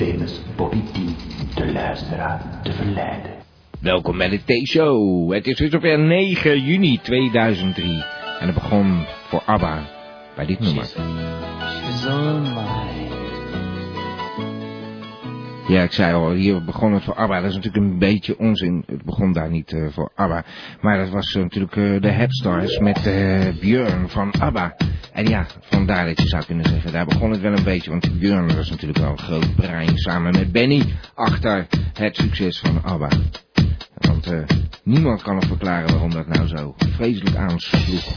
famous 0.00 0.40
Bobby 0.56 0.82
T 0.92 1.56
de 1.56 1.72
luisteraar 1.72 2.60
te 2.62 2.72
verleiden. 2.72 3.30
Welkom 3.80 4.18
bij 4.18 4.28
de 4.28 4.40
T-show. 4.44 5.32
Het 5.32 5.46
is 5.46 5.56
dus 5.56 5.74
op 5.74 5.82
9 5.82 6.60
juni 6.60 6.98
2003. 7.02 8.04
En 8.40 8.46
het 8.46 8.54
begon 8.54 9.04
voor 9.28 9.42
ABBA 9.46 9.82
bij 10.36 10.46
dit 10.46 10.58
nummer. 10.60 10.84
She's 10.84 12.06
on 12.06 12.42
my 12.42 12.79
Ja, 15.70 15.82
ik 15.82 15.92
zei 15.92 16.14
al, 16.14 16.32
hier 16.32 16.64
begon 16.64 16.92
het 16.92 17.04
voor 17.04 17.14
ABBA. 17.14 17.40
Dat 17.40 17.50
is 17.50 17.56
natuurlijk 17.56 17.84
een 17.84 17.98
beetje 17.98 18.38
onzin. 18.38 18.84
Het 18.86 19.04
begon 19.04 19.32
daar 19.32 19.50
niet 19.50 19.72
eh, 19.72 19.88
voor 19.90 20.10
ABBA. 20.14 20.44
Maar 20.80 20.98
dat 20.98 21.08
was 21.08 21.34
eh, 21.34 21.42
natuurlijk 21.42 21.76
eh, 21.76 22.00
de 22.00 22.10
Headstars 22.10 22.78
met 22.78 23.02
Björn 23.60 24.08
van 24.08 24.32
ABBA. 24.40 24.76
En 25.12 25.26
ja, 25.26 25.46
vandaar 25.60 26.06
dat 26.06 26.20
je 26.20 26.28
zou 26.28 26.44
kunnen 26.44 26.64
zeggen, 26.64 26.92
daar 26.92 27.06
begon 27.06 27.30
het 27.30 27.40
wel 27.40 27.52
een 27.52 27.64
beetje. 27.64 27.90
Want 27.90 28.18
Björn 28.18 28.56
was 28.56 28.70
natuurlijk 28.70 28.98
wel 28.98 29.10
een 29.10 29.18
groot 29.18 29.54
brein 29.54 29.98
samen 29.98 30.32
met 30.32 30.52
Benny 30.52 30.84
achter 31.14 31.66
het 31.92 32.16
succes 32.16 32.58
van 32.58 32.82
ABBA. 32.82 33.08
Want 33.94 34.34
niemand 34.84 35.22
kan 35.22 35.34
nog 35.34 35.44
verklaren 35.44 35.90
waarom 35.90 36.10
dat 36.10 36.26
nou 36.26 36.46
zo 36.46 36.74
vreselijk 36.76 37.36
aansloeg. 37.36 38.16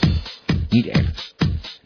Niet 0.70 0.88
echt. 0.88 1.36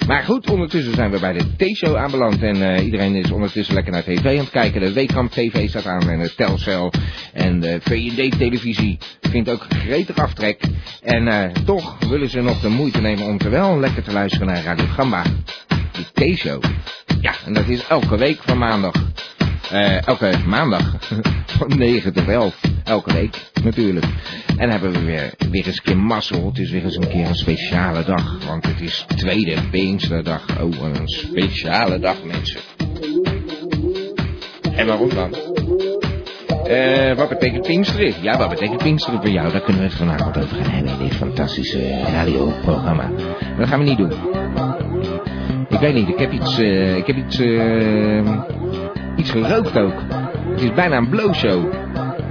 Maar 0.07 0.23
goed, 0.23 0.49
ondertussen 0.49 0.95
zijn 0.95 1.11
we 1.11 1.19
bij 1.19 1.33
de 1.33 1.55
T-show 1.55 1.95
aanbeland. 1.95 2.41
En 2.41 2.75
eh, 2.75 2.85
iedereen 2.85 3.15
is 3.15 3.31
ondertussen 3.31 3.73
lekker 3.73 3.91
naar 3.91 4.03
tv 4.03 4.25
aan 4.25 4.37
het 4.37 4.49
kijken. 4.49 4.81
De 4.81 4.93
Weekamp 4.93 5.31
TV 5.31 5.69
staat 5.69 5.85
aan 5.85 6.09
en 6.09 6.19
de 6.19 6.35
Telcel 6.35 6.91
en 7.33 7.59
de 7.59 7.77
VND-televisie 7.81 8.97
vindt 9.21 9.49
ook 9.49 9.65
gretig 9.69 10.17
aftrek. 10.17 10.61
En 11.01 11.27
eh, 11.27 11.51
toch 11.65 11.97
willen 12.09 12.29
ze 12.29 12.41
nog 12.41 12.59
de 12.59 12.69
moeite 12.69 13.01
nemen 13.01 13.25
om 13.25 13.37
te 13.37 13.49
wel 13.49 13.79
lekker 13.79 14.03
te 14.03 14.11
luisteren 14.11 14.47
naar 14.47 14.63
Radio 14.63 14.85
Gamba. 14.85 15.23
De 15.91 16.33
T-show. 16.33 16.63
Ja, 17.21 17.33
en 17.45 17.53
dat 17.53 17.67
is 17.67 17.87
elke 17.87 18.17
week 18.17 18.39
van 18.41 18.57
maandag. 18.57 18.93
Eh, 19.71 20.07
elke 20.07 20.31
maandag. 20.45 20.93
van 21.57 21.77
9 21.77 22.13
tot 22.13 22.27
11. 22.27 22.59
Elke 22.83 23.13
week, 23.13 23.51
natuurlijk. 23.63 24.05
En 24.57 24.69
hebben 24.69 24.91
we 24.91 24.99
weer, 24.99 25.33
weer 25.51 25.65
eens 25.65 25.77
een 25.77 25.83
keer 25.83 25.97
mazzel. 25.97 26.45
Het 26.45 26.57
is 26.57 26.71
weer 26.71 26.83
eens 26.83 26.95
een 26.95 27.07
keer 27.07 27.27
een 27.27 27.35
speciale 27.35 28.03
dag. 28.03 28.45
Want 28.47 28.65
het 28.65 28.81
is 28.81 29.05
tweede 29.15 29.55
Pinksterdag. 29.71 30.45
Oh, 30.61 30.93
een 30.93 31.07
speciale 31.07 31.99
dag, 31.99 32.15
mensen. 32.23 32.59
En 34.75 34.87
waarom 34.87 35.09
dan? 35.09 35.35
Eh, 36.63 37.15
wat 37.15 37.29
betekent 37.29 37.67
Pinksteren? 37.67 38.13
Ja, 38.21 38.37
wat 38.37 38.49
betekent 38.49 38.83
Pinksteren 38.83 39.21
voor 39.21 39.31
jou? 39.31 39.51
Daar 39.51 39.61
kunnen 39.61 39.81
we 39.81 39.87
het 39.87 39.97
vanavond 39.97 40.37
over 40.37 40.55
gaan 40.55 40.71
hebben 40.71 40.91
in 40.91 41.07
dit 41.07 41.15
fantastische 41.15 42.01
radioprogramma. 42.01 43.11
Dat 43.57 43.67
gaan 43.67 43.79
we 43.79 43.85
niet 43.85 43.97
doen. 43.97 44.11
Ik 45.69 45.79
weet 45.79 45.93
niet, 45.93 46.07
ik 46.07 46.19
heb 46.19 46.31
iets, 46.31 46.57
eh, 46.59 46.95
ik 46.97 47.07
heb 47.07 47.15
iets, 47.15 47.39
iets 49.17 49.31
gerookt 49.31 49.77
ook. 49.77 49.93
Het 50.51 50.61
is 50.61 50.73
bijna 50.73 50.97
een 50.97 51.09
blow-show. 51.09 51.73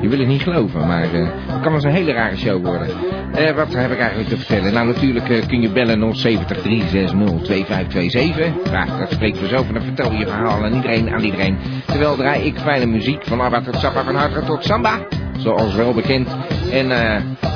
Je 0.00 0.08
wil 0.08 0.18
het 0.18 0.28
niet 0.28 0.42
geloven, 0.42 0.86
maar 0.86 1.02
eh, 1.02 1.28
het 1.46 1.60
kan 1.60 1.62
wel 1.62 1.74
eens 1.74 1.84
een 1.84 1.90
hele 1.90 2.12
rare 2.12 2.36
show 2.36 2.64
worden. 2.64 2.88
Eh, 3.32 3.54
wat 3.54 3.74
heb 3.74 3.90
ik 3.90 3.98
eigenlijk 3.98 4.28
te 4.28 4.36
vertellen? 4.36 4.72
Nou, 4.72 4.86
natuurlijk 4.86 5.28
eh, 5.28 5.46
kun 5.46 5.60
je 5.60 5.70
bellen 5.70 6.16
070 6.16 6.62
360 6.62 7.42
2527. 7.42 8.72
Ja, 8.72 8.98
dat 8.98 9.12
spreekt 9.12 9.38
vanzelf 9.38 9.68
en 9.68 9.74
dan 9.74 9.82
vertel 9.82 10.12
je 10.12 10.26
verhaal 10.26 10.64
aan 10.64 10.74
iedereen, 10.74 11.10
aan 11.10 11.24
iedereen. 11.24 11.58
Terwijl 11.86 12.16
draai 12.16 12.44
ik 12.44 12.58
fijne 12.58 12.86
muziek 12.86 13.24
van 13.24 13.40
Abba 13.40 13.60
tot 13.60 13.76
Sappa, 13.76 14.04
van 14.04 14.14
Hatra 14.14 14.40
tot 14.40 14.64
Samba. 14.64 14.98
Zoals 15.38 15.74
wel 15.74 15.94
bekend. 15.94 16.36
En 16.70 16.88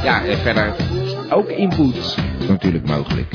ja, 0.02 0.20
verder 0.42 0.74
ook 1.30 1.48
inputs 1.48 2.16
natuurlijk 2.48 2.86
mogelijk. 2.86 3.34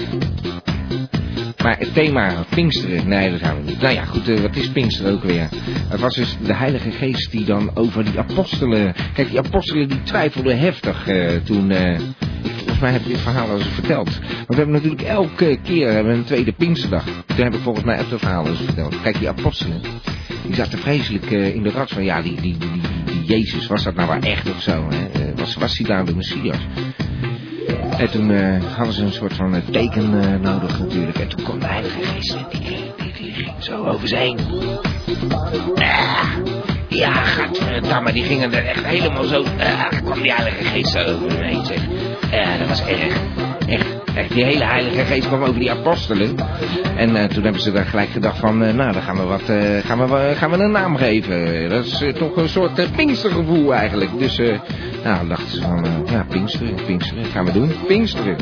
Maar 1.65 1.79
het 1.79 1.93
thema 1.93 2.45
Pinksteren, 2.49 3.07
nee, 3.07 3.31
dat 3.31 3.39
gaan 3.39 3.55
we 3.55 3.63
niet. 3.63 3.81
Nou 3.81 3.93
ja, 3.93 4.05
goed, 4.05 4.29
eh, 4.29 4.39
wat 4.39 4.55
is 4.55 4.69
Pinksteren 4.69 5.11
ook 5.13 5.23
weer? 5.23 5.49
Het 5.87 5.99
was 5.99 6.15
dus 6.15 6.37
de 6.45 6.53
Heilige 6.53 6.91
Geest 6.91 7.31
die 7.31 7.45
dan 7.45 7.71
over 7.73 8.03
die 8.03 8.19
apostelen... 8.19 8.93
Kijk, 9.13 9.29
die 9.29 9.39
apostelen 9.39 9.89
die 9.89 10.03
twijfelden 10.03 10.59
heftig 10.59 11.07
eh, 11.07 11.35
toen... 11.43 11.71
eh, 11.71 11.99
volgens 12.55 12.79
mij 12.79 12.91
heb 12.91 13.01
ik 13.01 13.07
dit 13.07 13.19
verhaal 13.19 13.49
al 13.49 13.57
eens 13.57 13.67
verteld. 13.67 14.19
Want 14.19 14.47
we 14.47 14.55
hebben 14.55 14.73
natuurlijk 14.73 15.01
elke 15.01 15.59
keer 15.63 15.91
hebben 15.91 16.13
een 16.13 16.23
tweede 16.23 16.51
Pinksterdag. 16.51 17.03
Toen 17.25 17.43
heb 17.43 17.53
ik 17.53 17.61
volgens 17.61 17.85
mij 17.85 17.99
ook 17.99 18.09
dat 18.09 18.19
verhaal 18.19 18.43
al 18.43 18.49
eens 18.49 18.61
verteld. 18.65 19.01
Kijk, 19.01 19.19
die 19.19 19.29
apostelen, 19.29 19.81
die 20.45 20.55
zaten 20.55 20.79
vreselijk 20.79 21.29
in 21.29 21.63
de 21.63 21.71
rat 21.71 21.91
van... 21.91 22.03
Ja, 22.03 22.21
die, 22.21 22.41
die, 22.41 22.57
die, 22.57 22.69
die, 23.05 23.23
Jezus, 23.23 23.67
was 23.67 23.83
dat 23.83 23.95
nou 23.95 24.07
wel 24.07 24.19
echt 24.19 24.49
of 24.49 24.61
zo? 24.61 24.87
Hè? 24.89 25.33
Was, 25.35 25.55
was 25.55 25.77
hij 25.77 25.87
nou 25.87 26.05
de 26.05 26.15
Messias? 26.15 26.57
En 27.97 28.09
toen 28.11 28.31
eh, 28.31 28.63
hadden 28.75 28.93
ze 28.93 29.01
een 29.01 29.11
soort 29.11 29.33
van 29.33 29.55
eh, 29.55 29.61
teken 29.71 30.21
eh, 30.21 30.39
nodig 30.39 30.79
natuurlijk. 30.79 31.17
En 31.19 31.27
toen 31.27 31.43
kwam 31.43 31.59
de 31.59 31.65
Heilige 31.65 32.03
Geest 32.03 32.37
die, 32.49 33.33
ging 33.33 33.51
zo 33.59 33.85
over 33.85 34.07
ze 34.07 34.15
heen. 34.15 34.39
Ah, 35.75 36.29
ja, 36.87 37.11
gadverdamme, 37.11 38.13
die 38.13 38.23
gingen 38.23 38.53
er 38.53 38.65
echt 38.65 38.85
helemaal 38.85 39.23
zo... 39.23 39.43
Ah, 39.59 40.01
kwam 40.03 40.21
die 40.21 40.33
Heilige 40.33 40.63
Geest 40.63 40.91
zo 40.91 40.99
over 40.99 41.43
heen, 41.43 41.65
zeg. 41.65 41.79
Ja, 42.31 42.57
dat 42.57 42.67
was. 42.67 42.81
Echt, 43.67 43.85
echt, 44.15 44.33
die 44.33 44.43
hele 44.43 44.65
Heilige 44.65 45.05
Geest 45.05 45.27
kwam 45.27 45.41
over 45.41 45.59
die 45.59 45.71
apostelen. 45.71 46.35
En 46.97 47.15
eh, 47.15 47.23
toen 47.23 47.43
hebben 47.43 47.61
ze 47.61 47.71
daar 47.71 47.85
gelijk 47.85 48.09
gedacht 48.09 48.37
van... 48.37 48.63
eh, 48.63 48.73
nou, 48.73 48.93
dan 48.93 49.01
gaan 49.01 49.15
we, 49.17 49.23
wat, 49.23 49.49
eh, 49.49 49.77
gaan, 49.85 50.09
we, 50.09 50.33
gaan 50.35 50.49
we 50.51 50.57
een 50.57 50.71
naam 50.71 50.95
geven. 50.97 51.69
Dat 51.69 51.85
is 51.85 52.01
eh, 52.01 52.13
toch 52.13 52.35
een 52.37 52.49
soort 52.49 52.79
uh, 52.79 52.85
Pinkstergevoel 52.95 53.73
eigenlijk. 53.73 54.19
Dus... 54.19 54.41
nou, 55.05 55.27
dachten 55.27 55.49
ze 55.49 55.61
van, 55.61 55.85
eh, 55.85 56.11
ja, 56.11 56.25
Pinksteren, 56.29 56.85
Pinksteren, 56.85 57.25
gaan 57.25 57.45
we 57.45 57.51
doen, 57.51 57.71
Pinksteren. 57.87 58.35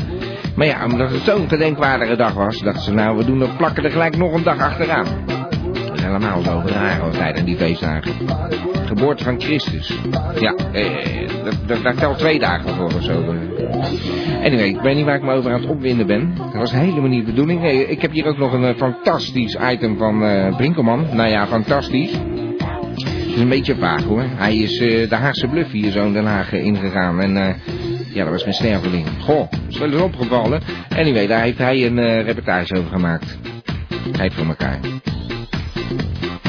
Maar 0.56 0.66
ja, 0.66 0.84
omdat 0.84 1.10
het 1.10 1.22
zo'n 1.22 1.48
gedenkwaardige 1.48 2.16
dag 2.16 2.32
was, 2.32 2.58
dachten 2.58 2.82
ze, 2.82 2.92
nou, 2.92 3.16
we 3.16 3.24
doen 3.24 3.40
er, 3.40 3.48
plakken 3.56 3.84
er 3.84 3.90
gelijk 3.90 4.16
nog 4.16 4.32
een 4.32 4.42
dag 4.42 4.58
achteraan. 4.58 5.06
Dat 5.26 5.94
is 5.94 6.02
helemaal 6.02 6.42
zo 6.42 6.62
raar 6.66 7.00
altijd 7.00 7.38
aan 7.38 7.44
die 7.44 7.56
feestdagen. 7.56 8.12
Geboorte 8.86 9.24
van 9.24 9.40
Christus. 9.40 9.98
Ja, 10.40 10.54
eh, 10.72 11.28
daar 11.82 11.94
telt 11.94 12.18
twee 12.18 12.38
dagen 12.38 12.74
voor 12.74 12.84
of 12.84 13.02
zo. 13.02 13.34
Anyway, 14.42 14.68
ik 14.68 14.80
weet 14.80 14.96
niet 14.96 15.04
waar 15.04 15.16
ik 15.16 15.22
me 15.22 15.32
over 15.32 15.52
aan 15.52 15.60
het 15.60 15.70
opwinden 15.70 16.06
ben. 16.06 16.34
Dat 16.36 16.54
was 16.54 16.72
helemaal 16.72 17.08
niet 17.08 17.26
de 17.26 17.30
bedoeling. 17.30 17.64
Ik 17.88 18.02
heb 18.02 18.12
hier 18.12 18.26
ook 18.26 18.38
nog 18.38 18.52
een 18.52 18.64
eh, 18.64 18.76
fantastisch 18.76 19.58
item 19.70 19.96
van 19.96 20.24
eh 20.24 20.56
Brinkelman. 20.56 21.06
Nou 21.12 21.28
ja, 21.28 21.46
fantastisch. 21.46 22.12
Het 23.34 23.42
is 23.42 23.48
een 23.48 23.56
beetje 23.56 23.76
vaag 23.76 24.02
hoor. 24.02 24.22
Hij 24.22 24.56
is 24.56 24.78
eh, 24.78 25.08
de 25.08 25.14
Haagse 25.14 25.46
Bluff 25.46 25.70
hier 25.70 25.90
zo 25.90 26.06
in 26.06 26.12
Den 26.12 26.26
Haag 26.26 26.52
eh, 26.52 26.64
ingegaan. 26.64 27.20
En 27.20 27.36
eh, 27.36 27.54
ja, 28.12 28.22
dat 28.22 28.32
was 28.32 28.42
mijn 28.42 28.54
sterveling. 28.54 29.06
Goh, 29.20 29.48
is 29.68 29.78
wel 29.78 29.92
eens 29.92 30.02
opgevallen. 30.02 30.60
Anyway, 30.96 31.26
daar 31.26 31.42
heeft 31.42 31.58
hij 31.58 31.86
een 31.86 32.22
reportage 32.22 32.76
over 32.76 32.90
gemaakt. 32.90 33.38
Tijd 34.12 34.34
voor 34.34 34.46
elkaar. 34.46 34.78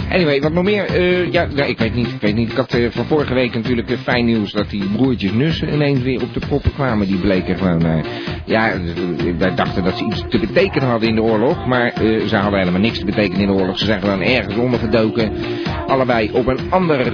Anyway, 0.09 0.41
wat 0.41 0.53
nog 0.53 0.63
meer? 0.63 0.85
Eh, 0.85 1.31
ja, 1.31 1.47
ja, 1.55 1.63
ik 1.63 1.77
weet 1.77 1.95
niet. 1.95 2.07
Ik 2.07 2.21
weet 2.21 2.35
niet. 2.35 2.51
Ik 2.51 2.57
had 2.57 2.73
eh, 2.73 2.85
van 2.89 3.05
vorige 3.05 3.33
week 3.33 3.53
natuurlijk 3.53 3.89
eh, 3.89 3.97
fijn 3.97 4.25
nieuws 4.25 4.51
dat 4.51 4.69
die 4.69 4.85
broertjes 4.85 5.31
Nussen 5.31 5.73
ineens 5.73 5.99
weer 5.99 6.21
op 6.21 6.33
de 6.33 6.39
proppen 6.39 6.73
kwamen. 6.73 7.07
Die 7.07 7.17
bleken 7.17 7.57
gewoon... 7.57 8.03
ja, 8.45 8.71
wij 9.37 9.55
dachten 9.55 9.83
dat 9.83 9.97
ze 9.97 10.05
iets 10.05 10.23
te 10.29 10.39
betekenen 10.39 10.89
hadden 10.89 11.09
in 11.09 11.15
de 11.15 11.21
oorlog. 11.21 11.65
Maar 11.65 11.93
ze 12.27 12.35
hadden 12.35 12.59
helemaal 12.59 12.81
niks 12.81 12.99
te 12.99 13.05
betekenen 13.05 13.39
in 13.39 13.47
de 13.47 13.53
oorlog. 13.53 13.77
Ze 13.77 13.85
zijn 13.85 14.01
gewoon 14.01 14.21
ergens 14.21 14.55
ondergedoken. 14.55 15.31
Allebei 15.87 16.29
op 16.33 16.47
een 16.47 16.59
ander 16.69 17.13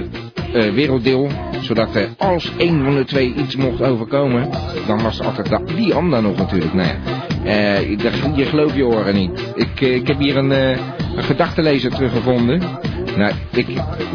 werelddeel. 0.52 1.28
Zodat 1.60 2.08
als 2.18 2.52
één 2.56 2.84
van 2.84 2.94
de 2.94 3.04
twee 3.04 3.34
iets 3.34 3.56
mocht 3.56 3.82
overkomen. 3.82 4.48
Dan 4.86 5.02
was 5.02 5.20
altijd 5.20 5.76
die 5.76 5.94
ander 5.94 6.22
nog 6.22 6.36
natuurlijk. 6.36 6.74
Nou 6.74 6.88
ja. 6.88 7.31
Eh, 7.44 7.90
je 8.36 8.44
gelooft 8.44 8.74
je 8.74 8.86
oren 8.86 9.14
niet. 9.14 9.52
Ik, 9.54 9.80
eh, 9.80 9.94
ik 9.94 10.06
heb 10.06 10.18
hier 10.18 10.36
een, 10.36 10.52
eh, 10.52 10.70
een 11.16 11.22
gedachtenlezer 11.22 11.90
teruggevonden. 11.90 12.80
Nou, 13.16 13.32
ik 13.52 13.66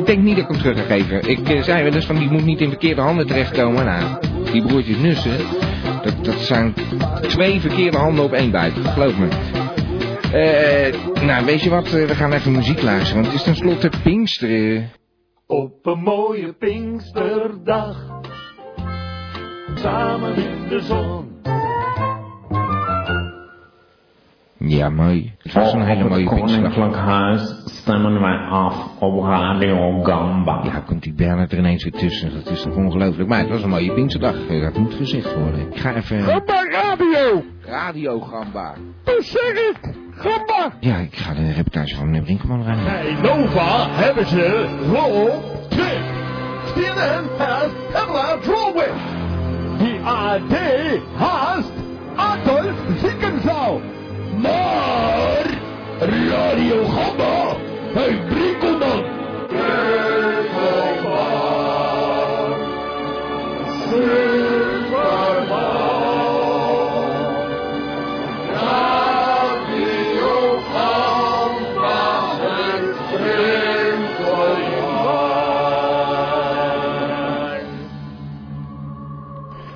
denk 0.06 0.22
niet 0.24 0.36
dat 0.36 0.46
ik 0.46 0.52
hem 0.52 0.62
terug 0.62 0.78
ga 0.78 0.96
geven. 0.96 1.30
Ik 1.30 1.50
eh, 1.50 1.62
zei 1.62 1.84
wel 1.84 1.94
eens 1.94 2.06
van 2.06 2.16
die 2.16 2.30
moet 2.30 2.46
niet 2.46 2.62
in 2.62 2.70
verkeerde 2.70 3.02
handen 3.02 3.28
terechtkomen. 3.28 3.86
Nou, 3.86 4.04
die 4.52 4.66
broertjes 4.66 4.98
Nussen, 4.98 5.38
dat, 6.04 6.26
dat 6.26 6.40
zijn 6.40 6.74
twee 7.22 7.60
verkeerde 7.60 7.98
handen 7.98 8.24
op 8.24 8.34
één 8.34 8.52
buik. 8.52 8.74
Geloof 8.74 9.18
me. 9.18 9.28
Eh, 10.32 11.24
nou, 11.24 11.46
weet 11.46 11.62
je 11.62 11.70
wat? 11.70 11.86
Eh, 11.86 12.06
we 12.06 12.16
gaan 12.16 12.34
even 12.34 12.52
muziek 12.52 12.82
luisteren, 12.82 13.22
want 13.22 13.26
het 13.26 13.36
is 13.36 13.44
tenslotte 13.44 13.90
Pinksteren. 14.04 14.92
Op 15.48 15.86
een 15.86 16.00
mooie 16.00 16.54
Pinksterdag, 16.54 18.22
samen 19.76 20.36
in 20.36 20.68
de 20.70 20.82
zon. 20.82 21.36
Ja, 24.60 24.90
mooi. 24.90 25.34
Het 25.42 25.54
was 25.54 25.74
een 25.74 25.82
hele 25.86 26.04
mooie 26.10 26.30
Het 26.30 26.40
koninklijk 26.40 26.96
huis 26.96 27.62
stemmen 27.66 28.22
wij 28.22 28.38
af 28.50 28.88
op 29.00 29.24
Radio 29.24 30.04
Gamba. 30.04 30.62
Ja, 30.64 30.80
komt 30.80 31.04
die 31.04 31.14
Bernard 31.14 31.52
er 31.52 31.58
ineens 31.58 31.84
weer 31.84 31.94
tussen. 31.94 32.34
Dat 32.34 32.50
is 32.54 32.62
toch 32.62 32.76
ongelooflijk. 32.76 33.30
Maar 33.30 33.40
het 33.40 33.50
was 33.50 33.64
een 33.64 33.70
mooie 33.70 33.94
Pinksterdag. 33.94 34.48
Eh, 34.50 34.62
Dat 34.62 34.78
moet 34.78 34.94
gezegd 34.94 35.34
worden. 35.36 35.60
Ik 35.72 35.78
ga 35.80 35.96
even... 35.96 36.22
Gamba 36.24 36.64
Radio! 36.72 37.44
Radio 37.66 38.20
Gamba. 38.20 38.74
Dat 39.04 39.24
zeg 39.24 39.52
ik! 39.52 39.80
Gamba! 40.16 40.72
Ja, 40.80 40.96
ik 40.98 41.16
ga 41.16 41.34
de 41.34 41.52
reportage 41.52 41.96
van 41.96 42.06
meneer 42.06 42.22
Brinkman 42.22 42.64
rijden. 42.64 42.84
Bij 42.84 43.14
Nova 43.22 43.88
hebben 43.90 44.26
ze 44.28 44.66
Roll 44.92 45.30
Twist. 45.70 46.16
CNN 46.74 47.26
has 47.38 47.70
Pamela 47.92 48.38
Drolwich. 48.38 49.16
Die 49.78 50.00
AD 50.04 50.54
haast 51.16 51.72
Adolf 52.16 52.76
Ziekenzaal. 52.98 53.82
Maar 54.42 55.46
Radio. 56.00 56.98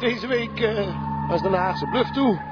Deze 0.02 0.28
week 0.28 0.60
eh, 0.60 0.88
was 1.28 1.42
de 1.42 1.50
Haagse 1.50 1.88
Bluff 1.88 2.12
toe. 2.12 2.51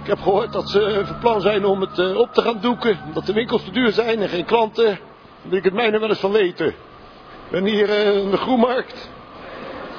Ik 0.00 0.06
heb 0.06 0.20
gehoord 0.20 0.52
dat 0.52 0.70
ze 0.70 1.02
van 1.04 1.18
plan 1.18 1.40
zijn 1.40 1.64
om 1.64 1.80
het 1.80 1.98
eh, 1.98 2.16
op 2.16 2.32
te 2.32 2.42
gaan 2.42 2.60
doeken. 2.60 2.98
Omdat 3.06 3.26
de 3.26 3.32
winkels 3.32 3.64
te 3.64 3.70
duur 3.70 3.92
zijn 3.92 4.20
en 4.20 4.28
geen 4.28 4.44
klanten. 4.44 4.84
Daar 4.84 4.98
wil 5.42 5.58
ik 5.58 5.64
het 5.64 5.72
mijne 5.72 5.98
wel 5.98 6.08
eens 6.08 6.18
van 6.18 6.32
weten. 6.32 6.66
Ik 6.66 7.50
ben 7.50 7.64
hier 7.64 7.90
eh, 7.90 8.16
in 8.16 8.30
de 8.30 8.36
Groenmarkt. 8.36 9.10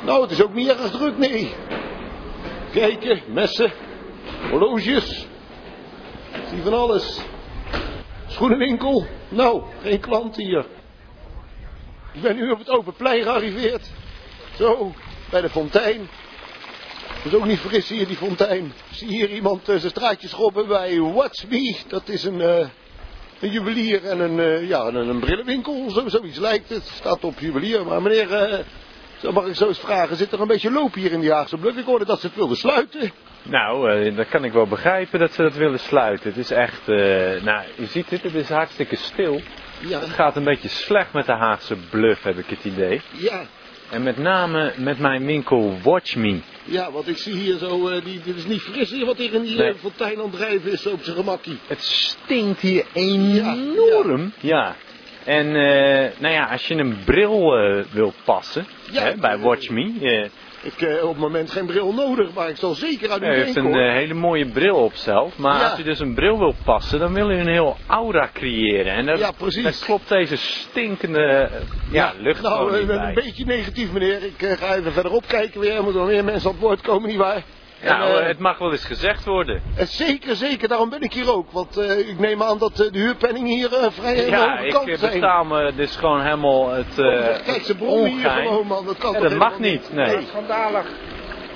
Nou, 0.06 0.22
het 0.22 0.32
is 0.32 0.44
ook 0.44 0.54
niet 0.54 0.68
erg 0.68 0.92
druk, 0.92 1.18
nee. 1.18 1.54
Kijken, 2.72 3.22
messen, 3.28 3.72
horloges. 4.50 5.28
Zie 6.50 6.62
van 6.62 6.74
alles. 6.74 7.22
Schoenenwinkel. 8.28 9.06
Nou, 9.30 9.64
geen 9.82 10.00
klant 10.00 10.36
hier. 10.36 10.66
Ik 12.12 12.22
ben 12.22 12.36
nu 12.36 12.52
op 12.52 12.60
het 12.60 12.70
open 12.70 12.94
plein 12.94 13.24
gearriveerd. 13.24 13.92
Zo, 14.56 14.94
bij 15.30 15.42
de 15.42 15.50
fontein. 15.50 16.10
Dat 17.24 17.34
is 17.34 17.40
ook 17.40 17.46
niet 17.46 17.60
fris 17.60 17.90
hier, 17.90 18.08
die 18.08 18.16
fontein. 18.18 18.66
Ik 18.66 18.96
zie 18.96 19.08
hier 19.08 19.30
iemand 19.30 19.70
uh, 19.70 19.76
zijn 19.76 19.92
straatje 19.92 20.28
schoppen 20.28 20.68
bij 20.68 21.00
What's 21.00 21.46
Me. 21.50 21.76
Dat 21.88 22.10
is 22.10 22.24
een, 22.24 22.42
eh, 22.42 22.68
een 23.40 23.52
juwelier 23.52 24.06
en 24.06 24.20
een, 24.20 24.40
eh, 24.40 24.68
ja, 24.68 24.80
een, 24.86 24.96
een 24.96 25.20
brillenwinkel. 25.20 25.90
Zo, 25.90 26.08
zoiets 26.08 26.38
lijkt 26.40 26.70
het. 26.70 26.84
Staat 26.84 27.24
op 27.24 27.40
juwelier. 27.40 27.86
Maar 27.86 28.02
meneer, 28.02 28.34
eh, 28.34 28.60
zo 29.18 29.32
mag 29.32 29.46
ik 29.46 29.56
zo 29.56 29.68
eens 29.68 29.80
vragen. 29.80 30.16
Zit 30.16 30.32
er 30.32 30.42
een 30.42 30.48
beetje 30.48 30.72
loop 30.72 30.94
hier 30.94 31.12
in 31.12 31.20
die 31.20 31.32
Haagse 31.32 31.58
Bluff? 31.58 31.78
Ik 31.78 31.86
hoorde 31.86 32.06
dat 32.06 32.20
ze 32.20 32.26
het 32.28 32.36
wilden 32.36 32.58
sluiten. 32.58 33.12
Nou, 33.44 33.92
eh, 33.92 34.16
dat 34.16 34.30
kan 34.30 34.44
ik 34.44 34.52
wel 34.54 34.68
begrijpen 34.68 35.20
dat 35.20 35.34
ze 35.34 35.42
dat 35.42 35.56
willen 35.56 35.80
sluiten. 35.80 36.30
Het 36.30 36.38
is 36.38 36.52
echt, 36.52 36.90
eh, 36.90 36.96
nou, 37.44 37.64
je 37.76 37.86
ziet 37.86 38.10
het, 38.10 38.24
het 38.24 38.36
is 38.36 38.50
hartstikke 38.50 38.96
stil. 38.96 39.42
Ja, 39.80 40.00
Het 40.00 40.10
gaat 40.10 40.36
een 40.36 40.44
beetje 40.44 40.70
slecht 40.70 41.14
met 41.14 41.26
de 41.26 41.32
Haagse 41.36 41.76
bluff, 41.90 42.24
heb 42.24 42.38
ik 42.38 42.46
het 42.48 42.64
idee. 42.64 43.02
ja, 43.12 43.42
En 43.92 44.04
met 44.04 44.18
name 44.18 44.74
met 44.78 45.00
mijn 45.00 45.26
winkel 45.26 45.78
Watch 45.84 46.16
Me. 46.16 46.40
ja, 46.64 46.92
want 46.92 47.08
ik 47.08 47.18
zie 47.18 47.34
hier 47.34 47.58
zo, 47.58 47.88
eh, 47.88 48.04
die, 48.04 48.22
dit 48.24 48.36
is 48.36 48.46
niet 48.46 48.62
fris 48.62 48.90
hier 48.92 49.06
wat 49.06 49.18
hier 49.18 49.34
in 49.34 49.42
die 49.42 49.58
Nee. 49.58 49.68
eh, 49.70 49.76
fontein 49.80 50.18
aan 50.18 50.24
het 50.24 50.32
drijven 50.34 50.72
is, 50.72 50.88
op 50.88 51.04
zijn 51.04 51.16
gemakkie. 51.16 51.58
Het 51.68 51.82
stinkt 51.84 52.60
hier 52.62 52.86
enorm. 52.94 54.32
Ja. 54.40 54.76
En 55.26 55.46
eh, 55.56 56.10
nou 56.20 56.34
ja, 56.34 56.46
als 56.52 56.68
je 56.68 56.76
een 56.76 56.98
bril 57.06 57.56
eh, 57.58 57.84
wilt 57.92 58.16
passen 58.24 58.66
Ja, 58.92 59.04
hè, 59.04 59.16
bij 59.16 59.38
Watch 59.40 59.70
Me. 59.70 60.30
Eh, 60.62 60.68
Ik 60.68 60.80
heb 60.80 61.04
op 61.04 61.10
het 61.10 61.18
moment 61.18 61.52
geen 61.52 61.66
bril 61.66 61.94
nodig, 61.94 62.34
maar 62.34 62.50
ik 62.50 62.58
zal 62.58 62.74
zeker 62.74 63.10
uit 63.12 63.22
uw 63.22 63.28
Hij 63.28 63.36
heeft 63.36 63.54
winkel. 63.54 63.74
een 63.74 63.88
eh, 63.88 63.94
hele 63.94 64.14
mooie 64.14 64.46
bril 64.46 64.76
op 64.76 64.94
zelf. 64.94 65.38
Maar 65.38 65.60
Ja. 65.60 65.70
als 65.70 65.80
u 65.80 65.84
dus 65.84 66.00
een 66.00 66.14
bril 66.14 66.38
wilt 66.40 66.64
passen, 66.64 67.00
dan 67.00 67.14
wil 67.14 67.30
u 67.32 67.36
een 67.40 67.48
heel 67.48 67.78
aura 67.88 68.30
creëren. 68.34 68.94
En 68.94 69.06
daar, 69.06 69.18
Ja, 69.18 69.32
precies. 69.32 69.64
daar 69.64 69.76
klopt 69.86 70.10
deze 70.10 70.36
stinkende 70.38 71.20
eh, 71.24 71.62
ja, 71.92 72.14
lucht 72.20 72.42
nou, 72.42 72.74
eh, 72.74 72.88
een 73.06 73.14
beetje 73.14 73.46
negatief 73.46 73.92
meneer. 73.92 74.24
Ik 74.24 74.42
eh, 74.42 74.58
ga 74.58 74.76
even 74.76 74.92
verderop 74.94 75.24
kijken 75.28 75.60
weer. 75.60 75.76
Er 75.76 75.84
moeten 75.84 76.02
nog 76.02 76.10
meer 76.10 76.24
mensen 76.24 76.48
aan 76.50 76.56
het 76.56 76.64
woord 76.64 76.82
komen, 76.82 77.08
nietwaar? 77.10 77.44
Nou, 77.84 78.24
het 78.24 78.40
mag 78.40 78.58
wel 78.58 78.72
eens 78.72 78.86
gezegd 78.86 79.26
worden. 79.26 79.62
Eh, 79.76 79.86
Zeker, 79.86 80.36
zeker. 80.36 80.68
Daarom 80.68 80.90
ben 80.90 81.02
ik 81.02 81.14
hier 81.14 81.34
ook. 81.34 81.52
Want 81.52 81.78
eh, 81.78 81.98
ik 82.10 82.20
neem 82.20 82.44
aan 82.44 82.58
dat 82.58 82.76
de 82.76 82.90
huurpenningen 82.92 83.56
hier 83.56 83.70
vrij 83.92 84.26
Ja, 84.30 84.50
hoge 84.52 84.66
ik 84.66 84.74
kant 84.74 85.00
zijn. 85.00 85.14
betaal 85.14 85.44
me 85.44 85.74
dus 85.76 85.96
gewoon 85.96 86.22
helemaal 86.22 86.70
het 86.70 86.94
Kijk, 87.46 87.62
ze 87.64 87.76
brommen 87.76 88.12
hier 88.12 88.30
gewoon, 88.30 88.68
man. 88.68 88.86
Dat 88.86 88.98
kan 88.98 89.14
Ja, 89.14 89.20
dat 89.20 89.36
mag 89.36 89.60
niet, 89.60 89.94
nee. 89.94 90.22
Schandalig. 90.28 90.86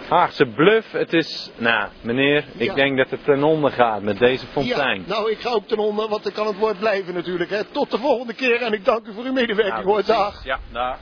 Haagse 0.09 0.45
bluff, 0.45 0.91
het 0.91 1.13
is... 1.13 1.51
Nou, 1.57 1.89
meneer, 2.01 2.45
ik 2.57 2.67
Ja. 2.67 2.73
denk 2.73 2.97
dat 2.97 3.09
het 3.09 3.23
ten 3.23 3.43
onder 3.43 3.71
gaat 3.71 4.01
met 4.01 4.19
deze 4.19 4.45
Ja, 4.45 4.51
fontein. 4.51 5.03
nou, 5.07 5.31
ik 5.31 5.39
ga 5.39 5.49
ook 5.49 5.67
ten 5.67 5.77
onder, 5.77 6.07
want 6.09 6.27
ik 6.27 6.33
kan 6.33 6.47
het 6.47 6.57
woord 6.57 6.79
blijven 6.79 7.13
natuurlijk. 7.13 7.49
Hè. 7.49 7.63
Tot 7.63 7.91
de 7.91 7.97
volgende 7.97 8.33
keer 8.33 8.61
en 8.61 8.73
ik 8.73 8.85
dank 8.85 9.07
u 9.07 9.13
voor 9.13 9.23
uw 9.23 9.33
medewerking. 9.33 9.75
Nou, 9.75 9.87
hoor, 9.87 10.03
dag. 10.05 10.43
Ja, 10.43 10.59
daar. 10.71 10.97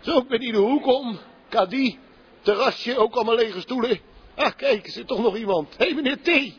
Zo, 0.00 0.18
ik 0.18 0.28
ben 0.28 0.40
hier 0.40 0.52
de 0.52 0.58
hoek 0.58 0.86
om. 0.86 1.18
Kadie, 1.48 1.98
terrasje, 2.42 2.98
ook 2.98 3.14
allemaal 3.14 3.34
lege 3.34 3.60
stoelen. 3.60 3.98
Ah, 4.40 4.50
kijk, 4.56 4.86
er 4.86 4.92
zit 4.92 5.06
toch 5.06 5.22
nog 5.22 5.36
iemand. 5.36 5.74
Hé, 5.78 5.84
hey, 5.84 5.94
meneer 5.94 6.16
T. 6.22 6.52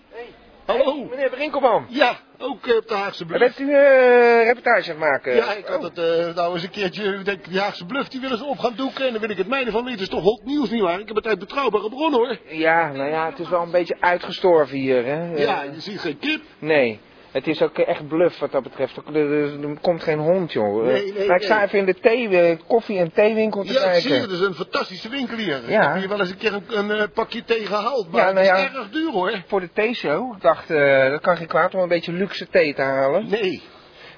Hallo. 0.65 1.03
Meneer 1.09 1.29
Brinkelman, 1.29 1.85
Ja, 1.89 2.19
ook 2.37 2.67
eh, 2.67 2.75
op 2.75 2.87
de 2.87 2.93
Haagse 2.93 3.25
Bluff. 3.25 3.39
bent 3.57 3.59
u 3.69 3.73
eh 3.73 4.43
reportage 4.43 4.91
aan 4.93 4.99
het 5.01 5.09
maken? 5.09 5.35
Ja, 5.35 5.53
ik 5.53 5.65
had 5.65 5.83
het 5.83 5.97
eh, 5.97 6.35
nou 6.35 6.53
eens 6.53 6.63
een 6.63 6.69
keertje, 6.69 7.03
ik 7.03 7.25
denk, 7.25 7.45
die 7.49 7.59
Haagse 7.59 7.85
Bluff, 7.85 8.07
die 8.09 8.19
willen 8.21 8.37
ze 8.37 8.45
op 8.45 8.57
gaan 8.59 8.75
doeken. 8.75 9.05
En 9.05 9.11
dan 9.11 9.21
wil 9.21 9.29
ik 9.29 9.37
het 9.37 9.47
mijne 9.47 9.71
van 9.71 9.83
weten, 9.83 9.99
het 9.99 10.09
is 10.09 10.15
toch 10.15 10.23
hot 10.23 10.45
nieuws, 10.45 10.69
nietwaar? 10.69 10.99
Ik 10.99 11.07
heb 11.07 11.15
het 11.15 11.27
uit 11.27 11.39
betrouwbare 11.39 11.89
bron, 11.89 12.13
hoor. 12.13 12.37
Ja, 12.49 12.91
nou 12.91 13.09
ja, 13.09 13.29
het 13.29 13.39
is 13.39 13.49
wel 13.49 13.61
een 13.61 13.71
beetje 13.71 13.95
uitgestorven 13.99 14.77
hier, 14.77 15.05
hè? 15.05 15.35
Ja, 15.35 15.63
je 15.63 15.79
ziet 15.81 15.99
geen 15.99 16.19
kip. 16.19 16.41
Nee, 16.59 16.99
het 17.31 17.47
is 17.47 17.61
ook 17.61 17.77
echt 17.77 18.07
bluff 18.07 18.39
wat 18.39 18.51
dat 18.51 18.63
betreft. 18.63 18.97
Er, 19.13 19.77
komt 19.81 20.03
geen 20.03 20.19
hond, 20.19 20.51
joh. 20.51 20.83
Nee, 20.85 21.13
nee, 21.13 21.27
maar 21.27 21.35
ik 21.35 21.43
sta 21.43 21.55
nee. 21.55 21.65
even 21.65 21.79
in 21.79 21.85
de 21.85 21.93
thee, 21.99 22.27
eh, 22.39 22.57
koffie- 22.67 22.97
en 22.97 23.11
theewinkel 23.13 23.63
te 23.63 23.73
Ja, 23.73 23.81
kijken. 23.81 24.01
zie 24.01 24.11
het, 24.11 24.21
het 24.21 24.31
is 24.31 24.39
een 24.39 24.53
fantastische 24.53 25.09
winkel 25.09 25.37
hier. 25.37 25.59
Ja. 25.67 25.91
heb 25.91 25.99
hier 25.99 26.09
wel 26.09 26.19
eens 26.19 26.29
een 26.29 26.37
keer 26.37 26.53
een, 26.53 26.63
een 26.77 26.91
eh, 26.91 27.03
pakje 27.13 27.43
thee 27.43 27.65
gehaald, 27.65 28.11
maar 28.11 28.27
Ja, 28.27 28.31
nou 28.31 28.45
ja. 28.45 28.55
het 28.57 28.71
is 28.71 28.77
erg 28.77 28.89
duur, 28.89 29.11
hoor. 29.11 29.31
Voor 29.47 29.59
de 29.59 29.69
theeshow. 29.73 30.35
Ik 30.35 30.41
dacht, 30.41 30.69
eh, 30.69 31.09
dat 31.09 31.21
kan 31.21 31.37
geen 31.37 31.47
kwaad 31.47 31.73
om 31.75 31.81
een 31.81 31.87
beetje 31.87 32.11
luxe 32.13 32.47
thee 32.47 32.73
te 32.73 32.81
halen. 32.81 33.29
Nee, 33.29 33.61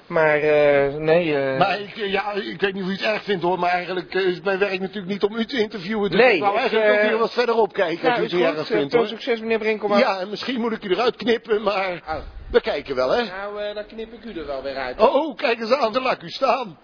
Maar, 0.06 0.38
eh, 0.38 0.94
nee... 0.94 1.56
maar 1.58 1.80
ik, 1.80 1.96
ja, 1.96 2.32
ik 2.32 2.60
weet 2.60 2.74
niet 2.74 2.82
of 2.82 2.88
u 2.88 2.92
het 2.92 3.02
erg 3.02 3.22
vindt, 3.22 3.42
hoor, 3.42 3.58
maar 3.58 3.70
eigenlijk 3.70 4.14
is 4.14 4.40
mijn 4.40 4.58
werk 4.58 4.80
natuurlijk 4.80 5.06
niet 5.06 5.22
om 5.22 5.34
u 5.36 5.44
te 5.44 5.58
interviewen. 5.58 6.10
Dus 6.10 6.20
Nee, 6.20 6.34
ik 6.34 6.40
wou 6.40 6.56
eigenlijk 6.58 6.92
ook 6.92 7.00
hier 7.08 7.18
wat 7.18 7.32
verderop 7.32 7.72
kijken, 7.72 8.08
nou, 8.08 8.22
als 8.22 8.32
u 8.32 8.36
het 8.38 8.48
goed. 8.48 8.56
erg 8.58 8.66
vindt, 8.66 8.94
hoor. 8.94 9.06
succes, 9.06 9.40
meneer 9.40 9.58
Brinkelman. 9.58 9.98
Ja, 9.98 10.18
en 10.20 10.28
misschien 10.30 10.60
moet 10.60 10.72
ik 10.72 10.84
u 10.84 10.90
eruit 10.90 11.16
knippen, 11.16 11.62
maar 11.62 12.02
Oh. 12.08 12.14
We 12.54 12.60
kijken 12.60 12.94
wel, 12.94 13.10
hè. 13.10 13.24
Nou, 13.24 13.62
eh, 13.62 13.74
dan 13.74 13.86
knip 13.86 14.12
ik 14.12 14.24
u 14.24 14.38
er 14.38 14.46
wel 14.46 14.62
weer 14.62 14.76
uit. 14.76 15.00
Oh, 15.00 15.36
kijk 15.36 15.60
eens 15.60 15.72
aan, 15.72 15.92
dan 15.92 16.02
laat 16.02 16.22
u 16.22 16.28
staan. 16.28 16.78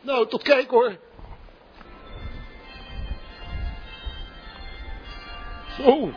Nou, 0.00 0.28
tot 0.28 0.42
kijk 0.42 0.70
hoor. 0.70 0.96
Zo, 5.76 6.12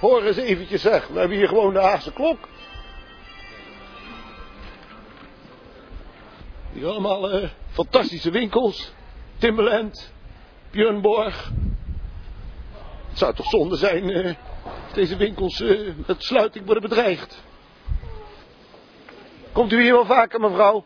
hoor 0.00 0.22
eens 0.22 0.36
eventjes 0.36 0.82
zeg, 0.82 1.06
we 1.06 1.18
hebben 1.18 1.36
hier 1.36 1.48
gewoon 1.48 1.72
de 1.72 1.80
Haagse 1.80 2.12
klok. 2.12 2.48
Hier 6.72 6.86
allemaal 6.86 7.30
eh, 7.30 7.48
fantastische 7.70 8.30
winkels. 8.30 8.92
Timberland, 9.38 10.12
Björnborg. 10.70 11.50
Het 13.08 13.18
zou 13.18 13.34
toch 13.34 13.46
zonde 13.46 13.76
zijn 13.76 14.36
als 14.64 14.94
deze 14.94 15.16
winkels 15.16 15.60
met 16.06 16.24
sluiting 16.24 16.64
worden 16.64 16.82
bedreigd. 16.82 17.46
Komt 19.58 19.72
u 19.72 19.82
hier 19.82 19.92
wel 19.92 20.04
vaker, 20.04 20.40
mevrouw? 20.40 20.84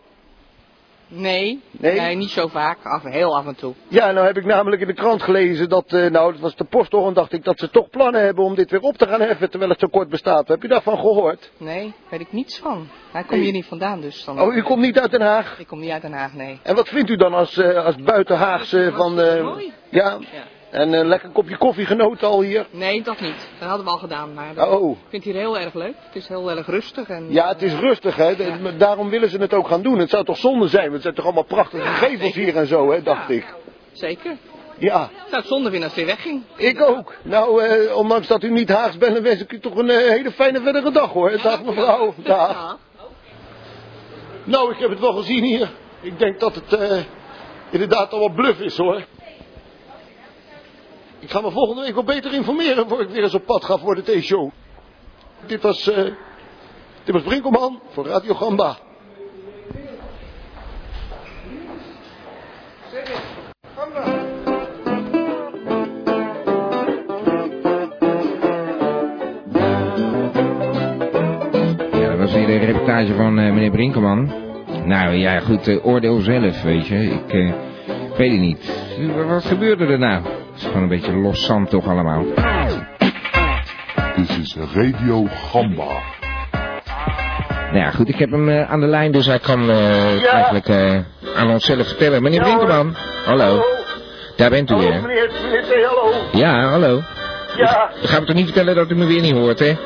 Nee, 1.08 1.60
Nee? 1.70 2.00
nee, 2.00 2.16
niet 2.16 2.30
zo 2.30 2.46
vaak. 2.48 2.78
Af, 2.82 3.02
heel 3.02 3.36
af 3.36 3.46
en 3.46 3.54
toe. 3.54 3.74
Ja, 3.88 4.10
nou 4.12 4.26
heb 4.26 4.36
ik 4.36 4.44
namelijk 4.44 4.80
in 4.82 4.86
de 4.86 4.92
krant 4.94 5.22
gelezen 5.22 5.68
dat, 5.68 5.92
eh, 5.92 6.10
nou, 6.10 6.32
dat 6.32 6.40
was 6.40 6.56
de 6.56 6.64
postochtend, 6.64 7.16
dacht 7.16 7.32
ik, 7.32 7.44
dat 7.44 7.58
ze 7.58 7.70
toch 7.70 7.90
plannen 7.90 8.24
hebben 8.24 8.44
om 8.44 8.54
dit 8.54 8.70
weer 8.70 8.80
op 8.80 8.96
te 8.96 9.06
gaan 9.06 9.20
heffen, 9.20 9.50
terwijl 9.50 9.70
het 9.70 9.80
zo 9.80 9.86
kort 9.86 10.08
bestaat. 10.08 10.48
Heb 10.48 10.62
je 10.62 10.68
daarvan 10.68 10.98
gehoord? 10.98 11.50
Nee, 11.56 11.92
weet 12.08 12.20
ik 12.20 12.32
niets 12.32 12.58
van. 12.58 12.88
Hij 13.12 13.20
komt 13.20 13.32
Nee. 13.34 13.40
hier 13.42 13.52
niet 13.52 13.66
vandaan, 13.66 14.00
dus 14.00 14.24
dan. 14.24 14.40
Oh, 14.40 14.54
u 14.54 14.62
komt 14.62 14.80
niet 14.80 14.98
uit 14.98 15.10
Den 15.10 15.20
Haag? 15.22 15.58
Ik 15.58 15.66
kom 15.66 15.78
niet 15.80 15.90
uit 15.90 16.02
Den 16.02 16.12
Haag, 16.12 16.32
nee. 16.34 16.60
En 16.62 16.74
wat 16.74 16.88
vindt 16.88 17.10
u 17.10 17.16
dan 17.16 17.34
als, 17.34 17.56
eh, 17.56 17.84
als 17.84 17.96
buitenhaagse 17.96 18.92
van... 18.94 19.20
eh, 19.20 19.42
Mooi. 19.44 19.72
ja, 19.88 20.18
Ja. 20.20 20.42
En 20.72 20.92
een 20.92 21.06
lekker 21.06 21.28
kopje 21.28 21.56
koffie 21.56 21.86
genoten 21.86 22.28
al 22.28 22.40
hier? 22.40 22.66
Nee, 22.70 23.02
dat 23.02 23.20
niet. 23.20 23.48
Dat 23.58 23.68
hadden 23.68 23.86
we 23.86 23.92
al 23.92 23.98
gedaan, 23.98 24.34
maar 24.34 24.54
dat- 24.54 24.68
Oh, 24.68 24.90
ik 24.90 24.96
vind 25.08 25.24
het 25.24 25.32
hier 25.32 25.42
heel 25.42 25.58
erg 25.58 25.74
leuk. 25.74 25.94
Het 26.06 26.16
is 26.16 26.28
heel 26.28 26.50
erg 26.50 26.66
rustig 26.66 27.08
en. 27.08 27.26
ja, 27.32 27.48
het 27.48 27.62
is 27.62 27.74
rustig, 27.74 28.16
hè. 28.16 28.28
Ja. 28.28 28.58
Daarom 28.78 29.10
willen 29.10 29.28
ze 29.30 29.38
het 29.38 29.54
ook 29.54 29.68
gaan 29.68 29.82
doen. 29.82 29.98
Het 29.98 30.10
zou 30.10 30.24
toch 30.24 30.36
zonde 30.36 30.68
zijn, 30.68 30.82
want 30.82 30.92
het 30.94 31.02
zijn 31.02 31.14
toch 31.14 31.24
allemaal 31.24 31.44
prachtige 31.44 31.82
Ja, 31.84 31.92
gevels 31.92 32.34
hier 32.34 32.56
en 32.56 32.66
zo, 32.66 32.90
hè, 32.90 33.02
dacht 33.02 33.28
Ja. 33.28 33.34
ik. 33.34 33.54
Zeker. 33.92 34.36
Ja, 34.78 35.02
Ik 35.04 35.10
zou 35.28 35.36
het 35.40 35.46
zonde 35.46 35.70
vinden 35.70 35.88
als 35.88 35.96
het 35.98 36.04
weer 36.06 36.14
wegging. 36.14 36.42
ik 36.56 36.80
ook. 36.80 37.14
Nou, 37.22 37.62
eh, 37.64 37.96
ondanks 37.96 38.26
dat 38.26 38.42
u 38.42 38.50
niet 38.50 38.68
Haags 38.68 38.98
bent, 38.98 39.14
dan 39.14 39.22
wens 39.22 39.40
ik 39.40 39.52
u 39.52 39.60
toch 39.60 39.76
een 39.76 39.90
eh, 39.90 39.96
hele 40.08 40.30
fijne 40.30 40.60
verdere 40.60 40.90
dag, 40.90 41.12
hoor. 41.12 41.38
Dag 41.42 41.64
mevrouw, 41.64 42.14
dag. 42.24 42.78
Nou, 44.44 44.72
ik 44.72 44.78
heb 44.78 44.90
het 44.90 45.00
wel 45.00 45.12
gezien 45.12 45.44
hier. 45.44 45.70
Ik 46.00 46.18
denk 46.18 46.40
dat 46.40 46.54
het 46.54 46.72
eh, 46.72 46.98
inderdaad 47.70 48.12
al 48.12 48.18
wat 48.20 48.34
bluff 48.34 48.60
is 48.60 48.76
hoor. 48.76 49.02
Ik 51.22 51.30
ga 51.30 51.40
me 51.40 51.50
volgende 51.50 51.82
week 51.82 51.94
wel 51.94 52.04
beter 52.04 52.32
informeren 52.32 52.88
voor 52.88 53.00
ik 53.00 53.08
weer 53.08 53.22
eens 53.22 53.34
op 53.34 53.46
pad 53.46 53.64
ga 53.64 53.78
voor 53.78 53.94
de 53.94 54.02
T-show. 54.02 54.50
Dit 55.46 55.62
was, 55.62 55.90
eh 55.90 56.04
dit 57.04 57.14
was 57.14 57.22
Brinkelman 57.22 57.80
voor 57.90 58.06
Radio 58.06 58.34
Gamba. 58.34 58.76
Ja, 71.92 72.08
dat 72.10 72.18
was 72.18 72.32
weer 72.32 72.46
de 72.46 72.56
reportage 72.56 73.14
van 73.14 73.38
eh, 73.38 73.52
meneer 73.52 73.70
Brinkelman. 73.70 74.32
Nou 74.84 75.14
ja, 75.14 75.40
goed, 75.40 75.68
eh, 75.68 75.86
oordeel 75.86 76.20
zelf, 76.20 76.62
weet 76.62 76.86
je. 76.86 76.96
Ik 78.10 78.16
weet 78.16 78.30
het 78.30 78.40
niet. 78.40 78.72
Wat 79.26 79.44
gebeurde 79.44 79.86
er 79.86 79.98
nou? 79.98 80.41
Het 80.62 80.70
is 80.70 80.76
gewoon 80.76 80.90
een 80.92 81.00
beetje 81.00 81.12
los 81.20 81.44
zand 81.44 81.70
toch 81.70 81.86
allemaal. 81.88 82.24
Dit 84.16 84.28
is 84.42 84.56
Radio 84.74 85.26
Gamba. 85.50 85.84
Nou 87.50 87.76
ja, 87.76 87.90
goed, 87.90 88.08
ik 88.08 88.18
heb 88.18 88.30
hem 88.30 88.48
eh, 88.48 88.70
aan 88.70 88.80
de 88.80 88.86
lijn, 88.86 89.12
dus 89.12 89.26
hij 89.26 89.38
kan 89.38 89.70
eh, 89.70 90.32
eigenlijk 90.32 90.68
eh, 90.68 90.96
aan 91.36 91.50
onszelf 91.50 91.86
vertellen. 91.86 92.22
Meneer 92.22 92.40
Brinkelman, 92.40 92.96
hallo. 93.24 93.62
Daar 94.36 94.50
bent 94.50 94.70
u 94.70 94.74
Hallo 94.74 94.88
weer. 94.88 95.00
meneer, 95.00 95.30
meneer 95.42 95.62
T, 95.62 95.84
hallo. 95.86 96.12
Ja, 96.32 96.68
hallo. 96.68 97.00
Ja, 97.56 97.90
Ik 98.02 98.08
ga 98.08 98.20
me 98.20 98.26
toch 98.26 98.36
niet 98.36 98.44
vertellen 98.44 98.74
dat 98.74 98.90
u 98.90 98.94
me 98.94 99.06
weer 99.06 99.20
niet 99.20 99.32
hoort, 99.34 99.58
hè? 99.58 99.76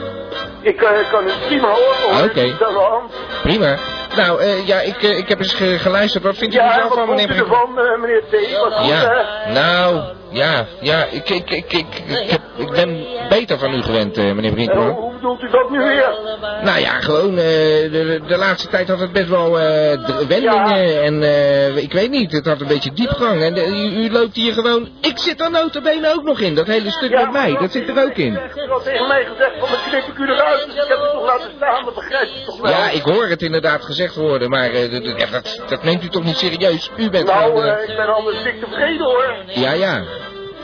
ik 0.60 0.82
eh, 0.82 1.10
kan 1.10 1.24
u 1.24 1.30
prima 1.46 1.68
horen 1.68 2.16
hoor. 2.18 2.24
Oké. 2.24 2.42
De 2.42 2.88
hand. 2.90 3.12
Prima. 3.42 3.76
Nou, 4.16 4.40
eh, 4.40 4.66
ja, 4.66 4.80
ik, 4.80 5.02
ik 5.02 5.28
heb 5.28 5.38
eens 5.38 5.54
ge- 5.54 5.78
geluisterd. 5.78 6.24
Wat 6.24 6.36
vindt 6.36 6.54
u 6.54 6.58
er 6.58 6.64
Ja, 6.64 6.72
zelf 6.74 6.88
wat 6.88 6.98
van, 6.98 7.06
vond 7.06 7.18
meneer 7.18 7.36
u 7.36 7.38
Brinkelman? 7.38 7.78
ervan, 7.78 7.94
eh, 7.94 8.00
meneer 8.00 8.22
T? 8.30 8.60
Wat 8.60 8.72
goed, 8.74 8.88
Ja, 8.88 9.24
nou, 9.52 10.02
ja, 10.36 10.66
ja, 10.80 11.04
ik, 11.10 11.28
ik, 11.28 11.50
ik, 11.50 11.72
ik, 11.72 11.86
ik, 12.06 12.30
heb- 12.30 12.40
ik 12.56 12.70
ben 12.70 13.06
beter 13.28 13.58
van 13.58 13.74
u 13.74 13.82
gewend, 13.82 14.16
eh, 14.18 14.24
meneer 14.32 14.52
Brinkman. 14.52 14.88
hoe 14.88 15.12
bedoelt 15.14 15.42
u 15.42 15.50
dat 15.50 15.70
nu 15.70 15.78
weer? 15.78 16.14
Nou 16.62 16.78
ja, 16.80 17.00
gewoon, 17.00 17.30
eh, 17.30 17.44
de, 17.92 18.20
de 18.26 18.36
laatste 18.36 18.68
tijd 18.68 18.88
had 18.88 19.00
het 19.00 19.12
best 19.12 19.28
wel 19.28 19.60
eh, 19.60 19.98
wendingen 20.28 21.02
en 21.02 21.22
eh, 21.22 21.76
ik 21.76 21.92
weet 21.92 22.10
niet, 22.10 22.32
het 22.32 22.46
had 22.46 22.60
een 22.60 22.66
beetje 22.66 22.92
diepgang. 22.92 23.42
En 23.42 23.56
u, 23.56 24.04
u 24.04 24.10
loopt 24.12 24.36
hier 24.36 24.52
gewoon, 24.52 24.88
ik 25.00 25.18
zit 25.18 25.40
er 25.40 25.50
notabene 25.50 26.12
ook 26.14 26.22
nog 26.22 26.40
in, 26.40 26.54
dat 26.54 26.66
hele 26.66 26.90
stuk 26.90 27.10
met 27.10 27.32
mij, 27.32 27.56
dat 27.60 27.72
zit 27.72 27.88
er 27.88 28.04
ook 28.04 28.16
in. 28.16 28.32
U 28.34 28.38
tegen 28.84 29.08
mij 29.08 29.24
gezegd 29.24 29.52
van 29.58 29.68
dan 29.68 29.78
knip 29.90 30.04
ik 30.06 30.18
u 30.18 30.22
eruit. 30.32 30.62
Ik 30.66 30.74
heb 30.88 30.98
het 31.00 31.10
toch 31.12 31.26
laten 31.26 31.50
staan, 31.56 31.84
dat 31.84 31.94
begrijpt 31.94 32.30
u 32.42 32.44
toch 32.46 32.60
wel? 32.60 32.70
Ja, 32.70 32.90
ik 32.90 33.02
hoor 33.02 33.26
het 33.26 33.42
inderdaad 33.42 33.84
gezegd 33.84 34.14
worden, 34.14 34.50
maar 34.50 34.70
dat- 34.72 35.60
dat, 35.68 35.82
neemt 35.82 36.04
u 36.04 36.08
toch 36.08 36.24
niet 36.24 36.36
serieus? 36.36 36.90
U 36.96 37.10
bent 37.10 37.26
Nou, 37.26 37.42
gewoon... 37.44 37.66
ik 37.88 37.96
ben 37.96 38.14
anders 38.14 38.42
dik 38.42 38.60
tevreden 38.60 39.04
hoor. 39.06 39.34
ja, 39.46 39.72
ja. 39.72 40.02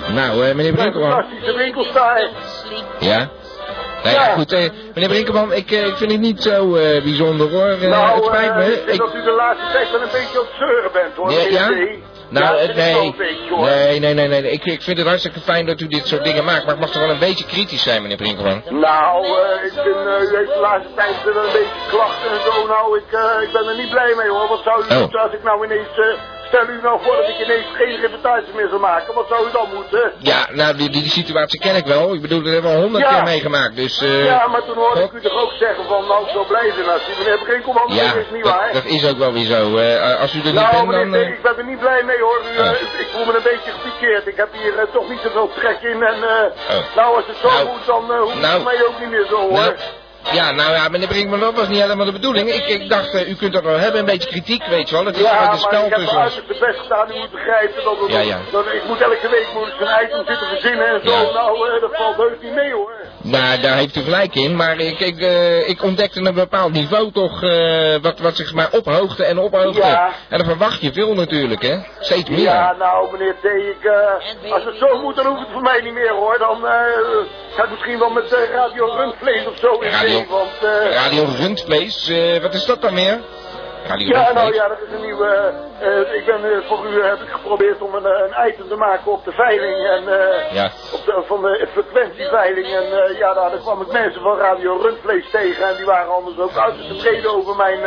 Nou, 0.08 0.46
eh, 0.48 0.54
meneer 0.54 0.72
Brinkelman. 0.72 1.10
fantastische. 1.10 1.52
Ja? 2.98 3.28
Nou 4.02 4.14
ja, 4.16 4.22
Ja. 4.22 4.34
goed, 4.34 4.52
eh, 4.52 4.68
meneer 4.94 5.08
Brinkelman, 5.08 5.52
ik, 5.52 5.70
eh, 5.70 5.86
ik 5.86 5.96
vind 5.96 6.10
het 6.12 6.20
niet 6.20 6.42
zo 6.42 6.74
eh, 6.74 7.02
bijzonder 7.02 7.50
hoor. 7.50 7.76
Nou, 7.88 8.14
het 8.14 8.24
spijt 8.24 8.54
me. 8.56 8.64
ik 8.82 8.86
Ik, 8.92 8.98
dat 8.98 9.14
u 9.14 9.22
de 9.22 9.30
laatste 9.30 9.66
tijd 9.72 9.90
wel 9.90 10.00
een 10.02 10.08
beetje 10.12 10.40
op 10.40 10.46
het 10.46 10.56
zeuren 10.58 10.90
bent 10.92 11.14
hoor, 11.16 11.32
ja? 11.32 11.66
T. 11.68 11.70
nou, 12.28 12.56
ja, 12.56 12.60
ik 12.62 12.74
nee, 12.74 13.14
beetje 13.16 13.56
nee, 13.56 13.98
nee, 14.00 14.14
nee, 14.14 14.28
nee. 14.28 14.50
Ik, 14.50 14.64
ik 14.64 14.82
vind 14.82 14.98
het 14.98 15.06
hartstikke 15.06 15.40
fijn 15.40 15.66
dat 15.66 15.80
u 15.80 15.86
dit 15.86 16.06
soort 16.06 16.24
dingen 16.24 16.44
maakt, 16.44 16.60
maar 16.64 16.70
het 16.74 16.80
mag 16.80 16.90
toch 16.90 17.02
wel 17.02 17.10
een 17.10 17.18
beetje 17.18 17.44
kritisch 17.46 17.82
zijn, 17.82 18.02
meneer 18.02 18.16
Brinkelman. 18.16 18.62
Nou, 18.68 19.26
ik 19.64 19.72
vind, 19.72 19.96
eh, 20.06 20.30
u 20.32 20.36
heeft 20.36 20.54
de 20.54 20.60
laatste 20.60 20.94
tijd 20.94 21.14
wel 21.24 21.44
een 21.44 21.52
beetje 21.52 21.80
klachten 21.88 22.30
en 22.30 22.40
zo. 22.52 22.66
Nou, 22.66 22.98
ik, 22.98 23.10
ik 23.46 23.52
ben 23.52 23.68
er 23.68 23.76
niet 23.76 23.90
blij 23.90 24.14
mee 24.16 24.28
hoor. 24.28 24.48
Wat 24.48 24.60
zou 24.64 24.82
u 24.84 24.94
Oh. 24.94 25.00
moeten 25.00 25.20
als 25.20 25.32
ik 25.32 25.42
nou 25.42 25.64
ineens... 25.64 25.88
stel 26.52 26.68
u 26.74 26.80
nou 26.82 26.96
voor 27.04 27.16
dat 27.16 27.28
ik 27.28 27.38
ineens 27.44 27.66
geen 27.72 28.00
reportage 28.00 28.44
meer 28.54 28.68
zou 28.68 28.80
maken. 28.80 29.14
Wat 29.14 29.28
zou 29.28 29.48
u 29.48 29.50
dan 29.52 29.68
moeten? 29.74 30.12
Ja, 30.18 30.40
nou, 30.50 30.76
die, 30.76 30.90
die, 30.90 31.02
die 31.02 31.10
situatie 31.10 31.60
ken 31.60 31.76
ik 31.76 31.86
wel. 31.86 32.14
Ik 32.14 32.20
bedoel, 32.20 32.42
dat 32.42 32.52
hebben 32.52 32.70
we 32.70 32.76
al 32.76 32.82
honderd 32.82 33.04
Ja. 33.04 33.14
keer 33.14 33.22
meegemaakt, 33.22 33.76
dus... 33.76 34.00
eh, 34.02 34.24
ja, 34.24 34.46
maar 34.46 34.64
toen 34.64 34.74
hoorde 34.76 35.00
ik 35.02 35.12
u 35.12 35.20
toch 35.20 35.42
ook 35.42 35.52
zeggen 35.52 35.84
van... 35.84 36.06
Nou, 36.06 36.24
ik 36.24 36.30
zou 36.32 36.46
blij 36.46 36.70
zijn 36.76 36.88
als 36.88 37.02
u 37.08 37.12
meneer 37.18 37.38
Brinkelman 37.38 37.88
Ja, 37.88 38.02
is 38.14 38.30
niet 38.32 38.44
dat, 38.44 38.52
waar. 38.54 38.72
dat 38.72 38.84
is 38.84 39.06
ook 39.10 39.18
wel 39.18 39.32
weer 39.32 39.46
zo. 39.46 39.76
eh, 39.76 40.20
als 40.20 40.34
u 40.34 40.38
er 40.38 40.44
niet 40.44 40.54
Nou, 40.54 40.70
bent, 40.72 40.86
meneer, 40.86 41.10
dan... 41.10 41.12
T, 41.20 41.24
eh, 41.24 41.28
ik 41.36 41.42
ben 41.42 41.56
er 41.58 41.64
niet 41.64 41.78
blij 41.78 42.02
mee 42.02 42.20
hoor. 42.20 42.40
U, 42.56 42.60
Oh. 42.60 42.66
ik- 42.66 43.00
ik 43.04 43.08
voel 43.12 43.24
me 43.24 43.36
een 43.36 43.42
beetje 43.52 43.70
gepikeerd. 43.78 44.26
Ik 44.26 44.36
heb 44.36 44.48
hier 44.52 44.74
toch 44.92 45.08
niet 45.08 45.20
zoveel 45.22 45.50
trek 45.54 45.78
in. 45.82 46.02
En 46.02 46.16
Oh. 46.24 46.96
nou, 46.96 47.16
als 47.16 47.26
het 47.26 47.36
zo 47.36 47.48
Nou. 47.48 47.66
moet, 47.66 47.86
dan 47.86 48.12
eh 48.12 48.18
hoeft 48.20 48.40
Nou. 48.40 48.54
het 48.54 48.64
mij 48.64 48.84
ook 48.86 49.00
niet 49.00 49.10
meer 49.10 49.26
zo 49.28 49.36
hoor. 49.48 49.74
Ja, 50.32 50.50
nou 50.50 50.72
ja, 50.72 50.88
meneer 50.88 51.08
Brinkman, 51.08 51.40
dat 51.40 51.54
was 51.54 51.68
niet 51.68 51.80
helemaal 51.80 52.06
de 52.06 52.12
bedoeling. 52.12 52.52
Ik, 52.52 52.66
ik 52.66 52.88
dacht, 52.88 53.14
eh, 53.14 53.28
u 53.28 53.34
kunt 53.34 53.52
dat 53.52 53.62
wel 53.62 53.78
hebben, 53.78 54.00
een 54.00 54.06
beetje 54.06 54.28
kritiek, 54.28 54.66
weet 54.66 54.88
je 54.88 54.94
wel. 54.94 55.04
Het 55.04 55.16
is 55.16 55.22
Ja, 55.22 55.40
een 55.42 55.46
maar 55.48 55.58
spel 55.58 55.84
ik 55.84 55.88
heb 55.88 55.98
tussen 55.98 56.14
mijn 56.14 56.26
ons. 56.26 56.36
uiterste 56.36 56.64
best 56.66 56.80
gedaan. 56.80 57.10
U 57.10 57.18
moet 57.18 57.30
begrijpen 57.30 57.84
dat, 57.84 57.98
het, 58.00 58.10
Ja, 58.12 58.20
ja. 58.20 58.38
dat 58.52 58.66
ik 58.66 58.82
moet 58.86 59.00
elke 59.00 59.28
week 59.28 59.46
moet 59.54 59.66
ik 59.68 60.04
item 60.04 60.24
zitten 60.26 60.46
verzinnen 60.48 60.86
en 60.86 61.00
zo. 61.04 61.10
Ja. 61.10 61.32
Nou, 61.32 61.68
eh, 61.74 61.80
dat 61.80 61.90
valt 61.96 62.16
heus 62.16 62.36
niet 62.40 62.54
mee 62.54 62.72
hoor. 62.72 62.92
Nou, 63.22 63.60
daar 63.60 63.76
heeft 63.76 63.96
u 63.96 64.00
gelijk 64.02 64.34
in, 64.34 64.56
maar 64.56 64.78
ik, 64.78 65.00
ik, 65.00 65.18
eh, 65.20 65.68
ik 65.68 65.82
ontdekte 65.82 66.20
een 66.20 66.34
bepaald 66.34 66.72
niveau 66.72 67.12
toch, 67.12 67.40
wat, 68.02 68.18
wat 68.18 68.36
zich 68.36 68.52
maar 68.52 68.68
ophoogde 68.70 69.24
en 69.24 69.38
ophoogde. 69.38 69.80
Ja. 69.80 70.10
En 70.28 70.38
dan 70.38 70.46
verwacht 70.46 70.80
je 70.80 70.92
veel 70.92 71.14
natuurlijk, 71.14 71.62
hè. 71.62 71.76
Steeds 72.00 72.28
meer. 72.30 72.38
Ja, 72.40 72.74
nou 72.78 73.12
meneer 73.12 73.34
T, 73.40 73.44
ik, 73.44 73.90
als 74.52 74.64
het 74.64 74.76
zo 74.76 75.00
moet, 75.00 75.16
dan 75.16 75.26
hoeft 75.26 75.40
het 75.40 75.48
voor 75.52 75.62
mij 75.62 75.80
niet 75.80 75.92
meer 75.94 76.10
hoor. 76.12 76.38
Dan 76.38 76.66
eh, 76.66 76.72
ga 77.56 77.64
ik 77.64 77.70
misschien 77.70 77.98
wel 77.98 78.10
met 78.10 78.48
Radio 78.52 78.84
Rundvlees 78.96 79.46
of 79.46 79.58
zo 79.58 79.72
in 79.72 79.90
Radio- 80.20 80.46
eh, 80.68 80.94
Radio 80.94 81.24
Rundvlees, 81.38 82.08
eh, 82.08 82.42
wat 82.42 82.54
is 82.54 82.64
dat 82.64 82.80
dan 82.82 82.94
meer? 82.94 83.20
Radio 83.86 84.06
Ja, 84.08 84.32
nou 84.32 84.54
ja, 84.54 84.68
dat 84.68 84.78
is 84.86 84.94
een 84.94 85.00
nieuwe. 85.00 85.52
eh, 85.80 86.14
ik 86.14 86.24
ben 86.26 86.62
voor 86.68 86.86
u 86.86 87.02
heb 87.04 87.20
ik 87.20 87.28
geprobeerd 87.28 87.80
om 87.82 87.94
een, 87.94 88.04
een 88.04 88.48
item 88.48 88.68
te 88.68 88.76
maken 88.76 89.12
op 89.12 89.24
de 89.24 89.32
veiling 89.32 89.86
en 89.88 90.08
eh, 90.20 90.52
Ja. 90.54 90.70
op 90.92 91.04
de, 91.04 91.22
van 91.26 91.42
de 91.42 91.68
frequentieveiling. 91.72 92.66
En 92.66 93.16
ja, 93.18 93.34
daar, 93.34 93.50
kwam 93.60 93.80
ik 93.80 93.92
mensen 93.92 94.22
van 94.22 94.38
Radio 94.38 94.76
Rundvlees 94.76 95.30
tegen 95.30 95.68
en 95.68 95.76
die 95.76 95.84
waren 95.84 96.12
anders 96.14 96.38
ook 96.38 96.56
uiterst 96.56 96.88
tevreden 96.88 97.34
over 97.34 97.56
mijn, 97.56 97.78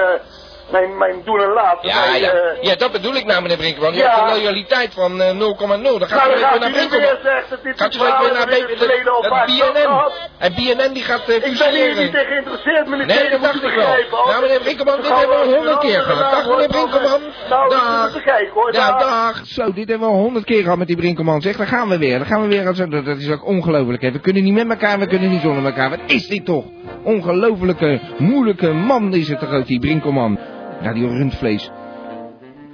mijn, 0.71 0.97
mijn 0.97 1.21
doen 1.25 1.41
en 1.41 1.53
laten. 1.53 1.89
Ja, 1.89 2.05
Mijn, 2.05 2.21
ja. 2.21 2.31
eh, 2.31 2.61
ja, 2.63 2.75
dat 2.75 2.91
bedoel 2.91 3.15
ik 3.15 3.25
nou, 3.25 3.41
meneer 3.41 3.57
Brinkman. 3.57 3.93
U 3.93 3.97
Ja. 3.97 4.09
hebt 4.09 4.31
een 4.31 4.37
loyaliteit 4.37 4.93
van 4.93 5.21
eh, 5.21 5.29
0,0. 5.29 5.37
Dan 5.37 6.07
gaat 6.07 6.25
nou, 6.25 6.37
u 6.37 6.41
dan 6.41 6.49
weer 6.51 6.59
naar 6.59 6.71
Brinkman. 6.71 7.75
Gaat 7.75 7.95
u 7.95 7.99
weer 7.99 8.33
naar 8.33 9.45
BNN. 9.45 10.11
En 10.37 10.53
BNN 10.53 10.93
die 10.93 11.03
gaat 11.03 11.29
eh 11.29 11.35
Ik 11.35 11.57
ben 11.57 11.73
hier 11.73 11.95
niet 11.95 12.11
geïnteresseerd, 12.11 12.87
meneer 12.87 13.05
Nee, 13.05 13.29
dat 13.29 13.41
dacht 13.41 13.63
ik 13.63 13.73
wel. 13.75 14.25
Nou, 14.25 14.41
meneer 14.41 14.59
Brinkelman, 14.59 14.95
dit 15.01 15.09
hebben 15.09 15.37
we 15.37 15.43
al 15.43 15.53
honderd 15.53 15.79
keer 15.79 16.01
gehad. 16.01 16.31
Dag, 16.31 16.47
meneer 16.49 16.67
Brinkelman. 16.67 17.21
Nou, 17.49 17.69
Dag. 17.69 18.23
Ja, 18.71 18.97
Dag. 18.97 19.41
Zo, 19.45 19.73
dit 19.73 19.89
hebben 19.89 20.07
we 20.07 20.13
al 20.13 20.19
honderd 20.19 20.45
keer 20.45 20.63
gehad 20.63 20.77
met 20.77 20.87
die 20.87 20.95
Brinkelman. 20.97 21.41
Zeg, 21.41 21.57
daar 21.57 21.67
gaan 21.67 21.89
we 21.89 21.97
weer. 21.97 22.17
Dan 22.17 22.27
gaan 22.27 22.41
we 22.41 22.47
weer. 22.47 23.03
Dat, 23.03 23.17
is 23.17 23.31
ook 23.31 23.45
ongelooflijk. 23.45 24.01
We 24.01 24.19
kunnen 24.19 24.43
niet 24.43 24.53
met 24.53 24.69
elkaar, 24.69 24.99
we 24.99 25.07
kunnen 25.07 25.29
niet 25.29 25.41
zonder 25.41 25.65
elkaar. 25.65 25.89
Wat 25.89 25.99
is 26.05 26.27
dit 26.27 26.45
toch? 26.45 26.65
Ongelofelijke, 27.03 27.99
moeilijke 28.17 28.71
man 28.71 29.13
is 29.13 29.29
het 29.29 29.39
toch 29.39 29.51
ook, 29.51 29.65
die 29.65 29.79
Brinkelman. 29.79 30.39
Radio 30.85 31.09
Rundvlees. 31.09 31.71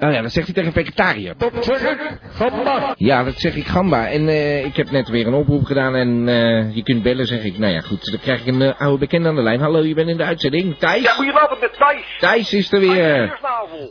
Oh 0.03 0.11
ja, 0.11 0.21
dat 0.21 0.31
zegt 0.31 0.45
hij 0.45 0.55
tegen 0.55 0.71
vegetariër. 0.71 1.33
Dat 1.37 1.51
zeg 1.65 1.81
ik, 1.81 2.17
gamba. 2.33 2.93
Ja, 2.97 3.23
dat 3.23 3.33
zeg 3.39 3.55
ik 3.55 3.65
gamba. 3.67 4.07
En 4.07 4.27
eh, 4.27 4.65
ik 4.65 4.75
heb 4.75 4.91
net 4.91 5.09
weer 5.09 5.27
een 5.27 5.33
oproep 5.33 5.65
gedaan 5.65 5.95
en 5.95 6.27
eh, 6.27 6.75
je 6.75 6.83
kunt 6.83 7.03
bellen, 7.03 7.25
zeg 7.25 7.43
ik. 7.43 7.57
Nou 7.57 7.73
ja, 7.73 7.79
goed, 7.81 8.11
dan 8.11 8.19
krijg 8.19 8.39
ik 8.39 8.47
een 8.47 8.61
eh, 8.61 8.79
oude 8.81 8.97
bekende 8.97 9.27
aan 9.29 9.35
de 9.35 9.41
lijn. 9.41 9.59
Hallo, 9.59 9.83
je 9.83 9.93
bent 9.93 10.09
in 10.09 10.17
de 10.17 10.23
uitzending. 10.23 10.77
Thijs? 10.77 11.01
Ja, 11.03 11.11
goedenavond 11.11 11.59
met 11.61 11.73
Thijs. 11.77 12.17
Thijs 12.19 12.53
is 12.53 12.71
er 12.71 12.79
weer. 12.79 13.39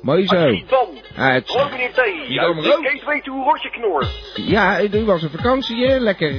Mooi 0.03 0.27
zo. 0.27 0.37
Uit. 1.17 1.49
Rood 1.51 1.71
meneer 1.71 1.91
T. 1.93 1.97
Schiedam 2.25 2.57
Uit 2.57 2.67
rood. 2.67 2.81
Kees 2.81 3.05
weet 3.05 3.27
hoe 3.27 3.45
rotje 3.45 3.71
knort. 3.71 4.33
Ja, 4.35 4.83
u 4.83 5.05
was 5.05 5.23
een 5.23 5.31
vakantie, 5.31 5.87
hè? 5.87 5.99
Lekker 5.99 6.33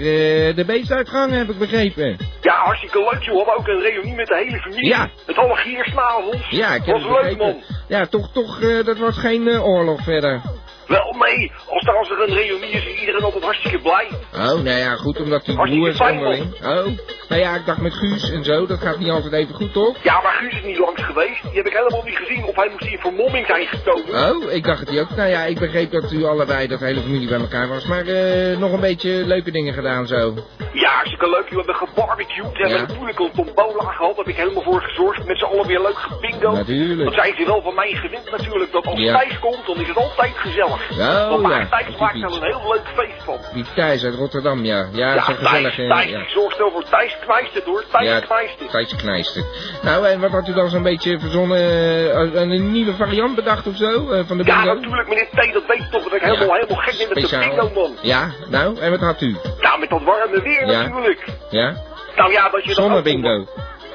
de 0.56 0.64
beestuitgang, 0.66 1.32
heb 1.32 1.50
ik 1.50 1.58
begrepen. 1.58 2.18
Ja, 2.42 2.54
hartstikke 2.54 2.98
leuk 3.00 3.24
joh. 3.24 3.32
We 3.32 3.38
hadden 3.38 3.58
ook 3.58 3.68
een 3.68 3.82
reunie 3.82 4.16
met 4.16 4.28
de 4.28 4.36
hele 4.36 4.60
familie. 4.60 4.90
Ja. 4.90 5.10
Met 5.28 5.38
alle 5.38 5.56
giersnavels. 5.56 6.50
Ja, 6.50 6.74
ik 6.74 6.86
heb 6.86 6.96
Was 6.96 7.04
het 7.04 7.12
leuk 7.12 7.22
begrepen. 7.22 7.46
man. 7.46 7.62
Ja, 7.88 8.06
toch, 8.06 8.32
toch, 8.34 8.60
dat 8.84 8.98
was 8.98 9.18
geen 9.18 9.61
oorlog 9.64 10.04
verder. 10.04 10.42
Wel 10.88 11.16
nee, 11.20 11.52
als 11.68 11.84
daar 11.84 11.98
als 11.98 12.10
er 12.10 12.20
een 12.20 12.36
reunie 12.36 12.70
is, 12.70 12.86
is 12.86 13.00
iedereen 13.00 13.24
altijd 13.24 13.44
hartstikke 13.44 13.80
blij. 13.80 14.08
Oh, 14.34 14.40
nou 14.40 14.70
ja, 14.70 14.96
goed, 14.96 15.20
omdat 15.20 15.46
die 15.46 15.60
onderling... 15.60 16.64
Oh, 16.64 16.86
nou 17.32 17.44
ja, 17.44 17.56
ik 17.56 17.66
dacht 17.66 17.82
met 17.82 17.94
Guus 17.94 18.32
en 18.32 18.44
zo, 18.44 18.66
dat 18.66 18.80
gaat 18.80 18.98
niet 19.00 19.10
altijd 19.10 19.34
even 19.34 19.56
goed, 19.56 19.74
toch? 19.74 19.96
Ja, 20.04 20.22
maar 20.22 20.32
Guus 20.34 20.54
is 20.54 20.64
niet 20.64 20.78
langs 20.78 21.02
geweest. 21.04 21.42
Die 21.44 21.52
heb 21.54 21.66
ik 21.68 21.74
helemaal 21.74 22.04
niet 22.06 22.16
gezien. 22.18 22.44
Of 22.46 22.56
hij 22.56 22.70
moest 22.72 22.84
hier 22.90 23.00
vermomming 23.00 23.46
zijn 23.46 23.68
gekomen. 23.68 24.36
Oh, 24.36 24.52
ik 24.52 24.64
dacht 24.64 24.80
het 24.80 24.90
niet 24.90 25.00
ook. 25.00 25.16
Nou 25.16 25.30
ja, 25.30 25.44
ik 25.44 25.60
begreep 25.60 25.92
dat 25.92 26.12
u 26.12 26.24
allebei, 26.26 26.68
dat 26.68 26.80
de 26.80 26.86
hele 26.86 27.02
familie 27.02 27.28
bij 27.28 27.40
elkaar 27.40 27.68
was. 27.68 27.86
Maar 27.86 28.06
eh, 28.06 28.58
nog 28.58 28.72
een 28.72 28.80
beetje 28.80 29.10
leuke 29.26 29.52
dingen 29.52 29.74
gedaan 29.74 30.08
zo. 30.08 30.34
Ja, 30.74 30.90
hartstikke 30.90 31.30
leuk. 31.30 31.50
We 31.50 31.56
hebben 31.56 31.76
gebarbecued. 31.76 32.52
We 32.54 32.60
Ja. 32.60 32.68
hebben 32.68 32.88
natuurlijk 32.88 33.20
een 33.20 33.32
tombola 33.36 33.84
gehad. 33.92 34.16
Daar 34.16 34.26
heb 34.26 34.28
ik 34.28 34.36
helemaal 34.36 34.64
voor 34.64 34.82
gezorgd. 34.82 35.26
Met 35.26 35.38
z'n 35.38 35.44
allen 35.46 35.68
weer 35.68 35.82
leuk 35.82 35.98
gebingo. 35.98 36.52
Natuurlijk. 36.52 37.04
Dat 37.10 37.14
zijn 37.14 37.34
ze 37.38 37.46
wel 37.46 37.62
van 37.62 37.76
mij 37.76 37.92
gewend 37.92 38.32
natuurlijk. 38.32 38.72
Dat 38.72 38.86
als 38.86 39.00
Ja. 39.00 39.18
Thijs 39.20 39.40
komt, 39.40 39.66
dan 39.66 39.76
is 39.80 39.88
het 39.88 39.98
altijd 39.98 40.34
gezellig. 40.36 40.92
Oh, 40.92 41.30
Want 41.30 41.42
ja, 41.42 41.48
Maarten 41.48 41.70
Thijs 41.70 41.86
die 41.88 41.98
maakt 42.00 42.16
er 42.16 42.34
een 42.42 42.44
heel 42.44 42.72
leuk 42.74 42.88
feest 42.96 43.24
van. 43.24 43.38
Die 43.54 43.66
Thijs 43.76 44.04
uit 44.04 44.16
Rotterdam, 44.16 44.64
ja. 44.66 44.88
Ja, 44.92 45.14
Ja, 45.14 45.24
zo 45.26 45.34
gezellig. 45.34 45.76
Thijs, 45.76 45.90
eh, 45.90 45.96
Thijs 45.96 46.10
ja. 46.10 46.18
die 46.18 46.30
zorgt 46.30 46.58
wel 46.58 46.72
voor 46.72 46.84
Thijs 46.84 47.18
knijst 47.26 47.54
het 47.54 47.64
hoor. 47.64 47.84
Thijs 47.92 48.08
Ja, 48.08 48.20
knijst 48.20 48.60
het. 48.60 49.00
Thijs. 49.00 49.42
Nou, 49.82 50.06
en 50.08 50.20
wat 50.20 50.32
had 50.32 50.48
u 50.48 50.54
dan 50.54 50.70
zo'n 50.70 50.84
beetje 50.84 51.20
verzonnen? 51.20 51.58
eh, 51.58 52.42
een, 52.42 52.72
nieuwe 52.72 52.94
variant 52.94 53.36
bedacht 53.36 53.68
of 53.68 53.76
zo? 53.76 54.10
eh, 54.10 54.24
van 54.26 54.38
de 54.38 54.44
Ja, 54.46 54.56
bingo? 54.62 54.74
natuurlijk, 54.74 55.08
meneer 55.08 55.28
T, 55.30 55.54
dat 55.54 55.66
weet 55.68 55.78
je 55.78 55.88
toch 55.92 56.04
dat 56.04 56.14
ik 56.14 56.22
helemaal, 56.22 56.54
helemaal 56.56 56.78
gek 56.84 56.98
ben 56.98 57.08
met 57.08 57.30
de 57.30 57.38
bingo, 57.38 57.70
man. 57.74 57.96
Ja, 58.02 58.32
nou, 58.50 58.80
en 58.80 58.92
wat 58.92 59.00
had 59.00 59.22
u? 59.22 59.38
Ja, 59.60 59.78
met 59.78 59.90
dat 59.90 60.02
warme 60.04 60.42
weer 60.42 60.68
Ja. 60.68 60.82
natuurlijk. 60.82 61.26
Ja? 61.50 61.76
Nou 62.16 62.32
ja, 62.32 62.50
dat 62.50 62.64
je 62.64 62.74
dat 62.76 62.90
ook 62.92 63.04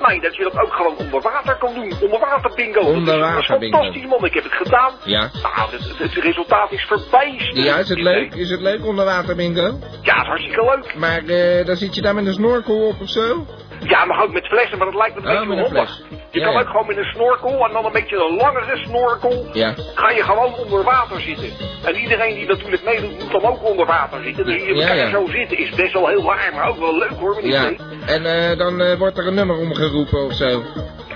Onder- 0.00 0.20
dat 0.20 0.36
je 0.36 0.42
dat 0.42 0.58
ook 0.58 0.72
gewoon 0.72 0.96
onder 0.96 1.20
water 1.20 1.56
kan 1.56 1.74
doen. 1.74 1.92
Onder 2.02 2.20
water 2.20 2.52
bingo. 2.54 2.80
Dat 3.04 3.38
is 3.38 3.58
bingo. 3.58 3.76
fantastisch, 3.78 4.06
man. 4.06 4.24
Ik 4.24 4.34
heb 4.34 4.44
het 4.44 4.52
gedaan. 4.52 4.92
Ja. 5.04 5.30
Nou, 5.42 5.70
het, 5.70 5.88
het, 5.88 5.98
het 5.98 6.24
resultaat 6.24 6.72
is 6.72 6.82
verbijsterend. 6.82 7.64
Ja, 7.66 7.76
is 7.76 7.88
het 7.88 8.00
leuk? 8.00 8.34
Is 8.34 8.50
het 8.50 8.60
leuk 8.60 8.84
onder 8.84 9.04
water 9.04 9.36
bingo? 9.36 9.78
Ja, 10.02 10.14
het 10.14 10.22
is 10.22 10.28
hartstikke 10.28 10.62
leuk. 10.64 10.94
Maar 10.94 11.24
eh, 11.24 11.66
dan 11.66 11.76
zit 11.76 11.94
je 11.94 12.02
daar 12.02 12.14
met 12.14 12.26
een 12.26 12.32
snorkel 12.32 12.86
op 12.86 13.00
of 13.00 13.08
zo? 13.08 13.46
Ja, 13.88 14.04
maar 14.04 14.22
ook 14.22 14.32
met 14.32 14.46
flessen, 14.46 14.78
maar 14.78 14.86
dat 14.86 14.96
lijkt 14.96 15.14
me 15.14 15.20
een 15.30 15.36
Oh, 15.36 15.48
beetje 15.48 15.62
handig. 15.62 16.00
Je 16.30 16.38
Ja, 16.38 16.44
kan 16.44 16.54
ja. 16.54 16.60
ook 16.60 16.66
gewoon 16.66 16.86
met 16.86 16.96
een 16.96 17.04
snorkel 17.14 17.64
en 17.66 17.72
dan 17.72 17.84
een 17.84 17.92
beetje 17.92 18.16
een 18.16 18.36
langere 18.36 18.76
snorkel. 18.76 19.46
Ja. 19.52 19.74
Ga 19.94 20.10
je 20.10 20.22
gewoon 20.22 20.54
onder 20.54 20.84
water 20.84 21.20
zitten. 21.20 21.50
En 21.84 21.94
iedereen 21.96 22.34
die 22.34 22.46
natuurlijk 22.46 22.84
meedoet, 22.84 23.18
moet 23.22 23.30
dan 23.32 23.44
ook 23.50 23.64
onder 23.64 23.86
water 23.86 24.22
zitten. 24.22 24.44
Dus 24.44 24.62
elkaar 24.62 24.96
ja. 24.96 25.10
zo 25.10 25.26
zitten 25.26 25.58
is 25.58 25.70
best 25.70 25.92
wel 25.92 26.06
heel 26.08 26.22
waar, 26.22 26.52
maar 26.54 26.68
ook 26.68 26.78
wel 26.78 26.98
leuk 26.98 27.12
hoor, 27.18 27.46
Ja. 27.46 27.72
En 28.06 28.26
eh, 28.26 28.58
dan 28.58 28.80
eh, 28.80 28.98
wordt 28.98 29.18
er 29.18 29.26
een 29.26 29.34
nummer 29.34 29.56
omgeroepen 29.56 30.24
of 30.24 30.32
zo. 30.32 30.62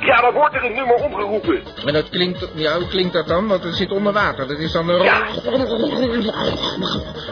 Ja, 0.00 0.20
dan 0.20 0.32
wordt 0.32 0.54
er 0.54 0.64
een 0.64 0.74
nummer 0.74 0.94
omgeroepen. 0.94 1.62
En 1.84 1.92
dat 1.92 2.08
klinkt, 2.08 2.48
ja, 2.54 2.76
hoe 2.78 2.88
klinkt 2.88 3.12
dat 3.12 3.26
dan? 3.26 3.48
Want 3.48 3.64
het 3.64 3.74
zit 3.74 3.90
onder 3.90 4.12
water. 4.12 4.48
Dat 4.48 4.58
is 4.58 4.72
dan 4.72 4.88
een... 4.88 5.02
Ja. 5.02 5.22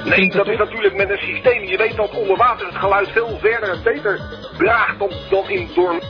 Nee, 0.04 0.30
dat 0.30 0.48
is 0.48 0.56
natuurlijk 0.58 0.94
met 0.96 1.10
een 1.10 1.18
systeem. 1.18 1.64
Je 1.64 1.76
weet 1.76 1.96
dat 1.96 2.10
onder 2.10 2.36
water 2.36 2.66
het 2.66 2.76
geluid 2.76 3.08
veel 3.08 3.38
verder 3.40 3.68
en 3.68 3.82
beter 3.82 4.20
draagt 4.58 4.98
dan, 4.98 5.10
dan 5.30 5.48
in 5.48 5.68
door. 5.74 6.00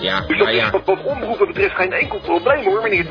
Ja, 0.00 0.20
Dus 0.20 0.38
dat 0.38 0.48
is 0.48 0.54
ja. 0.54 0.70
wat, 0.70 0.84
wat 0.84 1.02
omroepen 1.04 1.46
betreft 1.46 1.74
geen 1.74 1.92
enkel 1.92 2.18
probleem 2.18 2.64
hoor, 2.64 2.82
meneer 2.82 3.04
D. 3.04 3.10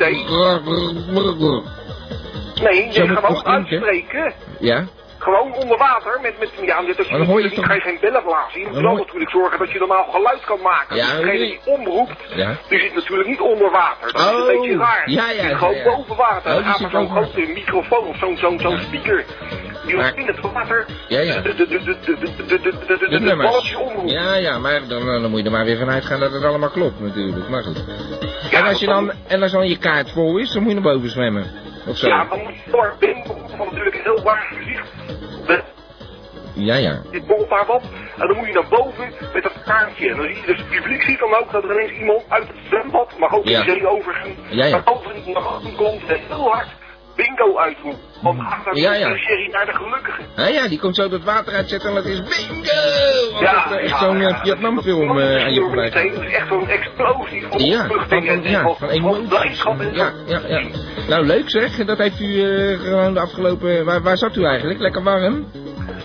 Nee, 2.61 2.91
je 2.91 3.13
toch 3.21 3.43
klinken? 3.43 3.51
uitspreken. 3.51 4.33
Ja? 4.59 4.85
Gewoon 5.21 5.53
onder 5.53 5.77
water 5.77 6.19
met, 6.21 6.39
met 6.39 6.49
ja, 6.61 6.79
je, 6.79 7.25
hoor 7.25 7.41
je 7.41 7.49
kan 7.49 7.75
je 7.75 7.81
geen 7.81 7.97
bellenblazen. 8.01 8.59
Je 8.59 8.67
moet 8.67 8.81
wel 8.81 8.95
natuurlijk 8.95 9.31
zorgen 9.31 9.59
dat 9.59 9.71
je 9.71 9.79
normaal 9.79 10.07
geluid 10.11 10.43
kan 10.45 10.61
maken. 10.61 10.95
Ja, 10.95 11.15
degene 11.15 11.37
die 11.37 11.59
omroept, 11.65 12.21
ja. 12.35 12.55
die 12.69 12.79
zit 12.79 12.93
natuurlijk 12.93 13.29
niet 13.29 13.39
onder 13.39 13.71
water. 13.71 14.13
Dat 14.13 14.21
is 14.21 14.27
een 14.31 14.47
beetje 14.47 14.77
raar. 14.77 15.09
Ja, 15.09 15.31
ja, 15.31 15.57
gewoon 15.57 15.83
boven 15.83 16.15
water. 16.15 16.57
Oh, 16.57 16.67
gaat 16.67 16.91
zo'n 16.91 17.09
grote 17.09 17.51
microfoon 17.53 18.07
of 18.07 18.17
zo'n 18.17 18.37
zo'n 18.37 18.79
speaker. 18.79 19.25
Die 19.85 19.95
in 19.95 20.27
het 20.27 20.39
water 20.39 20.85
ja, 21.07 21.19
ja. 21.19 21.41
de, 21.41 21.55
de, 21.55 21.65
omroept. 23.79 24.11
Ja, 24.11 24.35
ja, 24.35 24.59
maar 24.59 24.87
dan, 24.87 25.05
dan 25.05 25.29
moet 25.29 25.39
je 25.39 25.45
er 25.45 25.51
maar 25.51 25.65
weer 25.65 25.77
vanuit 25.77 26.05
gaan 26.05 26.19
dat 26.19 26.31
het 26.31 26.43
allemaal 26.43 26.69
klopt 26.69 26.99
natuurlijk. 26.99 27.49
Maar 27.49 27.63
goed. 27.63 27.83
en, 28.51 28.63
als 28.63 28.79
je 28.79 28.85
dan, 28.85 29.11
en 29.27 29.41
als 29.41 29.51
dan 29.51 29.67
je 29.67 29.77
kaart 29.77 30.11
vol 30.11 30.37
is, 30.37 30.51
dan 30.51 30.61
moet 30.61 30.73
je 30.73 30.79
naar 30.79 30.93
boven 30.93 31.09
zwemmen. 31.09 31.70
Of 31.87 31.97
zo. 31.97 32.07
Ja, 32.07 32.25
dan 32.29 32.39
moet 32.43 32.55
je 32.65 32.71
door 32.71 32.95
binnen, 32.99 33.25
van 33.57 33.67
natuurlijk 33.69 33.95
een 33.95 34.01
heel 34.01 34.23
waar 34.23 34.53
gezicht. 34.53 34.89
Met 35.47 35.63
Ja, 36.53 36.75
ja. 36.75 37.01
dit 37.11 37.27
bolt 37.27 37.49
daar 37.49 37.65
wat. 37.65 37.83
En 38.17 38.27
dan 38.27 38.37
moet 38.37 38.47
je 38.47 38.53
naar 38.53 38.67
boven 38.69 39.13
met 39.33 39.43
dat 39.43 39.63
kaartje. 39.65 40.09
En 40.09 40.15
dan 40.17 40.25
zie 40.25 40.35
je, 40.35 40.45
dus 40.45 40.57
het 40.57 40.69
publiek 40.69 41.01
ziet 41.01 41.19
dan 41.19 41.35
ook 41.35 41.51
dat 41.51 41.63
er 41.63 41.71
ineens 41.71 41.91
iemand 41.99 42.23
uit 42.27 42.47
het 42.47 42.57
zwembad, 42.69 43.17
maar 43.17 43.31
ook 43.31 43.45
Ja. 43.45 43.63
de 43.63 43.71
zee 43.71 43.87
overgaan, 43.87 44.35
Ja, 44.49 44.65
ja. 44.65 44.71
naar 44.71 44.83
boven 44.83 45.75
komt 45.75 46.05
en 46.07 46.19
heel 46.27 46.49
hard 46.51 46.67
bingo 47.21 47.57
uitroept. 47.57 47.97
Want 48.21 48.39
gaat 48.41 48.65
dan 48.65 48.75
Ja, 48.75 48.93
ja. 48.93 49.09
de 49.09 49.17
sherry 49.17 49.49
naar 49.51 49.65
de 49.65 49.73
gelukkige. 49.73 50.21
Ja, 50.35 50.47
ja, 50.47 50.67
die 50.67 50.79
komt 50.79 50.95
zo 50.95 51.09
dat 51.09 51.23
water 51.23 51.53
uitzetten 51.53 51.89
en 51.89 51.95
dat 51.95 52.05
is 52.05 52.19
bingo! 52.19 52.71
Alsof 53.33 53.41
Ja, 53.41 53.71
er 53.71 53.77
echt 53.79 53.89
ja, 53.89 53.97
zo'n 53.97 54.19
ja. 54.19 54.29
eh, 54.29 54.41
Vietnamfilm 54.43 55.19
eh, 55.19 55.43
aan 55.43 55.53
je 55.53 55.59
voorbij. 55.61 55.85
Het 55.85 55.95
is 56.23 56.33
echt 56.33 56.47
zo'n 56.47 56.67
explosie 56.67 57.45
van 57.49 57.59
Ja, 57.65 57.87
van, 57.87 58.25
en- 58.27 58.41
ja, 58.43 58.61
van- 58.79 58.89
emoties. 58.89 59.63
Ja, 59.91 60.11
ja, 60.25 60.41
ja. 60.47 60.61
Nou, 61.07 61.25
leuk 61.25 61.49
zeg. 61.49 61.75
Dat 61.85 61.97
heeft 61.97 62.19
u 62.19 62.43
eh, 62.43 62.79
gewoon 62.79 63.13
de 63.13 63.19
afgelopen... 63.19 63.85
Waar, 63.85 64.01
waar 64.01 64.17
zat 64.17 64.35
u 64.35 64.43
eigenlijk? 64.45 64.79
Lekker 64.79 65.03
warm? 65.03 65.51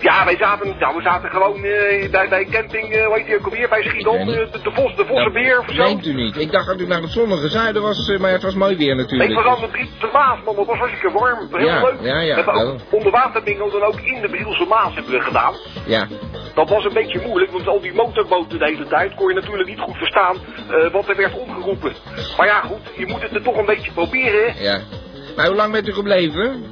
Ja, 0.01 0.25
wij 0.25 0.37
zaten, 0.37 0.75
nou, 0.79 0.95
we 0.95 1.01
zaten 1.01 1.29
gewoon 1.29 1.63
eh, 1.63 2.09
bij, 2.09 2.27
bij 2.29 2.45
camping, 2.51 2.91
eh 2.93 3.05
hoe 3.05 3.15
heet 3.15 3.25
die 3.25 3.35
ook 3.37 3.45
alweer, 3.45 3.69
bij 3.69 3.83
Schiedam, 3.83 4.15
Ik 4.15 4.25
weet 4.25 4.35
eh, 4.47 4.51
de, 4.51 4.59
de, 4.61 4.71
Vos, 4.71 4.95
de 4.95 5.05
Vossenbeer 5.05 5.59
of 5.59 5.65
zo. 5.69 5.83
Meent 5.83 6.05
u 6.05 6.13
niet. 6.13 6.37
Ik 6.37 6.51
dacht 6.51 6.67
dat 6.67 6.79
u 6.79 6.87
naar 6.87 7.01
het 7.01 7.11
zonnige 7.11 7.47
zuiden 7.47 7.81
was, 7.81 8.17
maar 8.19 8.31
het 8.31 8.41
was 8.43 8.53
mooi 8.53 8.77
weer 8.77 8.95
natuurlijk. 8.95 9.35
het 9.35 9.43
was 9.43 9.63
aan 9.63 9.69
de 9.71 10.09
Maas, 10.13 10.39
man, 10.45 10.55
dat 10.55 10.65
was 10.65 10.77
hartstikke 10.77 11.19
warm, 11.19 11.47
heel 11.51 11.67
Ja, 11.67 11.81
leuk. 11.81 11.93
ja, 12.01 12.19
ja, 12.19 12.35
We 12.35 12.41
hebben 12.43 12.53
ook 13.61 13.71
dan 13.71 13.83
ook 13.83 13.99
in 13.99 14.21
de 14.21 14.29
Brielse 14.29 14.65
Maas 14.65 14.93
hebben 14.93 15.11
we 15.11 15.21
gedaan. 15.21 15.53
Ja, 15.85 16.07
Dat 16.55 16.69
was 16.69 16.83
een 16.85 16.93
beetje 16.93 17.21
moeilijk, 17.25 17.51
want 17.51 17.67
al 17.67 17.81
die 17.81 17.93
motorboten 17.93 18.59
de 18.59 18.65
hele 18.65 18.87
tijd 18.87 19.15
kon 19.15 19.27
je 19.27 19.33
natuurlijk 19.33 19.69
niet 19.69 19.79
goed 19.79 19.97
verstaan 19.97 20.35
wat 20.91 21.07
er 21.09 21.15
werd 21.15 21.37
omgeroepen. 21.39 21.91
Maar 22.37 22.47
ja, 22.47 22.59
goed, 22.61 22.79
je 22.97 23.05
moet 23.07 23.21
het 23.21 23.35
er 23.35 23.41
toch 23.41 23.57
een 23.57 23.65
beetje 23.65 23.91
proberen. 23.91 24.53
ja. 24.59 24.79
Maar 25.35 25.47
hoe 25.47 25.55
lang 25.55 25.71
bent 25.71 25.87
u 25.87 25.93
gebleven? 25.93 26.63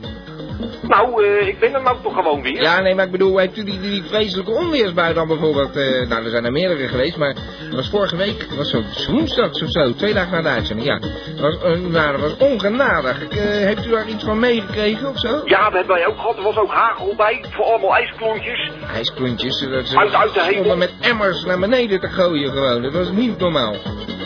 Nou, 0.81 1.23
eh, 1.25 1.47
ik 1.47 1.59
ben 1.59 1.73
er 1.73 1.81
nou 1.81 1.97
toch 2.03 2.13
gewoon 2.13 2.41
weer. 2.41 2.61
Ja, 2.61 2.81
nee, 2.81 2.95
maar 2.95 3.05
ik 3.05 3.11
bedoel, 3.11 3.37
heeft 3.37 3.57
u 3.57 3.63
die, 3.63 3.79
die 3.79 4.03
vreselijke 4.03 4.51
onweersbui 4.51 5.13
dan 5.13 5.27
bijvoorbeeld... 5.27 5.75
eh, 5.75 6.07
nou, 6.07 6.23
er 6.23 6.29
zijn 6.29 6.45
er 6.45 6.51
meerdere 6.51 6.87
geweest, 6.87 7.17
maar 7.17 7.33
dat 7.33 7.73
was 7.75 7.89
vorige 7.89 8.15
week, 8.15 8.39
dat 8.49 8.57
was 8.57 8.69
zo 8.69 8.81
woensdags 9.11 9.61
of 9.63 9.69
zo, 9.69 9.93
twee 9.93 10.13
dagen 10.13 10.31
na 10.31 10.41
de 10.41 10.47
uitzending, 10.49 10.87
ja. 10.87 10.99
Dat 11.41 11.61
was, 11.61 11.77
nou, 11.79 12.11
dat 12.11 12.21
was 12.21 12.37
ongenadig. 12.49 13.27
Eh, 13.27 13.37
heeft 13.39 13.85
u 13.85 13.89
daar 13.89 14.07
iets 14.07 14.23
van 14.23 14.39
meegekregen 14.39 15.09
of 15.09 15.19
zo? 15.19 15.41
Ja, 15.45 15.63
dat 15.63 15.73
hebben 15.73 15.95
wij 15.95 16.07
ook 16.07 16.15
gehad. 16.15 16.37
Er 16.37 16.43
was 16.43 16.57
ook 16.57 16.71
hagel 16.73 17.13
bij, 17.17 17.45
voor 17.49 17.65
allemaal 17.65 17.95
ijsklontjes. 17.95 18.71
IJsklontjes, 18.93 19.59
dat 19.69 19.87
ze 19.87 19.97
Uit- 19.97 20.13
uit 20.13 20.33
de 20.33 20.43
hemel. 20.43 20.77
met 20.77 20.93
emmers 21.01 21.43
naar 21.43 21.59
beneden 21.59 21.99
te 21.99 22.07
gooien 22.07 22.51
gewoon. 22.51 22.81
Dat 22.81 22.93
was 22.93 23.11
niet 23.11 23.37
normaal. 23.39 23.75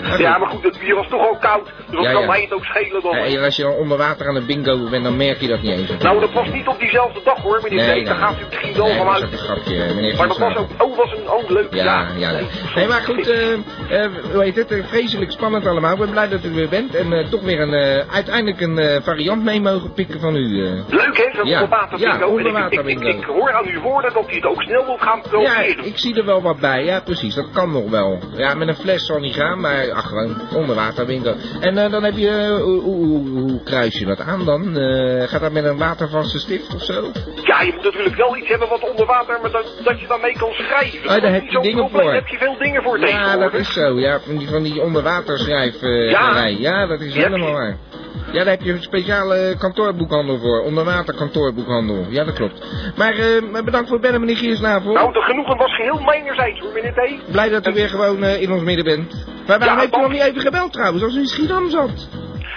Maar. 0.02 0.22
Ja, 0.22 0.38
maar 0.38 0.50
goed, 0.50 0.64
het 0.64 0.80
bier 0.80 0.96
was 0.96 1.08
toch 1.10 1.22
al 1.28 1.38
koud. 1.40 1.66
Dus 1.66 1.74
dan 1.92 2.02
Ja, 2.04 2.12
kan 2.12 2.22
ja. 2.22 2.28
mij 2.28 2.42
het 2.42 2.54
ook 2.54 2.64
schelen 2.66 3.02
dan. 3.02 3.12
En 3.16 3.44
als 3.44 3.56
je 3.56 3.64
dan 3.64 3.72
onder 3.74 3.98
water 3.98 4.28
aan 4.28 4.36
het 4.36 4.46
bingo 4.46 4.90
bent, 4.90 5.04
dan 5.04 5.18
merk 5.18 5.40
je 5.42 5.48
dat 5.48 5.62
niet 5.62 5.72
eens. 5.72 5.98
Nou, 6.04 6.19
dat 6.20 6.32
was 6.32 6.52
niet 6.52 6.68
op 6.68 6.80
diezelfde 6.80 7.22
dag 7.24 7.42
hoor, 7.42 7.60
meneer 7.64 7.88
Nee, 7.88 8.04
Daar 8.04 8.16
gaat 8.16 8.36
u 8.40 8.46
misschien 8.50 8.74
wel 8.74 8.88
dat 8.88 9.24
ook 9.24 9.32
een 9.32 9.38
grapje, 9.38 9.94
meneer 9.96 10.16
Maar 10.18 10.28
dat 10.28 10.38
was 10.38 10.56
ook, 10.56 10.70
oh, 10.78 10.98
was 10.98 11.12
een 11.12 11.30
oh, 11.30 11.50
leuk. 11.50 11.74
Ja, 11.74 12.08
ja. 12.18 12.32
Nee, 12.32 12.48
nee 12.76 12.88
maar 12.88 13.02
goed, 13.02 13.28
eh, 13.30 13.54
eh, 13.54 14.12
hoe 14.32 14.44
heet 14.44 14.56
het, 14.56 14.72
eh, 14.72 14.86
vreselijk 14.86 15.32
spannend 15.32 15.66
allemaal. 15.66 15.94
Ik 15.94 16.00
ben 16.00 16.10
blij 16.10 16.28
dat 16.28 16.44
u 16.44 16.48
er 16.48 16.56
weer 16.56 16.70
bent 16.70 16.96
en 16.96 17.30
toch 17.30 17.42
weer 17.42 17.60
een, 17.60 18.04
uiteindelijk 18.10 18.62
een 18.62 19.02
variant 19.04 19.44
mee 19.44 19.62
mogen 19.62 19.94
pikken 19.94 20.20
van 20.20 20.36
u. 20.36 20.48
Leuk 20.90 21.18
hè, 21.18 21.30
zo'n 21.36 21.48
Ja, 21.48 21.68
ja, 21.96 22.70
ik-. 22.70 23.00
Ik, 23.00 23.24
hoor 23.24 23.54
aan 23.54 23.66
uw 23.66 23.82
woorden 23.82 24.14
dat 24.14 24.32
u 24.32 24.36
het 24.36 24.46
ook 24.46 24.62
snel 24.62 24.86
wilt 24.86 25.02
gaan 25.02 25.18
Ja, 25.18 25.30
proberen. 25.30 25.86
ik 25.86 25.98
zie 25.98 26.16
er 26.16 26.26
wel 26.26 26.42
wat 26.42 26.60
bij. 26.60 26.84
Ja, 26.84 27.00
precies. 27.00 27.36
Dat 27.36 27.50
kan 27.54 27.72
nog 27.72 27.90
wel. 27.90 28.20
Ja, 28.36 28.54
met 28.54 28.68
een 28.68 28.76
fles 28.76 29.06
zal 29.06 29.20
niet 29.20 29.36
gaan, 29.36 29.60
maar 29.60 29.92
ach, 29.92 30.08
gewoon 30.08 30.42
onderwaterbingo. 30.56 31.34
En 31.60 31.76
dan 31.92 32.04
heb 32.04 32.18
je, 32.18 32.60
hoe, 32.84 33.64
kruis 33.64 34.00
je 34.00 34.06
dat 34.06 34.20
aan 34.20 34.46
dan? 34.46 34.76
Gaat 35.28 35.42
dat 35.42 35.52
met 35.52 35.66
een 35.66 35.78
watervaste 36.10 36.40
stift 36.40 36.76
of 36.76 36.84
zo? 36.84 37.12
Ja, 37.44 37.62
je 37.62 37.72
moet 37.74 37.84
natuurlijk 37.84 38.16
wel 38.16 38.38
iets 38.38 38.48
hebben 38.48 38.70
wat 38.70 38.90
onder 38.90 39.06
water, 39.06 39.40
maar 39.42 39.52
dat, 39.52 39.82
dat 39.84 40.00
je 40.00 40.08
daarmee 40.08 40.34
kan 40.38 40.52
schrijven. 40.54 41.00
Oh, 41.10 41.22
daar 41.22 41.34
heb 41.34 41.48
je 41.48 41.60
dingen 41.60 41.90
voor. 41.90 42.04
Daar 42.04 42.14
heb 42.14 42.28
je 42.28 42.38
veel 42.38 42.58
dingen 42.58 42.84
voor 42.84 43.00
Ja, 43.00 43.38
dat 43.38 43.54
is 43.54 43.74
zo. 43.74 44.00
Ja, 44.00 44.20
van 44.20 44.38
die, 44.38 44.48
van 44.50 44.64
die 44.64 44.82
onderwaterschrijverij. 44.82 46.56
ja, 46.60 46.86
dat 46.86 47.00
is 47.00 47.14
Die 47.14 47.22
helemaal 47.22 47.52
waar. 47.52 47.78
Ja, 48.32 48.44
daar 48.44 48.54
heb 48.54 48.62
je 48.62 48.72
een 48.72 48.82
speciale 48.84 49.56
kantoorboekhandel 49.60 50.40
voor. 50.40 50.62
Onderwaterkantoorboekhandel. 50.64 52.06
Ja, 52.10 52.24
dat 52.24 52.34
klopt. 52.36 52.66
Maar 52.96 53.14
eh, 53.14 53.42
maar 53.52 53.64
bedankt 53.64 53.88
voor 53.88 53.98
het 53.98 54.06
bellen, 54.06 54.20
meneer 54.20 54.38
Giersnavel. 54.38 54.94
Nou, 54.94 55.14
de 55.14 55.22
genoegen 55.22 55.58
was 55.58 55.76
geheel 55.76 56.00
mijnerzijds 56.06 56.60
hoor, 56.60 56.72
meneer 56.74 56.94
T. 56.94 57.32
Blij 57.32 57.50
dat 57.50 57.68
u 57.68 57.74
weer 57.74 57.90
gewoon 57.90 58.24
eh, 58.24 58.42
in 58.42 58.52
ons 58.52 58.62
midden 58.64 58.86
bent. 58.86 59.26
Maar 59.48 59.60
waarom 59.60 59.78
Ja, 59.78 59.82
heeft 59.82 59.96
u 59.98 60.02
nog 60.02 60.12
niet 60.12 60.22
even 60.22 60.42
gebeld 60.42 60.74
trouwens, 60.74 61.04
als 61.04 61.16
u 61.16 61.20
in 61.20 61.28
Schiedam 61.28 61.70
zat? 61.70 62.10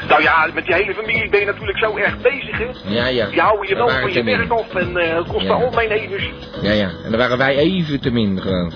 Nou 0.09 0.23
ja, 0.23 0.49
met 0.55 0.65
die 0.65 0.75
hele 0.75 0.95
familie 0.95 1.31
ben 1.31 1.41
je 1.41 1.47
natuurlijk 1.47 1.79
zo 1.79 1.97
erg 1.97 2.19
bezig, 2.21 2.59
hè. 2.59 2.67
Ja, 2.85 3.07
ja. 3.07 3.27
Die 3.27 3.41
houden 3.41 3.69
je 3.69 3.75
wel 3.75 3.88
van 3.88 4.12
je 4.12 4.23
werk 4.23 4.51
af 4.51 4.75
en 4.75 4.97
eh 4.97 5.17
het 5.17 5.27
kost 5.27 5.47
Ja. 5.47 5.53
al 5.53 5.71
mijn 5.75 5.91
evens. 5.91 6.31
Ja, 6.62 6.73
ja. 6.73 6.91
En 7.05 7.11
dan 7.11 7.19
waren 7.19 7.38
wij 7.38 7.57
even 7.57 8.01
te 8.01 8.11
min 8.11 8.41
gewoon. 8.41 8.73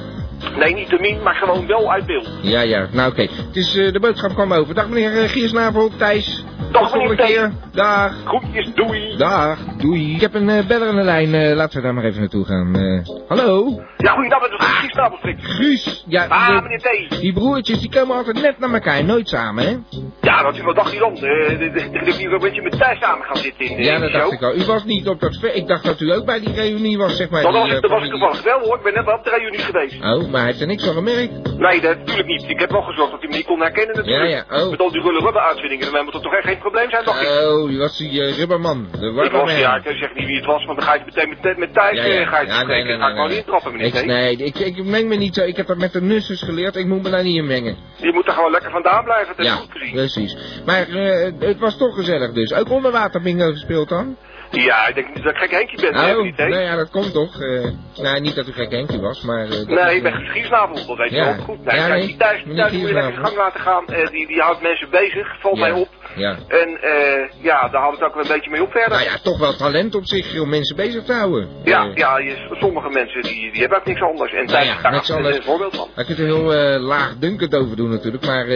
Nee, 0.58 0.74
niet 0.74 0.88
te 0.88 0.96
min, 1.00 1.22
maar 1.22 1.34
gewoon 1.34 1.66
wel 1.66 1.92
uit 1.92 2.06
beeld. 2.06 2.28
Ja, 2.42 2.60
ja. 2.60 2.86
Nou, 2.92 3.10
oké. 3.10 3.22
Het 3.22 3.56
is, 3.56 3.76
eh, 3.76 3.92
de 3.92 4.00
boodschap 4.00 4.34
kwam 4.34 4.52
over. 4.52 4.74
Dag 4.74 4.88
meneer 4.88 5.22
uh, 5.22 5.28
Giersnavel, 5.28 5.90
Thijs. 5.96 6.44
Dag, 6.80 6.90
volgende 6.90 7.16
keer. 7.26 7.52
Dag. 7.72 8.12
Groetjes, 8.24 8.74
doei. 8.74 9.16
Dag. 9.16 9.58
Doei. 9.76 10.14
Ik 10.14 10.20
heb 10.20 10.34
een 10.34 10.48
eh, 10.48 10.66
beller 10.66 10.88
aan 10.88 10.96
de 10.96 11.02
lijn. 11.02 11.34
eh, 11.34 11.54
laten 11.56 11.76
we 11.76 11.82
daar 11.82 11.94
maar 11.94 12.04
even 12.04 12.20
naartoe 12.20 12.44
gaan. 12.44 12.74
Eh, 12.76 13.08
hallo? 13.28 13.82
Ja, 13.96 14.12
goeiedag, 14.12 14.40
met 14.40 14.50
de 14.50 14.56
Giesnabelstrik. 14.64 15.36
Guus. 15.40 16.04
Ja, 16.08 16.26
Ah, 16.28 16.46
de- 16.48 16.62
meneer 16.62 17.08
T. 17.08 17.20
die 17.20 17.32
broertjes 17.32 17.80
die 17.80 17.90
komen 17.90 18.16
altijd 18.16 18.40
net 18.42 18.58
naar 18.58 18.72
elkaar. 18.72 19.04
Nooit 19.04 19.28
samen, 19.28 19.64
hè? 19.64 19.76
Ja, 20.20 20.42
dat 20.42 20.58
wat 20.60 20.74
dacht 20.76 20.92
je 20.92 20.98
dan? 20.98 21.14
Eh, 21.16 21.48
Dat 21.94 22.04
dat 22.04 22.18
je 22.20 22.28
een 22.28 22.38
beetje 22.38 22.62
met 22.62 22.78
thuis 22.78 22.98
samen 22.98 23.26
gaan 23.26 23.36
zitten 23.36 23.66
in, 23.66 23.82
Ja, 23.82 23.94
in 23.94 24.00
dat 24.00 24.12
dacht 24.12 24.24
show. 24.24 24.32
ik 24.32 24.42
al. 24.42 24.54
U 24.54 24.64
was 24.64 24.84
niet 24.84 25.08
op 25.08 25.20
dat... 25.20 25.38
Ik 25.54 25.66
dacht 25.66 25.84
dat 25.84 26.00
u 26.00 26.12
ook 26.12 26.24
bij 26.24 26.40
die 26.40 26.52
reunie 26.54 26.98
was, 26.98 27.16
zeg 27.16 27.30
maar. 27.30 27.42
Dat 27.42 27.52
die, 27.52 27.60
was, 27.60 27.70
ik- 27.72 27.86
was 27.88 28.02
ik 28.04 28.10
toevallig 28.10 28.42
wel 28.42 28.58
hoor, 28.60 28.76
ik 28.76 28.82
ben 28.82 28.94
net 28.94 29.04
wel 29.04 29.14
op 29.14 29.24
de 29.24 29.30
reunie 29.30 29.58
geweest. 29.60 29.94
Oh, 30.04 30.30
maar 30.30 30.40
hij 30.40 30.44
heeft 30.46 30.60
er 30.60 30.66
niks 30.66 30.84
van 30.84 30.94
gemerkt. 30.94 31.58
Nee, 31.58 31.80
dat 31.80 31.98
natuurlijk 31.98 32.28
niet. 32.28 32.44
Ik 32.48 32.60
heb 32.60 32.70
wel 32.70 32.82
gezorgd 32.82 33.10
dat 33.10 33.20
hij 33.20 33.28
me 33.30 33.36
niet 33.36 33.46
kon 33.46 33.60
herkennen 33.60 33.96
natuurlijk. 33.96 34.30
Ja, 34.30 34.44
ja, 34.50 34.62
oh. 34.64 34.70
Met 34.70 34.80
al 34.80 34.90
die 34.90 35.02
rulle 35.02 35.20
rubber 35.20 35.42
uitvindingen, 35.42 35.84
dan 35.84 35.94
hebben 35.94 36.12
we 36.14 36.20
toch 36.20 36.34
echt 36.34 36.46
geen 36.46 36.58
probleem 36.70 36.90
zijn, 36.90 37.04
dacht 37.04 37.22
ik. 37.22 37.28
Oh, 37.28 37.68
die 37.68 37.78
was 37.78 37.96
die 37.98 38.22
eh, 38.22 38.36
rubberman. 38.38 38.88
De 39.00 39.06
Ik 39.24 39.30
was, 39.32 39.58
ja, 39.58 39.76
ik 39.76 39.96
zeg 39.96 40.14
niet 40.14 40.26
wie 40.26 40.36
het 40.36 40.44
was, 40.44 40.64
want 40.64 40.78
dan 40.78 40.86
ga 40.88 40.94
je 40.94 41.02
meteen 41.04 41.28
met, 41.28 41.58
met 41.58 41.74
Thijs 41.74 41.96
Ja, 41.96 42.04
ja. 42.04 42.20
eh, 42.20 42.28
ga 42.28 42.40
je 42.40 42.46
Ja, 42.46 42.52
spreken. 42.60 42.68
nee, 42.68 42.84
nee, 42.84 42.96
ga 42.98 43.06
ik 43.06 43.12
gewoon 43.12 43.28
nee. 43.28 43.36
niet 43.36 43.46
trappen, 43.46 43.72
meneer 43.72 43.86
Ik, 43.94 44.04
nee, 44.06 44.36
ik, 44.36 44.58
ik 44.58 44.84
meng 44.84 45.08
me 45.08 45.14
niet 45.16 45.34
zo. 45.34 45.42
Ik 45.44 45.56
heb 45.56 45.66
dat 45.66 45.76
met 45.76 45.92
de 45.92 46.02
nusses 46.02 46.42
geleerd. 46.42 46.76
Ik 46.76 46.86
moet 46.86 47.02
me 47.02 47.10
daar 47.10 47.22
niet 47.22 47.36
in 47.36 47.46
mengen. 47.46 47.76
Je 47.96 48.12
moet 48.12 48.26
er 48.26 48.32
gewoon 48.32 48.50
lekker 48.50 48.70
vandaan 48.70 49.04
blijven, 49.04 49.36
dat 49.36 49.46
Ja, 49.46 49.58
precies. 49.92 50.36
Maar 50.64 50.88
eh, 50.88 51.32
het 51.38 51.58
was 51.58 51.76
toch 51.76 51.94
gezellig 51.94 52.32
dus. 52.32 52.52
Ook 52.54 52.70
onderwater 52.70 53.22
bingo 53.22 53.50
gespeeld 53.50 53.88
dan? 53.88 54.16
Ja, 54.50 54.86
ik 54.88 54.94
denk 54.94 55.14
niet 55.14 55.24
dat 55.24 55.32
ik 55.32 55.38
gek 55.38 55.50
Henkie 55.50 55.80
ben, 55.80 55.92
nou 55.92 56.62
ja, 56.62 56.76
dat 56.76 56.90
komt 56.90 57.12
toch. 57.12 57.40
eh 57.40 57.64
nou, 58.02 58.20
niet 58.20 58.34
dat 58.34 58.48
u 58.48 58.52
gek 58.52 58.70
Henkie 58.70 59.00
was, 59.00 59.22
maar... 59.22 59.44
eh, 59.44 59.66
Nee, 59.66 59.84
is, 59.90 59.94
ik 59.96 60.02
ben 60.02 60.12
eh, 60.12 60.18
geschiedenisnavel, 60.18 60.86
dat 60.86 60.96
weet 60.96 61.10
je 61.10 61.16
Ja. 61.16 61.24
wel 61.24 61.44
goed. 61.44 61.64
Nee, 61.64 61.76
Ja, 61.76 61.86
nee, 61.86 62.06
die 62.06 62.16
thuis, 62.16 62.42
thuis 62.56 62.72
moet 62.72 62.88
je 62.88 62.94
lekker 62.94 63.24
gang 63.24 63.36
laten 63.36 63.60
gaan. 63.60 63.86
Eh, 63.86 64.06
die, 64.06 64.26
die 64.26 64.40
houdt 64.40 64.62
mensen 64.62 64.90
bezig, 64.90 65.40
valt 65.40 65.58
mij 65.58 65.70
op. 65.72 65.88
Ja. 66.16 66.36
En 66.48 66.78
ja, 67.40 67.68
daar 67.68 67.80
houdt 67.80 67.96
het 67.98 68.08
ook 68.08 68.14
wel 68.14 68.22
een 68.24 68.32
beetje 68.32 68.50
mee 68.50 68.62
op 68.62 68.70
verder. 68.70 68.90
Nou 68.90 69.02
ja, 69.02 69.16
toch 69.22 69.38
wel 69.38 69.56
talent 69.56 69.94
op 69.94 70.06
zich 70.06 70.40
om 70.40 70.48
mensen 70.48 70.76
bezig 70.76 71.02
te 71.04 71.12
houden. 71.12 71.48
Ja, 71.64 71.90
ja 71.94 72.18
je, 72.18 72.56
sommige 72.60 72.88
mensen 72.88 73.22
die, 73.22 73.52
die 73.52 73.60
hebben 73.60 73.78
ook 73.78 73.86
niks 73.86 74.00
anders. 74.02 74.32
En 74.32 74.44
Nou 74.46 74.64
ja, 74.64 74.74
is 74.74 75.06
daar 75.06 75.16
anders. 75.16 75.36
een 75.36 75.42
voorbeeld 75.42 75.76
van. 75.76 75.88
Daar 75.94 76.04
kun 76.04 76.16
je 76.16 76.22
heel 76.22 76.44
laagdunkend 76.80 77.54
over 77.54 77.76
doen 77.76 77.90
natuurlijk, 77.90 78.26
maar 78.26 78.46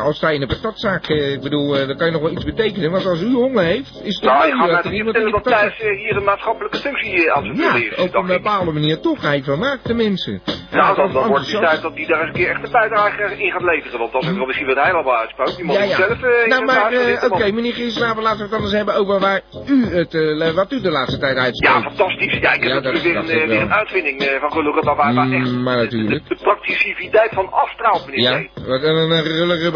als 0.00 0.16
sta 0.16 0.28
je 0.28 0.34
in 0.34 0.42
een 0.42 0.48
patatzaak, 0.48 1.06
ik 1.08 1.40
bedoel, 1.40 1.68
dan 1.86 1.96
kan 1.96 2.06
je 2.06 2.12
nog 2.12 2.22
wel 2.22 2.30
iets 2.32 2.44
betekenen. 2.44 2.90
Want 2.90 3.06
als 3.06 3.20
u 3.20 3.32
honger 3.32 3.62
heeft, 3.64 4.00
is 4.02 4.14
het 4.14 4.24
Nou, 4.24 4.70
er 4.70 4.82
toch 4.82 4.92
niet 4.92 5.04
iemand. 5.46 5.76
Thijs 5.76 5.80
eh, 5.90 5.98
hier 5.98 6.16
een 6.16 6.24
maatschappelijke 6.24 6.78
functie 6.78 7.32
aan 7.32 7.44
Ja, 7.44 7.52
vullen 7.54 7.90
is. 7.96 7.96
op 7.98 8.14
een 8.14 8.26
bepaalde 8.26 8.72
manier 8.72 9.00
toch 9.00 9.20
hij 9.22 9.42
van 9.42 9.58
maakt 9.58 9.86
de 9.86 9.94
mensen. 9.94 10.42
Nou, 10.70 10.96
dan, 10.96 11.12
dan 11.12 11.26
wordt 11.28 11.50
het 11.52 11.60
tijd 11.62 11.82
dat 11.82 11.92
hij 11.94 12.06
daar 12.06 12.18
eens 12.20 12.28
een 12.28 12.34
keer 12.34 12.48
echt 12.50 12.64
een 12.64 12.70
bijdrage 12.72 13.36
in 13.36 13.50
gaat 13.50 13.62
leveren. 13.62 13.98
Want 13.98 14.12
dat 14.12 14.22
is 14.22 14.32
wel 14.32 14.46
misschien 14.46 14.66
wat 14.66 14.76
hij 14.76 14.92
al 14.92 15.16
uitspookt. 15.16 15.56
Die 15.56 15.72
Ja, 15.72 15.82
ja. 15.82 15.96
zelf 15.96 16.22
in 16.22 16.48
nou, 16.48 16.64
maar 16.64 16.92
eh, 16.92 17.24
oké, 17.32 17.52
meneer 17.52 17.72
Giersnavel, 17.74 18.22
laten 18.22 18.38
we 18.38 18.44
het 18.44 18.52
anders 18.54 18.72
hebben 18.72 18.94
over 18.94 19.20
waar 19.20 19.40
u 19.66 19.84
het, 19.86 20.54
wat 20.54 20.72
u 20.72 20.80
de 20.80 20.90
laatste 20.90 21.18
tijd 21.18 21.36
Ja, 21.36 21.42
uitspreekt. 21.42 21.82
fantastisch. 21.82 22.32
Ja, 22.40 22.52
ik 22.52 22.62
heb 22.62 22.68
Ja, 22.70 22.74
natuurlijk 22.74 23.04
weer, 23.04 23.16
een, 23.16 23.48
weer 23.48 23.60
een 23.60 23.72
uitvinding 23.72 24.22
van 24.40 24.52
Gelukkig 24.52 24.84
waar, 24.84 24.96
waar 24.96 25.14
waar 25.14 25.30
echt 25.32 25.50
Mm, 25.50 25.62
maar 25.62 25.76
natuurlijk. 25.76 26.28
de, 26.28 26.34
de 26.34 26.40
van 27.34 27.52
afstraalt, 27.52 28.06
meneer 28.06 28.22
Ja, 28.22 28.62
wat 28.66 28.82
een, 28.82 29.12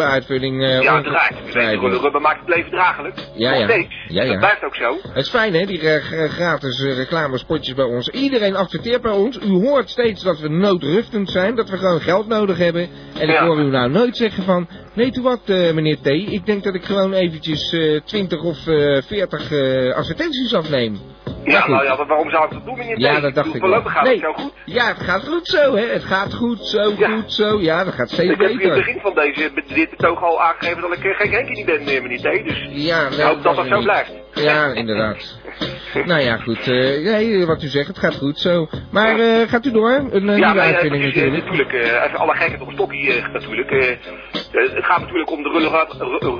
uitvulling. 0.04 0.62
eh 0.62 0.82
Ja, 0.82 0.96
ongetwijfeld. 0.96 1.50
Gelukkig 1.78 2.20
maakt 2.20 2.40
het 2.40 2.48
leven 2.54 2.70
draaglijk. 2.70 3.14
Ja, 3.34 3.50
Nog 3.50 3.58
ja. 3.58 3.68
steeds. 3.68 3.94
Ja, 4.08 4.22
ja. 4.22 4.28
Dat 4.30 4.38
blijft 4.38 4.64
ook 4.64 4.76
zo. 4.76 4.96
Het 5.02 5.16
is 5.24 5.30
fijn 5.30 5.51
hè, 5.54 5.66
die 5.66 5.78
gra- 5.78 6.28
gratis 6.28 6.80
eh, 6.82 6.96
reclamespotjes 6.96 7.74
bij 7.74 7.84
ons. 7.84 8.08
Iedereen 8.08 8.56
adverteert 8.56 9.02
bij 9.02 9.12
ons. 9.12 9.38
U 9.42 9.48
hoort 9.50 9.90
steeds 9.90 10.22
dat 10.22 10.38
we 10.40 10.48
noodruftend 10.48 11.30
zijn, 11.30 11.54
dat 11.54 11.70
we 11.70 11.76
gewoon 11.76 12.00
geld 12.00 12.26
nodig 12.28 12.58
hebben. 12.58 12.88
En 13.18 13.28
ik 13.28 13.36
hoor 13.36 13.58
u 13.58 13.64
nou 13.70 13.90
nooit 13.90 14.16
zeggen 14.16 14.42
van, 14.44 14.68
weet 14.94 15.16
u 15.16 15.22
wat 15.22 15.40
eh, 15.46 15.72
meneer 15.72 15.96
T, 16.02 16.06
ik 16.06 16.46
denk 16.46 16.64
dat 16.64 16.74
ik 16.74 16.84
gewoon 16.84 17.12
eventjes 17.12 17.72
eh 17.72 18.00
20 18.04 18.42
of 18.42 18.66
eh 18.66 19.02
40 19.02 19.50
eh, 19.52 19.94
advertenties 19.94 20.54
afneem. 20.54 20.98
Ja, 21.44 21.68
nou 21.68 21.84
ja, 21.84 22.06
waarom 22.06 22.30
zou 22.30 22.44
ik 22.44 22.50
dat 22.50 22.64
doen, 22.64 22.78
meneer 22.78 22.96
T? 22.96 23.00
Ja, 23.00 23.20
dat 23.20 23.34
dacht 23.34 23.52
bedoel, 23.52 23.54
ik 23.54 23.60
wel. 23.60 23.60
Voorlopig 23.70 23.92
gaat 23.92 24.02
Nee. 24.04 24.12
het 24.12 24.22
zo 24.22 24.32
goed. 24.32 24.52
Ja, 24.64 24.86
het 24.86 25.00
gaat 25.02 25.28
goed 25.28 25.46
zo 25.46 25.74
hè, 25.76 25.86
het 25.86 26.04
gaat 26.04 26.34
goed 26.34 26.66
zo, 26.66 26.92
Ja. 26.98 27.08
goed 27.16 27.32
zo. 27.32 27.60
Ja, 27.60 27.84
dat 27.84 27.94
gaat 27.94 28.10
steeds 28.10 28.30
Ik 28.32 28.40
heb 28.40 28.50
in 28.50 28.58
het 28.58 28.58
beter. 28.68 28.74
begin 28.84 29.00
van 29.00 29.14
deze, 29.14 29.50
dit 29.74 29.90
betoog 29.90 30.22
al 30.22 30.40
aangegeven 30.42 30.80
dat 30.82 30.92
ik 30.92 30.98
geen 31.16 31.30
Henkie 31.32 31.56
niet 31.56 31.66
ben, 31.66 31.84
meneer 32.02 32.18
T. 32.18 32.48
Dus 32.48 32.68
Ja, 32.70 33.06
ik 33.06 33.20
hoop 33.20 33.42
dat 33.42 33.56
dat 33.56 33.66
zo 33.66 33.74
niet. 33.74 33.84
blijft. 33.84 34.12
Ja, 34.34 34.72
inderdaad. 34.74 35.38
Nou 35.94 36.20
ja, 36.20 36.36
goed. 36.36 36.66
nee, 36.66 37.46
wat 37.46 37.62
u 37.62 37.66
zegt, 37.68 37.86
het 37.88 37.98
gaat 37.98 38.14
goed 38.14 38.38
zo. 38.38 38.68
Maar 38.90 39.18
eh, 39.18 39.48
gaat 39.48 39.64
u 39.66 39.70
door? 39.70 39.90
Een 40.10 40.28
eh, 40.28 40.38
Ja, 40.38 40.54
uitvinding 40.58 41.04
natuurlijk. 41.04 41.44
natuurlijk. 41.44 41.72
even 41.72 42.18
alle 42.18 42.32
gekheid 42.32 42.60
op 42.60 42.66
een 42.66 42.72
stokje 42.74 43.22
natuurlijk. 43.32 43.70
het 44.52 44.84
gaat 44.84 45.00
natuurlijk 45.00 45.30
om 45.30 45.42
de 45.42 45.48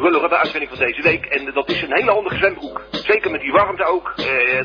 rullerubbe 0.03 0.37
uitvinding 0.37 0.71
van 0.77 0.87
deze 0.87 1.03
week. 1.03 1.25
En 1.25 1.51
dat 1.55 1.69
is 1.71 1.83
een 1.83 1.89
hele 1.95 2.11
handige 2.11 2.37
zwembroek. 2.37 2.81
Zeker 2.91 3.31
met 3.31 3.41
die 3.41 3.53
warmte 3.53 3.85
ook. 3.85 4.15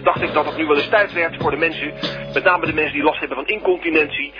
dacht 0.03 0.21
ik 0.21 0.33
dat 0.33 0.45
het 0.45 0.57
nu 0.57 0.65
wel 0.65 0.75
eens 0.75 0.89
tijd 0.89 1.13
werd 1.13 1.35
voor 1.39 1.51
de 1.51 1.57
mensen. 1.57 1.93
Met 2.33 2.43
name 2.43 2.65
de 2.65 2.73
mensen 2.73 2.93
die 2.93 3.03
last 3.03 3.19
hebben 3.19 3.37
van 3.37 3.47
incontinentie. 3.47 4.33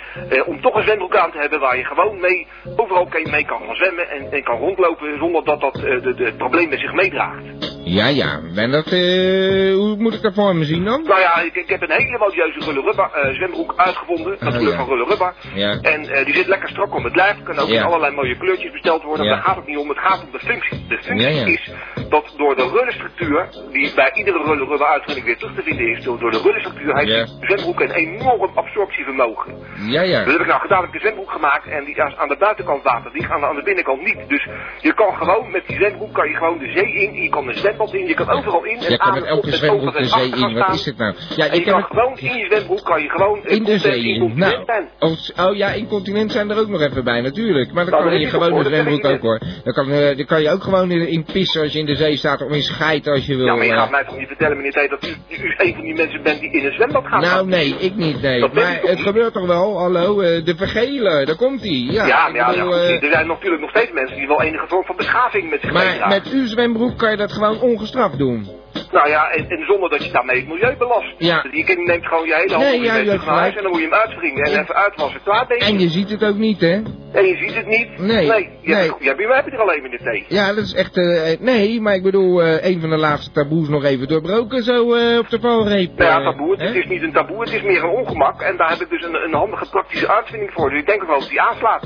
om 0.46 0.60
toch 0.60 0.74
een 0.74 0.82
zwembroek 0.82 1.16
aan 1.16 1.30
te 1.30 1.38
hebben 1.38 1.60
waar 1.60 1.76
je 1.76 1.84
gewoon 1.84 2.20
mee, 2.20 2.46
overal 2.76 3.06
kan- 3.06 3.30
mee 3.30 3.44
kan 3.44 3.60
gaan 3.66 3.76
zwemmen. 3.76 4.08
En, 4.10 4.32
en 4.32 4.42
kan 4.44 4.58
rondlopen 4.58 5.18
zonder 5.18 5.44
dat 5.44 5.60
dat 5.60 5.74
de, 5.74 6.14
de, 6.16 6.24
het 6.24 6.36
probleem 6.36 6.68
met 6.68 6.80
zich 6.80 6.92
meedraagt. 6.92 7.42
Ja, 7.84 8.08
ja. 8.08 8.40
En 8.54 8.70
dat, 8.70 8.84
hoe 8.90 9.94
moet 9.98 10.14
ik 10.14 10.22
dat 10.22 10.34
voor 10.38 10.56
me 10.56 10.64
zien 10.64 10.84
dan? 10.84 11.02
Nou 11.02 11.20
ja, 11.20 11.40
ik, 11.40 11.54
ik 11.54 11.68
heb 11.68 11.82
een 11.82 11.90
hele 11.90 12.18
modieuze 12.18 12.60
rullerubba 12.60 13.10
eh, 13.10 13.34
zwembroek 13.34 13.72
uitgevonden. 13.76 14.36
Natuurlijk 14.40 14.70
ja. 14.70 14.76
van 14.76 14.88
rullerubba. 14.88 15.34
Ja. 15.54 15.78
En 15.80 16.00
eh, 16.08 16.24
die 16.24 16.34
zit 16.34 16.46
lekker 16.46 16.68
strak 16.68 16.94
om 16.94 17.04
het 17.04 17.16
lijf. 17.16 17.42
Kan 17.42 17.58
ook 17.58 17.68
in 17.68 17.82
allerlei 17.82 18.14
mooie 18.14 18.36
kleurtjes 18.36 18.72
besteld 18.72 19.02
worden. 19.02 19.26
Daar 19.26 19.42
gaat 19.42 19.56
het 19.56 19.66
niet 19.66 19.76
om. 19.76 19.88
Het 19.88 19.98
gaat 19.98 20.22
om 20.24 20.30
de 20.32 20.38
functie. 20.38 20.86
De 20.88 20.98
functie 21.02 21.52
is 21.52 21.72
dat 22.08 22.34
door 22.36 22.56
de 22.56 22.68
rullenstructuur, 22.68 23.48
die 23.72 23.94
bij 23.94 24.10
iedere 24.14 24.42
rullerubba 24.42 24.86
uitvinding 24.86 25.26
weer 25.26 25.38
terug 25.38 25.54
te 25.54 25.62
vinden 25.62 25.88
is, 25.88 26.04
door 26.04 26.30
de 26.30 26.40
rullenstructuur 26.42 26.96
heeft 26.96 27.40
de 27.40 27.46
zwembroek 27.46 27.80
een 27.80 27.90
enorm 27.90 28.50
absorptievermogen. 28.54 29.54
Ja, 29.86 30.02
ja. 30.02 30.18
Dat 30.24 30.32
heb 30.32 30.40
ik 30.40 30.46
nou 30.46 30.60
gedaan. 30.60 30.78
Ik 30.78 30.84
heb 30.84 30.94
een 30.94 31.00
zwembroek 31.00 31.30
gemaakt 31.30 31.66
en 31.66 31.84
die 31.84 31.94
is 31.94 32.16
aan 32.16 32.28
de 32.28 32.36
buitenkant 32.38 32.82
water, 32.82 33.12
die 33.12 33.24
gaan 33.24 33.44
aan 33.44 33.56
de 33.56 33.62
binnenkant 33.62 34.00
niet. 34.02 34.28
Dus 34.28 34.48
je 34.80 34.94
kan 34.94 35.14
gewoon 35.16 35.50
met 35.50 35.66
die 35.66 35.76
zwembroek 35.76 36.12
kan 36.14 36.28
je 36.28 36.34
gewoon 36.34 36.58
de 36.58 36.72
zee 36.72 36.92
in, 36.92 37.22
je 37.22 37.28
kan 37.28 37.46
de 37.46 37.54
zwembad 37.54 37.92
in, 37.94 38.06
je 38.06 38.14
kan 38.14 38.30
overal 38.30 38.64
in. 38.64 38.76
en 38.76 38.88
Jij 38.88 38.96
kan 38.96 39.06
aan 39.06 39.20
met 39.20 39.24
elke 39.24 39.52
zwembroek 39.52 39.96
de 39.96 40.04
zee 40.04 40.27
gaan 40.32 40.50
in. 40.50 40.56
Wat 40.58 40.74
is 40.74 40.82
dit 40.82 40.96
nou? 40.96 41.14
Ja, 41.36 41.44
ik 41.44 41.64
kan 41.64 41.76
het 41.76 41.86
gewoon 41.86 42.18
in 42.18 42.38
je 42.38 42.46
zwembroek 42.46 42.84
kan 42.84 43.02
je 43.02 43.08
gewoon 43.08 43.44
in 43.44 43.64
de 43.64 43.78
zee 43.78 44.02
in. 44.02 44.32
Nou, 44.34 44.62
zijn. 44.66 44.88
oh, 44.98 45.46
oh 45.46 45.56
ja, 45.56 45.72
incontinent 45.72 46.32
zijn 46.32 46.50
er 46.50 46.58
ook 46.58 46.68
nog 46.68 46.80
even 46.80 47.04
bij 47.04 47.20
natuurlijk. 47.20 47.72
Maar 47.72 47.84
dan 47.84 47.92
Nou, 47.92 48.04
kan 48.04 48.18
je 48.18 48.24
het 48.26 48.34
gewoon 48.34 48.56
in 48.56 48.62
de 48.62 48.68
zwembroek 48.68 49.04
ook 49.04 49.20
hoor. 49.20 49.40
Dan 49.64 49.74
kan, 49.74 49.90
eh, 49.90 50.16
dan 50.16 50.26
kan 50.26 50.42
je 50.42 50.50
ook 50.50 50.62
gewoon 50.62 50.90
in, 50.90 51.08
in 51.08 51.24
pissen 51.24 51.62
als 51.62 51.72
je 51.72 51.78
in 51.78 51.86
de 51.86 51.94
zee 51.94 52.16
staat. 52.16 52.42
Of 52.42 52.52
in 52.52 52.62
scheiden 52.62 53.12
als 53.12 53.26
je 53.26 53.36
wil. 53.36 53.46
Ja, 53.46 53.54
maar 53.54 53.64
je 53.64 53.72
eh. 53.72 53.78
gaat 53.78 53.90
mij 53.90 54.04
toch 54.04 54.18
niet 54.18 54.26
vertellen, 54.26 54.56
meneer 54.56 54.72
T, 54.72 54.90
dat 54.90 55.06
u, 55.06 55.44
u 55.44 55.54
een 55.56 55.74
van 55.74 55.84
die 55.84 55.94
mensen 55.94 56.22
bent 56.22 56.40
die 56.40 56.50
in 56.50 56.66
een 56.66 56.72
zwembad 56.72 57.06
gaat? 57.06 57.20
Nou, 57.20 57.46
nee, 57.46 57.76
ik 57.78 57.94
niet, 57.94 58.22
nee. 58.22 58.40
Maar 58.52 58.78
het 58.82 59.00
gebeurt 59.00 59.32
toch 59.32 59.46
wel, 59.46 59.78
hallo, 59.78 60.20
eh, 60.20 60.44
de 60.44 60.54
vergelen, 60.56 61.26
daar 61.26 61.36
komt 61.36 61.64
ie. 61.64 61.92
Ja, 61.92 62.06
Ja, 62.06 62.34
er 62.34 63.10
zijn 63.10 63.26
natuurlijk 63.26 63.60
nog 63.60 63.70
steeds 63.70 63.92
mensen 63.92 64.16
die 64.16 64.26
wel 64.26 64.42
enige 64.42 64.64
vorm 64.68 64.84
van 64.84 64.96
beschaving 64.96 65.50
met 65.50 65.60
zich 65.60 65.72
maar 65.72 66.08
met 66.08 66.30
uw 66.32 66.46
zwembroek 66.46 66.98
kan 66.98 67.10
je 67.10 67.16
dat 67.16 67.32
gewoon 67.32 67.60
ongestraft 67.60 68.18
doen. 68.18 68.48
Nou 68.92 69.08
ja, 69.08 69.30
en, 69.30 69.48
en 69.48 69.64
zonder 69.66 69.90
dat 69.90 70.04
je 70.04 70.12
daarmee 70.12 70.36
het 70.36 70.48
milieu 70.48 70.76
belast. 70.76 71.14
Ja. 71.18 71.44
Je 71.52 71.64
kind 71.64 71.86
neemt 71.86 72.06
gewoon 72.06 72.26
je 72.26 72.34
hele 72.34 72.56
Nee, 72.56 72.80
ja, 72.80 72.96
je 72.96 73.04
naar 73.04 73.18
huis 73.18 73.56
en 73.56 73.62
dan 73.62 73.70
moet 73.70 73.80
je 73.80 73.86
hem 73.86 73.94
uitwringen 73.94 74.44
en 74.44 74.60
even 74.60 74.74
uitwassen. 74.74 75.22
Klaar 75.22 75.46
ben 75.46 75.58
je. 75.58 75.64
En 75.64 75.78
je 75.78 75.88
ziet 75.88 76.10
het 76.10 76.24
ook 76.24 76.36
niet, 76.36 76.60
hè? 76.60 76.82
En 77.12 77.26
je 77.26 77.36
ziet 77.36 77.54
het 77.54 77.66
niet. 77.66 77.98
Nee, 77.98 78.26
Nee. 78.26 78.48
Je 78.60 78.74
nee. 78.74 78.82
Hebt, 78.82 79.04
je 79.04 79.50
er 79.50 79.60
alleen 79.60 79.82
meneer 79.82 80.24
T. 80.24 80.32
Ja, 80.32 80.46
dat 80.54 80.64
is 80.64 80.74
echt, 80.74 80.96
eh, 80.96 81.40
nee, 81.40 81.80
maar 81.80 81.94
ik 81.94 82.02
bedoel, 82.02 82.42
eh, 82.42 82.70
een 82.70 82.80
van 82.80 82.90
de 82.90 82.96
laatste 82.96 83.30
taboes 83.30 83.68
nog 83.68 83.84
even 83.84 84.08
doorbroken 84.08 84.62
zo 84.62 84.94
eh, 84.94 85.18
op 85.18 85.28
de 85.28 85.40
valreep. 85.40 85.98
Nou 85.98 86.10
ja, 86.10 86.30
taboe, 86.30 86.50
het, 86.50 86.60
hè? 86.60 86.72
is 86.72 86.86
niet 86.86 87.02
een 87.02 87.12
taboe, 87.12 87.40
het 87.40 87.52
is 87.52 87.62
meer 87.62 87.82
een 87.82 87.90
ongemak. 87.90 88.40
En 88.40 88.56
daar 88.56 88.70
heb 88.70 88.80
ik 88.80 88.90
dus 88.90 89.04
een, 89.04 89.14
een 89.14 89.34
handige 89.34 89.70
praktische 89.70 90.08
uitvinding 90.12 90.50
voor. 90.52 90.70
Dus 90.70 90.80
ik 90.80 90.86
denk 90.86 91.02
ook 91.02 91.08
wel 91.08 91.20
dat 91.20 91.28
die 91.28 91.40
aanslaat. 91.40 91.82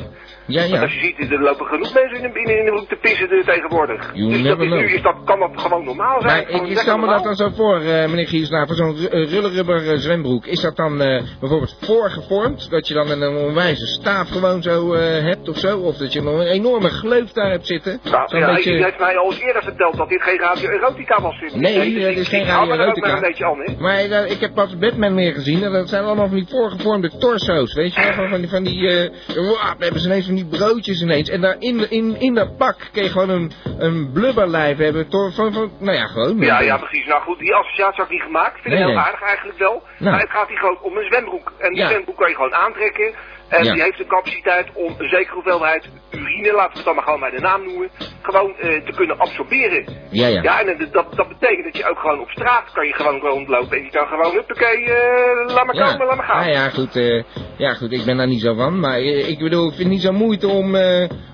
Ja, 0.47 0.61
Want 0.61 0.73
ja. 0.73 0.81
als 0.81 0.95
je 0.95 1.01
ziet, 1.01 1.33
er 1.33 1.43
lopen 1.43 1.67
genoeg 1.67 1.95
mensen 1.95 2.23
in 2.23 2.33
de, 2.33 2.41
in, 2.41 2.67
in 2.67 2.75
de 2.75 2.85
te 2.89 2.97
pissen 2.97 3.29
tegenwoordig. 3.45 4.11
You 4.15 4.31
dus 4.31 4.43
dat 4.43 4.61
is, 4.61 4.69
nu 4.69 4.93
is 4.93 5.03
dat, 5.03 5.17
kan 5.25 5.39
dat 5.39 5.51
gewoon 5.55 5.85
normaal 5.85 6.21
zijn. 6.21 6.47
Ik, 6.73 6.79
stel 6.79 6.99
me 6.99 7.07
dat 7.07 7.23
dan 7.25 7.35
zo 7.37 7.51
voor, 7.55 7.77
eh, 7.81 8.09
meneer 8.09 8.29
Giersnavel, 8.29 8.75
zo'n 8.75 8.97
ru- 8.97 9.07
eh, 9.07 9.31
rullerubber 9.31 9.91
eh, 9.93 9.99
zwembroek. 9.99 10.47
Is 10.47 10.61
dat 10.61 10.77
dan 10.77 11.01
eh, 11.01 11.23
bijvoorbeeld 11.41 11.77
voorgevormd? 11.81 12.71
Dat 12.71 12.89
je 12.89 12.95
dan 12.95 13.11
een, 13.11 13.37
onwijze 13.37 13.87
staaf 13.87 14.29
gewoon 14.29 14.63
zo 14.63 14.95
hebt 14.95 15.49
of 15.49 15.59
zo? 15.59 15.79
Of 15.79 15.97
dat 15.97 16.13
je 16.13 16.23
nog 16.23 16.35
een 16.35 16.47
enorme 16.47 16.89
gleuf 16.89 17.33
daar 17.33 17.51
hebt 17.51 17.67
zitten? 17.67 18.01
Nou, 18.03 18.29
Zo'n 18.29 18.41
ja, 18.41 18.55
beetje- 18.55 18.71
hij 18.73 18.83
heeft 18.83 18.99
mij 18.99 19.17
al 19.17 19.31
eens 19.31 19.41
eerder 19.41 19.63
verteld 19.63 19.97
dat 19.97 20.09
dit 20.09 20.23
geen 20.23 20.39
radio 20.39 20.69
erotica 20.69 21.21
was. 21.21 21.41
meneer 21.41 21.79
Nee, 21.79 21.91
T. 21.93 21.95
Dus 21.95 22.17
is 22.17 22.29
geen 22.29 22.45
radio 22.45 22.73
er 22.73 22.81
erotica. 22.81 23.07
aan. 23.47 23.77
Maar 23.79 24.27
ik 24.27 24.41
heb 24.41 24.55
pas 24.55 24.79
Batman 24.79 25.15
meer 25.15 25.33
gezien 25.33 25.63
en 25.63 25.73
dat 25.73 25.89
zijn 25.89 26.05
allemaal 26.05 26.29
van 26.29 26.37
die 26.37 26.47
voorgevormde 26.49 27.11
torso's, 27.19 27.75
weet 27.75 27.95
je 27.95 28.01
wel? 28.03 28.13
Van, 28.13 28.29
van 28.29 28.41
die, 28.41 28.49
van 28.49 28.63
die 28.63 29.11
dan 29.35 29.77
hebben 29.79 30.01
ze 30.01 30.07
ineens 30.09 30.27
van 30.27 30.35
die 30.35 30.47
broodjes 30.47 31.03
ineens. 31.03 31.29
En 31.29 31.41
daar 31.41 31.57
in, 31.59 31.91
in, 31.91 32.21
in 32.21 32.35
dat 32.35 32.57
pak 32.57 32.77
kun 32.93 33.03
je 33.03 33.09
gewoon 33.09 33.31
een, 33.31 33.53
een 33.79 34.11
blubberlijf 34.13 34.77
hebben, 34.77 35.07
van, 35.11 35.53
van, 35.53 35.71
nou 35.79 35.97
ja, 35.97 36.07
gewoon. 36.07 36.39
Ja, 36.39 36.62
ja, 36.65 36.77
precies. 36.77 37.07
Nou 37.07 37.23
goed, 37.23 37.39
die 37.39 37.55
associatie 37.55 37.97
had 37.97 38.07
ik 38.07 38.13
niet 38.13 38.23
gemaakt. 38.23 38.57
Ik 38.57 38.63
vind 38.63 38.75
Nee, 38.75 38.77
het 38.77 38.87
heel 38.87 38.97
nee. 38.99 39.07
aardig 39.07 39.23
eigenlijk 39.23 39.59
wel. 39.59 39.83
Nou. 39.99 40.11
Maar 40.11 40.21
het 40.21 40.31
gaat 40.31 40.49
hier 40.49 40.59
gewoon 40.59 40.79
om 40.81 40.97
een 40.97 41.05
zwembroek. 41.05 41.53
En 41.59 41.73
die 41.75 41.87
zwembroek 41.87 42.17
kan 42.17 42.29
je 42.29 42.35
gewoon 42.35 42.55
aantrekken. 42.55 43.15
En 43.59 43.65
Ja. 43.65 43.73
die 43.73 43.83
heeft 43.83 43.99
de 43.99 44.07
capaciteit 44.07 44.67
om 44.75 44.95
een 44.99 45.09
zekere 45.09 45.35
hoeveelheid 45.35 45.89
urine, 46.11 46.53
laten 46.53 46.71
we 46.73 46.77
het 46.77 46.85
dan 46.85 46.95
maar 46.95 47.05
gewoon 47.05 47.21
bij 47.21 47.31
de 47.31 47.41
naam 47.41 47.65
noemen, 47.65 47.91
gewoon 48.23 48.57
eh, 48.57 48.85
te 48.87 48.93
kunnen 48.97 49.19
absorberen. 49.19 49.85
Ja, 50.11 50.27
ja. 50.27 50.43
Ja, 50.43 50.61
en 50.61 50.89
dat, 50.93 51.07
dat 51.15 51.29
betekent 51.29 51.65
dat 51.65 51.77
je 51.77 51.89
ook 51.91 51.99
gewoon 51.99 52.21
op 52.21 52.31
straat 52.31 52.73
kan 52.73 52.87
je 52.87 52.93
gewoon 52.93 53.21
rondlopen. 53.21 53.77
En 53.77 53.85
je 53.85 53.91
kan 53.91 54.07
gewoon, 54.07 54.33
huppakee, 54.33 54.85
eh 54.85 55.55
laat 55.55 55.67
maar 55.67 55.75
Ja. 55.75 55.91
komen, 55.91 56.07
laat 56.07 56.17
maar 56.17 56.27
gaan. 56.27 56.41
Nou 56.41 56.51
ja, 56.53 56.69
goed, 56.69 56.97
eh, 56.97 57.23
ja, 57.57 57.75
goed, 57.75 57.93
ik 57.93 58.05
ben 58.05 58.17
daar 58.17 58.27
niet 58.27 58.41
zo 58.41 58.55
van. 58.55 58.81
Maar 58.81 59.01
ik 59.01 59.39
bedoel, 59.39 59.63
ik 59.69 59.75
vind 59.75 59.83
het 59.83 59.93
niet 59.93 60.03
zo 60.03 60.13
moeite 60.13 60.49
om, 60.49 60.67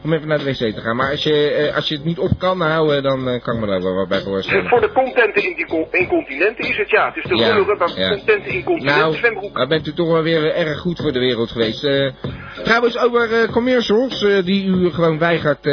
om 0.04 0.12
even 0.12 0.28
naar 0.28 0.38
de 0.38 0.44
wc 0.44 0.74
te 0.74 0.80
gaan. 0.80 0.96
Maar 0.96 1.10
als 1.10 1.22
je, 1.22 1.72
als 1.74 1.88
je 1.88 1.94
het 1.94 2.04
niet 2.04 2.18
op 2.18 2.30
kan 2.38 2.60
houden, 2.60 3.02
dan 3.02 3.40
kan 3.42 3.54
ik 3.54 3.60
me 3.60 3.66
daar 3.66 3.82
wel 3.82 3.94
wat 3.94 4.08
bij 4.08 4.18
Dus 4.18 4.26
voorstellen. 4.26 4.68
voor 4.68 4.80
de 4.80 4.92
contenten 4.92 5.42
in 5.44 5.54
die 5.56 5.66
co- 5.66 5.88
incontinenten 5.90 6.68
is 6.68 6.76
het 6.76 6.90
ja. 6.90 7.06
Het 7.06 7.16
is 7.16 7.22
de 7.30 7.36
Ja, 7.36 7.46
ja. 7.46 8.08
contenten 8.08 8.50
incontinenten 8.52 9.00
Nou, 9.00 9.14
zwembroek. 9.14 9.54
daar 9.56 9.66
bent 9.68 9.86
u 9.86 9.92
toch 9.92 10.08
wel 10.12 10.22
weer 10.22 10.54
erg 10.54 10.78
goed 10.78 11.00
voor 11.00 11.12
de 11.12 11.18
wereld 11.18 11.50
geweest. 11.50 11.84
Eh, 12.08 12.64
trouwens, 12.64 12.98
over 12.98 13.32
eh, 13.32 13.48
commercials 13.52 14.22
eh, 14.24 14.44
die 14.44 14.66
u 14.66 14.90
gewoon 14.90 15.18
weigert 15.18 15.64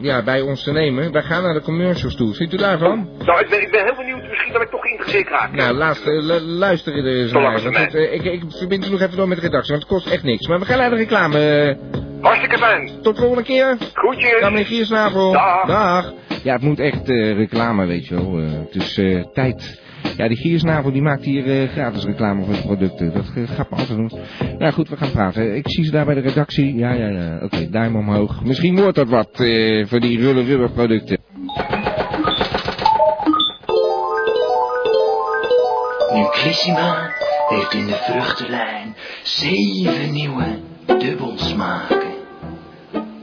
ja, 0.00 0.22
bij 0.22 0.40
ons 0.40 0.62
te 0.62 0.72
nemen. 0.72 1.12
Wij 1.12 1.22
gaan 1.22 1.42
naar 1.42 1.54
de 1.54 1.60
commercials 1.60 2.16
toe. 2.16 2.34
Vindt 2.34 2.52
u 2.52 2.56
daarvan? 2.56 3.08
Nou, 3.24 3.40
ik 3.40 3.48
ben, 3.48 3.62
ik 3.62 3.70
ben 3.70 3.84
heel 3.84 3.94
benieuwd. 3.96 4.28
Misschien 4.28 4.52
dat 4.52 4.62
ik 4.62 4.70
toch 4.70 4.80
geïnteresseerd 4.80 5.28
raak. 5.28 5.52
Nou, 5.52 5.74
laat, 5.74 6.00
lu- 6.04 6.40
luister 6.40 6.92
er 6.96 7.20
eens 7.20 7.32
naar. 7.32 7.62
het, 7.62 7.94
ik, 7.94 8.24
ik 8.24 8.42
verbind 8.48 8.86
u 8.86 8.90
nog 8.90 9.00
even 9.00 9.16
door 9.16 9.28
met 9.28 9.36
de 9.36 9.44
redactie, 9.44 9.70
want 9.70 9.82
het 9.88 9.92
kost 9.92 10.10
echt 10.10 10.22
niks. 10.22 10.46
Maar 10.46 10.58
we 10.58 10.64
gaan 10.64 10.78
naar 10.78 10.90
de 10.90 10.96
reclame. 10.96 11.76
Hartstikke 12.20 12.58
fijn. 12.58 12.90
Tot 13.02 13.14
de 13.14 13.20
volgende 13.20 13.44
keer. 13.44 13.76
Groetjes. 13.92 14.40
Dag 14.40 14.50
meneer 14.50 14.66
Giersnavel. 14.66 15.32
Dag. 15.32 16.12
Ja, 16.42 16.52
het 16.52 16.62
moet 16.62 16.80
echt 16.80 17.08
reclame, 17.08 17.86
weet 17.86 18.06
je 18.06 18.14
wel. 18.14 18.36
Het 18.36 18.74
is 18.74 19.00
tijd. 19.32 19.84
Ja, 20.16 20.28
die 20.28 20.36
Giersnavel 20.36 20.92
die 20.92 21.02
maakt 21.02 21.24
hier 21.24 21.46
eh, 21.46 21.68
gratis 21.68 22.04
reclame 22.04 22.44
voor 22.44 22.54
zijn 22.54 22.66
producten. 22.66 23.12
Dat 23.12 23.32
eh, 23.34 23.48
gaat 23.48 23.70
me 23.70 23.76
altijd 23.76 23.98
doen. 23.98 24.12
Nou 24.58 24.72
goed, 24.72 24.88
we 24.88 24.96
gaan 24.96 25.10
praten. 25.10 25.56
Ik 25.56 25.70
zie 25.70 25.84
ze 25.84 25.90
daar 25.90 26.04
bij 26.04 26.14
de 26.14 26.20
redactie. 26.20 26.76
Ja, 26.76 26.92
ja, 26.92 27.08
ja. 27.08 27.38
Oké, 27.42 27.70
duim 27.70 27.96
omhoog. 27.96 28.44
Misschien 28.44 28.80
wordt 28.80 28.96
dat 28.96 29.08
wat 29.08 29.40
eh, 29.40 29.86
voor 29.86 30.00
die 30.00 30.18
rulle 30.18 30.42
rubber 30.42 30.70
producten. 30.70 31.18
Nutrissima 36.14 37.10
heeft 37.48 37.74
in 37.74 37.86
de 37.86 37.94
vruchtenlijn 37.94 38.94
zeven 39.22 40.12
nieuwe 40.12 40.58
dubbelsmaken. 40.98 42.14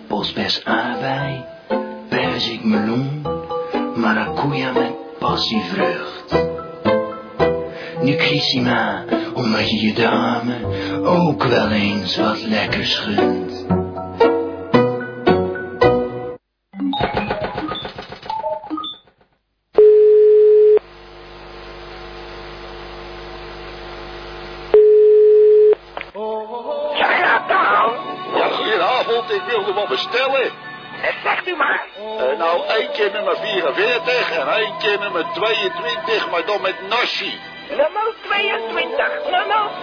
Bosbes 0.07 0.65
aardbei, 0.65 1.43
perzik 2.09 2.63
meloen, 2.63 3.21
maracuja 3.95 4.71
met 4.71 4.91
passievrucht. 5.19 6.62
Nutrissima, 8.03 9.03
omdat 9.33 9.69
je 9.69 9.85
je 9.85 9.93
dame 9.93 10.55
ook 11.03 11.43
wel 11.43 11.69
eens 11.71 12.17
wat 12.17 12.41
lekkers 12.41 12.95
gunt. 12.95 13.65
Ja, 28.35 28.47
goedenavond, 28.51 29.31
ik 29.31 29.41
wilde 29.47 29.73
wat 29.73 29.87
bestellen. 29.87 30.51
Zegt 31.23 31.47
u 31.47 31.55
maar. 31.55 31.85
Eh, 31.97 32.37
nou, 32.37 32.67
één 32.67 32.91
keer 32.91 33.11
nummer 33.13 33.37
44 33.37 34.31
en 34.39 34.47
één 34.47 34.77
keer 34.77 34.99
nummer 34.99 35.25
22, 35.33 36.29
maar 36.31 36.45
dan 36.45 36.61
met 36.61 36.75
nasi. 36.89 37.39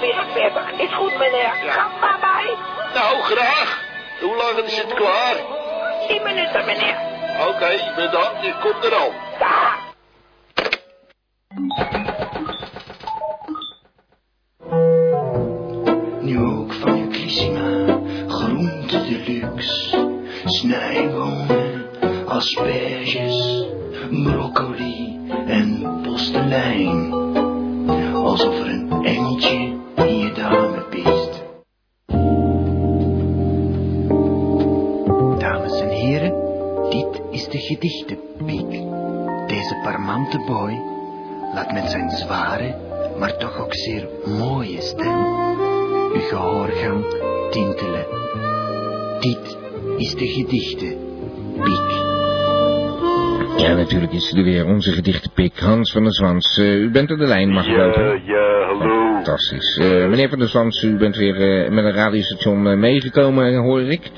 Nummer 0.00 0.24
22, 0.32 0.34
nummer 0.34 0.34
44. 0.34 0.80
Is 0.80 0.94
goed, 0.94 1.18
meneer. 1.18 1.52
Ga 1.66 1.86
maar 2.00 2.18
bij. 2.20 2.56
Nou, 2.94 3.22
graag. 3.22 3.78
Hoe 4.20 4.36
lang 4.36 4.58
is 4.58 4.76
het 4.76 4.94
klaar? 4.94 5.36
10 6.08 6.22
minuten, 6.22 6.64
meneer. 6.64 6.96
Oké, 7.48 7.92
bedankt, 7.96 8.44
ik 8.44 8.54
kom 8.60 8.82
er 8.82 8.94
al. 8.94 9.12
Maar 43.20 43.36
toch 43.38 43.58
ook 43.64 43.74
zeer 43.74 44.08
mooie 44.38 44.80
stem 44.80 45.24
uw 46.14 46.20
gehoorgang 46.20 47.04
tintelen. 47.50 48.06
Dit 49.20 49.58
is 49.96 50.14
de 50.14 50.26
gedichten, 50.26 50.96
Piek. 51.62 52.08
Ja, 53.56 53.74
natuurlijk 53.74 54.12
is 54.12 54.32
er 54.32 54.44
weer 54.44 54.66
onze 54.66 54.92
gedichtenpik 54.92 55.58
Hans 55.58 55.92
van 55.92 56.02
der 56.02 56.12
Zwans. 56.14 56.58
Eh, 56.58 56.74
u 56.74 56.90
bent 56.90 57.10
op 57.10 57.18
de 57.18 57.26
lijn, 57.26 57.48
mag 57.50 57.66
ik 57.66 57.70
Ja, 57.76 57.86
lopen? 57.86 58.22
ja, 58.24 58.64
hallo. 58.66 59.12
Fantastisch. 59.14 59.76
Eh, 59.76 59.88
meneer 60.08 60.28
van 60.28 60.38
der 60.38 60.48
Zwans, 60.48 60.82
u 60.82 60.96
bent 60.96 61.16
weer 61.16 61.34
eh, 61.64 61.70
met 61.70 61.84
een 61.84 61.92
radiostation 61.92 62.78
meegekomen, 62.80 63.54
hoor 63.56 63.80
ik. 63.82 64.10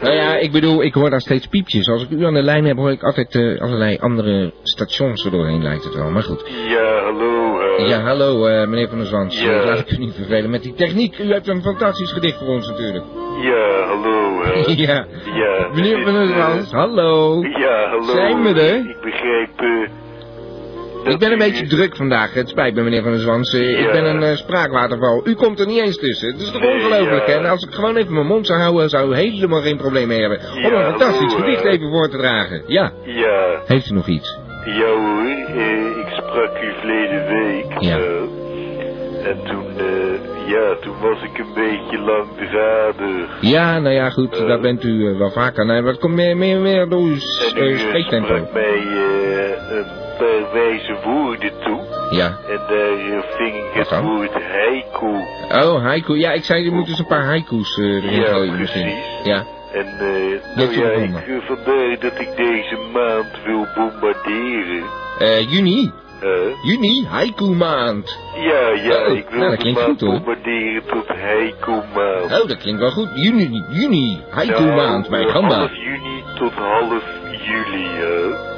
Nou 0.00 0.14
ja, 0.14 0.36
ik 0.36 0.52
bedoel, 0.52 0.82
ik 0.82 0.94
hoor 0.94 1.10
daar 1.10 1.20
steeds 1.20 1.46
piepjes. 1.46 1.88
Als 1.88 2.02
ik 2.02 2.10
u 2.10 2.24
aan 2.24 2.34
de 2.34 2.42
lijn 2.42 2.64
heb, 2.64 2.76
hoor 2.76 2.90
ik 2.90 3.02
altijd 3.02 3.36
allerlei 3.36 3.96
andere 4.00 4.52
stations 4.62 5.24
er 5.24 5.30
doorheen, 5.30 5.62
lijkt 5.62 5.84
het 5.84 5.94
wel. 5.94 6.10
Maar 6.10 6.22
goed. 6.22 6.42
Ja, 6.68 7.02
hallo. 7.02 7.62
Eh. 7.78 7.88
Ja, 7.88 8.00
hallo 8.00 8.46
eh, 8.46 8.68
meneer 8.68 8.88
van 8.88 8.98
der. 8.98 9.42
Ja. 9.42 9.60
Eh, 9.60 9.66
Laat 9.66 9.78
ik 9.78 9.90
u 9.90 9.96
niet 9.96 10.14
vervelen 10.14 10.50
met 10.50 10.62
die 10.62 10.74
techniek. 10.74 11.18
U 11.18 11.32
heeft 11.32 11.48
een 11.48 11.62
fantastisch 11.62 12.12
gedicht 12.12 12.38
voor 12.38 12.48
ons 12.48 12.68
natuurlijk. 12.68 13.04
Ja, 13.42 13.86
hallo. 13.86 14.42
eh. 14.42 14.76
Ja. 14.86 15.06
Ja. 15.34 15.68
Meneer 15.74 16.02
van 16.04 16.12
der 16.14 16.26
Zwans, 16.26 16.70
hallo. 16.72 17.40
Ja, 17.42 17.88
hallo. 17.88 18.04
Zijn 18.14 18.42
we 18.42 18.60
er? 18.60 18.76
Ik 18.76 19.00
begreep... 19.02 19.60
eh, 19.60 21.12
Ik 21.12 21.18
ben 21.18 21.32
een 21.32 21.38
beetje 21.38 21.66
druk 21.66 21.96
vandaag. 21.96 22.34
Het 22.34 22.48
spijt 22.48 22.74
me, 22.74 22.82
meneer 22.82 23.02
Van 23.02 23.10
der 23.12 23.20
Zwans. 23.20 23.50
Ja. 23.52 23.58
Ik 23.58 23.92
ben 23.92 24.04
een 24.22 24.36
spraakwaterval. 24.36 25.20
U 25.24 25.34
komt 25.34 25.60
er 25.60 25.66
niet 25.66 25.80
eens 25.80 25.96
tussen. 25.98 26.32
Het 26.32 26.40
is 26.40 26.50
toch 26.50 26.60
Nee, 26.62 26.74
ongelooflijk, 26.74 27.26
ja. 27.26 27.32
hè? 27.32 27.38
En 27.38 27.46
als 27.50 27.64
ik 27.66 27.74
gewoon 27.74 27.96
even 27.96 28.12
mijn 28.14 28.26
mond 28.26 28.46
zou 28.46 28.60
houden, 28.60 28.88
zou 28.88 29.10
u 29.12 29.16
helemaal 29.16 29.60
geen 29.60 29.76
probleem 29.76 30.08
mee 30.08 30.20
hebben. 30.20 30.38
Om 30.56 30.64
een 30.72 30.84
fantastisch 30.84 31.32
hallo, 31.32 31.44
gedicht 31.44 31.64
even 31.64 31.90
voor 31.90 32.08
te 32.08 32.16
dragen. 32.16 32.62
Ja. 32.66 32.92
ja, 33.04 33.60
Heeft 33.66 33.90
u 33.90 33.94
nog 33.94 34.06
iets? 34.06 34.38
ja 34.64 34.86
hoor. 34.86 35.22
eh, 35.56 35.93
sprak 36.34 36.62
u 36.62 36.72
verleden 36.80 37.26
week. 37.26 37.82
Ja. 37.82 37.96
eh, 37.98 39.26
en 39.30 39.40
toen, 39.44 39.64
eh, 39.78 40.48
ja, 40.50 40.76
toen 40.80 40.94
was 41.00 41.22
ik 41.22 41.38
een 41.38 41.54
beetje 41.54 41.98
langdradig. 41.98 43.36
Ja, 43.40 43.78
nou 43.78 43.94
ja, 43.94 44.10
goed. 44.10 44.46
Dat 44.46 44.60
bent 44.60 44.84
u 44.84 45.08
eh, 45.12 45.18
wel 45.18 45.30
vaker. 45.30 45.66
Nee, 45.66 45.80
maar 45.82 45.90
het 45.90 46.00
komt 46.00 46.14
meer, 46.14 46.36
meer, 46.36 46.58
meer 46.60 46.88
door 46.88 47.00
uw 47.00 47.16
eh, 47.54 47.72
eh, 47.72 47.78
spreektempo. 47.78 48.26
sprak 48.34 48.52
mij 48.52 48.78
eh, 48.86 49.76
een 49.76 49.86
paar 50.18 50.52
wijze 50.52 50.96
woorden 51.04 51.50
toe. 51.64 51.80
Ja. 52.10 52.26
En 52.48 52.60
daar 52.68 52.98
eh, 53.18 53.22
ving 53.36 53.54
ik 53.54 53.70
het 53.72 53.90
Wat 53.90 54.00
woord 54.02 54.32
haiku. 54.32 55.24
Oh, 55.66 55.82
haiku. 55.82 56.18
Ja, 56.18 56.32
ik 56.32 56.44
zei, 56.44 56.66
er 56.66 56.72
moeten 56.72 56.90
eens 56.90 56.98
een 57.00 57.06
paar 57.06 57.24
haiku's 57.24 57.78
eh, 57.78 57.84
erin 57.84 58.20
Ja, 58.20 58.24
gooien 58.32 58.58
misschien. 58.58 58.82
precies. 58.82 59.20
Ja. 59.24 59.44
En 59.72 59.86
eh 59.86 60.56
Net 60.56 60.76
nou 60.76 60.88
ja, 60.88 60.90
ik, 60.90 61.10
eh, 61.28 61.34
vandaar 61.46 61.96
dat 62.00 62.20
ik 62.20 62.36
deze 62.36 62.76
maand 62.92 63.30
wil 63.44 63.66
bombarderen. 63.74 64.82
Eh, 65.18 65.50
juni. 65.50 65.92
Eh? 66.24 66.62
Juni, 66.62 67.06
haiku 67.06 67.44
maand. 67.44 68.18
Ja, 68.34 68.68
ja, 68.68 69.06
Oh, 69.06 69.16
ik 69.16 69.28
wil 69.28 69.38
nou, 69.38 69.50
dat 69.50 69.58
klinkt 69.58 69.78
maand 69.80 69.90
goed, 69.90 70.00
hoor. 70.00 70.10
bombarderen 70.10 70.82
tot 70.86 71.08
haiku 71.08 71.70
maand. 71.94 72.24
Oh, 72.42 72.48
dat 72.48 72.56
klinkt 72.56 72.80
wel 72.80 72.90
goed. 72.90 73.08
Juni, 73.14 73.64
juni, 73.70 74.20
haiku 74.30 74.62
Nou, 74.64 74.74
maand 74.76 75.08
bij 75.08 75.20
eh, 75.24 75.30
Gamba. 75.32 75.54
half 75.54 75.74
juni 75.74 76.22
tot 76.38 76.52
half 76.52 77.02
juli, 77.46 77.86
hè. 77.88 78.52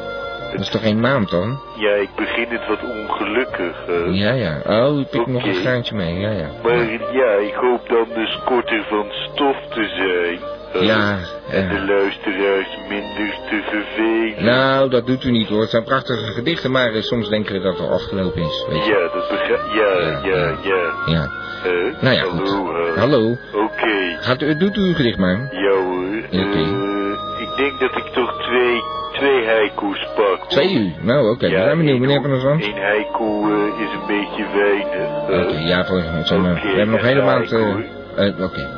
Dat 0.52 0.61
is 0.61 0.68
toch 0.68 0.83
geen 0.83 1.00
maand 1.00 1.31
dan? 1.31 1.61
Ja, 1.79 1.90
ik 1.94 2.09
begin 2.16 2.46
het 2.48 2.66
wat 2.68 2.79
ongelukkig, 2.83 3.76
hè. 3.87 4.05
Ja, 4.11 4.33
ja. 4.33 4.61
Oh, 4.87 4.98
u 4.98 5.02
pikt 5.05 5.26
nog 5.26 5.44
een 5.46 5.55
graantje 5.55 5.94
mee. 5.94 6.18
Ja, 6.18 6.31
ja. 6.31 6.50
Maar 6.62 6.90
ja, 7.12 7.33
ik 7.33 7.55
hoop 7.55 7.88
dan 7.88 8.07
dus 8.14 8.38
korter 8.44 8.85
van 8.88 9.07
stof 9.11 9.57
te 9.74 9.85
zijn. 9.96 10.38
Hè. 10.79 10.85
Ja, 10.85 11.19
En 11.51 11.62
ja. 11.62 11.69
de 11.75 11.87
luisteraars 11.87 12.79
minder 12.89 13.39
te 13.51 13.61
vervelen. 13.71 14.45
Nou, 14.45 14.91
dat 14.91 15.07
doet 15.07 15.25
u 15.25 15.31
niet 15.31 15.49
hoor. 15.49 15.61
Het 15.61 15.71
zijn 15.71 15.85
prachtige 15.85 16.33
gedichten, 16.33 16.71
maar 16.71 16.93
eh, 16.93 17.03
soms 17.03 17.29
denken 17.29 17.53
we 17.55 17.61
dat 17.61 17.73
het 17.79 17.89
al 17.89 17.93
afgelopen 17.95 18.43
is. 18.43 18.67
Weet 18.69 18.85
je. 18.87 18.91
Ja, 18.93 18.99
dat 19.19 19.29
begrijp 19.29 19.61
Ja, 19.75 20.21
ja, 20.31 20.57
ja. 20.62 20.93
Ja. 21.07 21.29
Eh, 21.65 22.03
Nou 22.03 22.15
ja, 22.15 22.23
goed. 22.23 22.97
Hallo. 22.97 23.31
Oké. 23.53 24.17
Gaat 24.21 24.43
u, 24.43 24.57
doet 24.57 24.77
u 24.77 24.81
uw 24.81 24.95
gedicht 24.95 25.19
maar. 25.19 25.49
Ja 25.51 25.71
hoor. 25.71 26.17
Oké. 26.27 26.59
Eh, 26.59 27.41
ik 27.43 27.57
denk 27.57 27.81
dat 27.81 27.97
ik 27.97 28.12
toch 28.12 28.43
twee, 28.43 28.81
twee 29.12 29.47
haiku's 29.47 30.09
pak. 30.17 30.49
Twee 30.49 30.73
uur. 30.75 30.93
Nou, 31.01 31.31
oké. 31.31 31.47
we 31.49 31.53
zijn 31.57 31.77
benieuwd, 31.79 31.99
meneer 31.99 32.21
Van 32.23 32.31
der. 32.31 32.51
Eén 32.51 32.83
haiku 32.83 33.53
eh, 33.53 33.81
is 33.87 33.93
een 33.93 34.07
beetje 34.07 34.45
weinig. 34.55 35.23
Oké, 35.47 35.59
ja, 35.59 35.85
voor, 35.85 35.99
eh, 35.99 36.19
Oké, 36.39 36.53
we 36.62 36.77
hebben 36.77 36.91
nog 36.91 37.01
een 37.01 37.07
hele 37.07 37.21
en 37.21 37.27
maand... 37.27 37.53
eh, 37.53 37.61
haiku. 37.62 37.85
eh, 38.17 38.45
oké. 38.45 38.69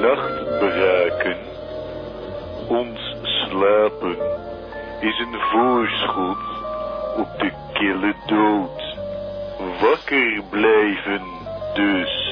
Nachtbraken. 0.00 0.97
Ons 2.68 3.14
slapen 3.22 4.16
is 5.00 5.18
een 5.18 5.40
voorschot 5.52 6.38
op 7.16 7.28
de 7.38 7.52
kille 7.72 8.14
dood. 8.26 8.96
Wakker 9.80 10.42
blijven 10.50 11.22
dus. 11.74 12.26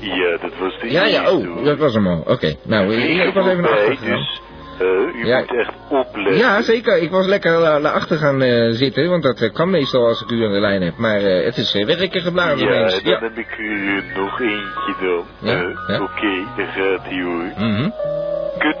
Ja, 0.00 0.36
dat 0.40 0.58
was 0.58 0.78
de 0.80 0.90
Ja, 0.90 1.04
ja, 1.04 1.30
oh, 1.32 1.64
dat 1.64 1.78
was 1.78 1.94
hem 1.94 2.06
al. 2.06 2.22
Oké, 2.26 2.54
nou, 2.64 2.94
ik, 2.94 3.26
ik 3.26 3.34
was 3.34 3.46
even 3.46 3.62
naar 3.62 3.70
achter 3.70 3.96
dus 4.10 4.40
Eh, 4.78 4.86
u 5.22 5.26
Ja. 5.26 5.38
moet 5.38 5.54
echt 5.58 5.72
opletten. 5.88 6.36
Ja, 6.36 6.62
zeker. 6.62 6.98
Ik 7.02 7.10
was 7.10 7.26
lekker 7.26 7.52
eh, 7.62 7.76
naar 7.76 7.92
achter 7.92 8.16
gaan 8.18 8.42
eh, 8.42 8.70
zitten, 8.70 9.08
want 9.10 9.22
dat 9.22 9.52
kan 9.52 9.70
meestal 9.70 10.06
als 10.06 10.22
ik 10.22 10.30
u 10.30 10.44
aan 10.44 10.52
de 10.52 10.60
lijn 10.60 10.82
heb. 10.82 10.96
Maar 10.96 11.20
het 11.20 11.56
is 11.56 11.74
uh, 11.74 11.86
werken 11.86 12.20
geblazen 12.20 12.68
Ja, 12.68 12.74
ineens. 12.74 13.02
dan 13.02 13.22
heb 13.22 13.36
ik 13.38 13.50
eh, 13.58 14.16
nog 14.16 14.40
eentje 14.40 14.94
dan. 15.00 15.24
Ja, 15.38 15.74
ja. 15.86 16.02
Oké, 16.02 16.44
daar 16.56 16.66
gaat 16.66 17.02
hij 17.04 17.22
hoor. 17.22 17.52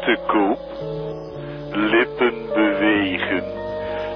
Kuttekop, 0.08 0.58
lippen 1.72 2.34
bewegen, 2.54 3.44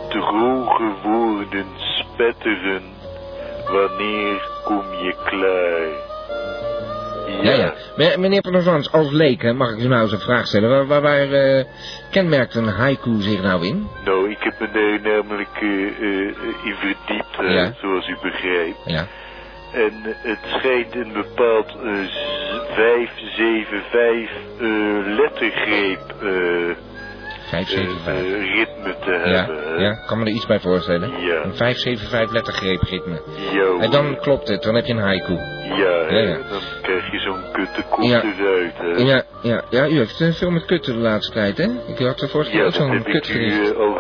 droge 0.08 0.92
woorden 1.02 1.66
spetteren. 1.76 2.82
Wanneer 3.70 4.48
kom 4.64 4.82
je 4.92 5.14
klaar? 5.24 6.10
Ja, 7.42 7.52
ja. 7.52 7.74
Me- 7.96 8.16
Meneer 8.18 8.40
Panovans, 8.40 8.92
als 8.92 9.10
leek, 9.10 9.42
hè, 9.42 9.52
mag 9.52 9.70
ik 9.70 9.78
u 9.78 9.88
nou 9.88 10.02
eens 10.02 10.12
een 10.12 10.18
vraag 10.18 10.46
stellen. 10.46 10.70
Waar, 10.70 10.86
waar, 10.86 11.00
waar 11.02 11.32
eh, 11.32 11.64
kenmerkt 12.10 12.54
een 12.54 12.68
haiku 12.68 13.20
zich 13.20 13.42
nou 13.42 13.66
in? 13.66 13.88
Nou, 14.04 14.30
ik 14.30 14.38
heb 14.42 14.60
me 14.60 14.68
daar 14.72 15.12
namelijk 15.14 15.56
eh, 15.60 15.68
eh, 15.68 16.64
in 16.64 16.74
verdiept, 16.74 17.36
Ja. 17.52 17.72
zoals 17.80 18.08
u 18.08 18.16
begrijpt. 18.22 18.78
Ja. 18.84 19.06
En 19.72 19.92
het 20.22 20.38
schijnt 20.46 20.94
een 20.94 21.12
bepaald 21.12 21.76
eh, 21.84 22.04
z- 22.04 22.74
5, 22.74 23.10
7, 23.36 23.82
5 23.90 24.30
eh, 24.60 24.68
lettergreep 25.18 26.14
eh, 26.22 26.76
5, 27.48 27.68
7, 27.68 27.98
5. 28.04 28.16
eh, 28.16 28.54
ritme 28.54 28.96
te 29.04 29.10
Ja, 29.10 29.18
hebben. 29.18 29.74
hè. 29.76 29.82
ja, 29.82 29.92
kan 30.06 30.18
me 30.18 30.24
er 30.24 30.30
iets 30.32 30.46
bij 30.46 30.60
voorstellen. 30.60 31.20
Ja. 31.20 31.44
Een 31.44 31.54
5, 31.54 31.76
7, 31.76 32.08
5 32.08 32.30
lettergreep 32.30 32.82
ritme. 32.82 33.20
Ja, 33.52 33.78
En 33.84 33.90
dan 33.90 34.16
klopt 34.20 34.48
het, 34.48 34.62
dan 34.62 34.74
heb 34.74 34.84
je 34.84 34.92
een 34.92 34.98
haiku. 34.98 35.32
Ja, 35.32 36.06
Ja, 36.08 36.18
ja. 36.18 36.36
dan 36.48 36.60
krijg 36.82 37.12
je 37.12 37.18
zo'n 37.18 37.52
kutte 37.52 37.82
kop 37.90 38.02
Ja. 38.02 38.22
eruit, 38.22 38.78
hè. 38.78 38.86
Ja, 39.02 39.22
ja, 39.42 39.62
ja, 39.70 39.86
u 39.88 39.96
heeft 39.98 40.24
veel 40.38 40.50
met 40.50 40.64
kutten 40.64 40.94
de 40.94 41.00
laatste 41.00 41.32
tijd, 41.32 41.56
hè? 41.58 41.64
Ik 41.86 41.98
had 41.98 42.18
de 42.18 42.28
vorige 42.28 42.50
keer 42.50 42.58
Ja, 42.60 42.66
ook 42.66 42.72
dat 42.72 42.80
zo'n 42.82 42.90
heb 42.96 43.06
ik 43.06 43.28
u 43.28 43.76
al 43.76 43.98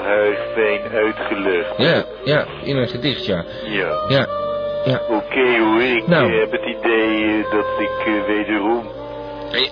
fijn 0.54 0.80
uitgelegd. 0.92 1.76
Ja, 1.76 2.04
ja, 2.24 2.46
in 2.62 2.76
een 2.76 2.88
gedicht, 2.88 3.26
ja. 3.26 3.44
Ja. 3.64 4.04
Ja, 4.08 4.26
ja. 4.84 5.00
Oké 5.08 5.58
hoor, 5.58 5.82
ik 5.82 6.06
Nou. 6.06 6.32
eh, 6.32 6.38
heb 6.40 6.50
het 6.52 6.64
idee 6.64 7.38
eh, 7.38 7.50
dat 7.52 7.66
ik 7.78 8.06
eh, 8.06 8.26
wederom... 8.26 9.00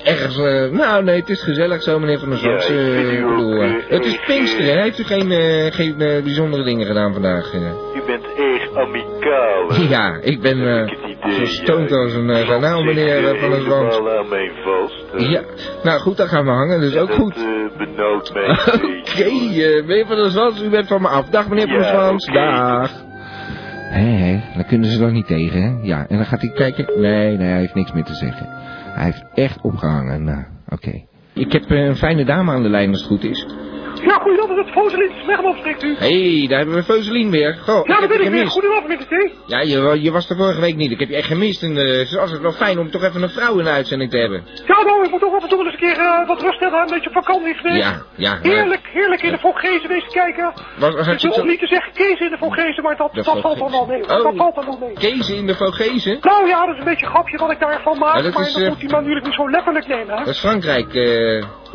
Ergens, 0.05 0.39
eh, 0.39 0.71
nou 0.71 1.03
nee, 1.05 1.17
het 1.21 1.29
is 1.29 1.43
gezellig 1.43 1.83
zo, 1.83 1.99
meneer 1.99 2.19
Van 2.19 2.31
der. 2.31 2.39
Ja, 2.43 2.57
eh, 2.57 3.39
ook, 3.39 3.55
eh, 3.55 3.65
eh, 3.75 3.83
het 3.89 4.05
is 4.05 4.21
Pinksteren, 4.27 4.75
hè? 4.77 4.83
heeft 4.83 4.99
u 4.99 5.05
geen, 5.05 5.31
eh, 5.31 5.73
geen 5.73 6.01
eh, 6.01 6.23
bijzondere 6.23 6.63
dingen 6.65 6.87
gedaan 6.87 7.13
vandaag? 7.13 7.53
eh? 7.53 7.61
U 7.95 8.03
bent 8.07 8.25
erg 8.37 8.75
amicaal, 8.77 9.69
hè. 9.69 9.89
Ja, 9.89 10.19
ik 10.23 10.41
ben 10.41 10.59
eh, 10.79 10.89
zo 11.39 11.45
stoned 11.45 11.91
ja. 11.91 11.97
als 11.97 12.15
een 12.15 12.29
uh, 12.29 12.49
kanaal, 12.49 12.83
meneer 12.83 13.07
eh, 13.25 13.31
eh, 13.31 13.41
Van 13.41 13.51
der 13.51 13.65
hè. 15.13 15.29
Ja, 15.29 15.43
nou 15.83 16.01
goed, 16.01 16.17
dan 16.17 16.29
gaan 16.29 16.45
we 16.45 16.51
hangen, 16.51 16.81
dus 16.81 16.97
ook 16.97 17.09
dat, 17.09 17.17
goed. 17.17 17.37
eh, 17.37 17.79
benauwt 17.79 18.33
mij 18.35 18.49
Oké, 18.49 19.23
eh, 19.23 19.85
meneer 19.87 20.07
Van 20.07 20.17
der 20.17 20.31
Zwans, 20.31 20.63
u 20.63 20.69
bent 20.69 20.87
van 20.89 21.03
me 21.03 21.09
af. 21.09 21.29
Dag 21.29 21.49
meneer 21.49 21.67
Van 21.69 21.79
der 21.79 21.87
Ja, 21.87 21.91
Zwans, 22.01 22.29
oké. 22.29 22.39
dag. 22.39 22.91
Hé, 23.91 24.11
hé, 24.11 24.41
daar 24.55 24.65
kunnen 24.65 24.91
ze 24.91 24.99
toch 24.99 25.11
niet 25.11 25.27
tegen, 25.27 25.63
hè? 25.63 25.83
Ja, 25.83 26.07
en 26.09 26.17
dan 26.17 26.27
gaat 26.27 26.41
hij 26.41 26.51
kijken. 26.51 27.01
Nee, 27.01 27.37
nee, 27.37 27.49
hij 27.49 27.59
heeft 27.59 27.75
niks 27.75 27.93
meer 27.93 28.05
te 28.05 28.15
zeggen. 28.15 28.47
Hij 28.95 29.05
heeft 29.05 29.25
echt 29.35 29.61
opgehangen. 29.61 30.25
Nou, 30.25 30.45
oké. 30.69 31.03
Ik 31.33 31.53
heb 31.53 31.71
eh, 31.71 31.85
een 31.85 31.97
fijne 31.97 32.25
dame 32.25 32.53
aan 32.53 32.63
de 32.63 32.69
lijn 32.69 32.91
als 32.91 32.99
het 32.99 33.09
goed 33.09 33.25
is. 33.25 33.47
Ja, 34.03 34.15
goedenavond, 34.15 34.59
het 34.59 34.71
Foselin 34.71 35.11
Smegmans 35.23 35.59
spreekt 35.59 35.83
u. 35.83 35.95
Hé, 35.99 36.39
hey, 36.39 36.49
daar 36.49 36.59
hebben 36.59 36.77
we 36.77 36.83
Feuselien 36.83 37.31
weer. 37.31 37.59
Goh, 37.63 37.75
ja, 37.87 37.95
ik 37.95 38.01
daar 38.01 38.09
ben 38.09 38.21
ik 38.21 38.31
weer. 38.31 38.47
Goedenavond, 38.47 38.89
meneer 38.89 39.07
T. 39.07 39.33
Ja, 39.47 39.61
je, 39.61 40.03
je 40.03 40.11
was 40.11 40.31
er 40.31 40.37
vorige 40.37 40.61
week 40.61 40.77
niet. 40.77 40.91
Ik 40.91 41.01
heb 41.01 41.09
je 41.09 41.17
echt 41.17 41.27
gemist. 41.27 41.63
En 41.63 41.77
eh, 41.77 41.99
het 41.99 42.31
is 42.33 42.39
wel 42.41 42.53
fijn 42.53 42.79
om 42.79 42.91
toch 42.91 43.03
even 43.03 43.23
een 43.23 43.29
vrouw 43.31 43.59
in 43.59 43.65
de 43.65 43.71
uitzending 43.71 44.11
te 44.11 44.19
hebben. 44.19 44.45
Ja, 44.67 44.83
nou, 44.83 45.05
ik 45.05 45.11
moet 45.11 45.25
ook 45.25 45.35
af 45.35 45.43
en 45.43 45.49
toe 45.49 45.65
eens 45.65 45.73
een 45.73 45.79
keer 45.79 45.99
eh, 45.99 46.27
wat 46.27 46.43
rust 46.43 46.61
hebben, 46.61 46.81
een 46.81 46.87
beetje 46.91 47.11
vakantie 47.11 47.55
geweest. 47.55 47.77
Ja, 47.83 48.03
ja. 48.15 48.31
maar- 48.31 48.41
Heerlijk, 48.43 48.89
heerlijk 48.93 49.23
in 49.23 49.33
de 49.33 49.39
Vogezen 49.39 49.89
wezen 49.89 50.09
kijken. 50.11 50.53
Was, 50.79 50.95
was 50.95 51.07
Ik 51.07 51.13
het 51.13 51.23
wil 51.23 51.33
zo... 51.33 51.41
om 51.41 51.47
niet 51.47 51.59
te 51.61 51.67
zeggen 51.67 51.93
Kees 51.93 52.21
in 52.21 52.31
de 52.31 52.37
Vogezen, 52.39 52.83
maar 52.83 52.97
dat, 52.97 53.15
dat 53.15 53.25
valt 53.41 53.59
dan 53.59 53.71
wel 53.71 53.87
mee. 53.87 53.99
Vogezen. 54.03 54.23
Dat 54.23 54.33
Oh. 54.33 54.39
valt 54.39 54.55
dan 54.55 54.65
wel 54.65 54.79
mee. 54.81 54.93
Kees 54.95 55.31
in 55.31 55.47
de 55.47 55.55
Vogezen? 55.55 56.19
Nou 56.21 56.47
ja, 56.47 56.67
dat 56.67 56.75
is 56.75 56.79
een 56.79 56.85
beetje 56.85 57.07
een 57.07 57.13
grapje 57.13 57.37
wat 57.39 57.51
ik 57.51 57.61
daarvan 57.61 57.99
maak, 57.99 58.13
Maar 58.15 58.23
maar 58.23 58.23
dat 58.23 58.33
dat, 58.33 58.47
is, 58.47 58.55
eh, 58.63 58.69
moet 58.69 58.79
hij 58.81 58.91
natuurlijk 59.01 59.25
niet 59.27 59.35
zo 59.35 59.51
letterlijk 59.51 59.87
nemen, 59.87 60.09
hè. 60.19 60.25
Dat 60.25 60.35
is 60.35 60.39
Frankrijk. 60.41 60.93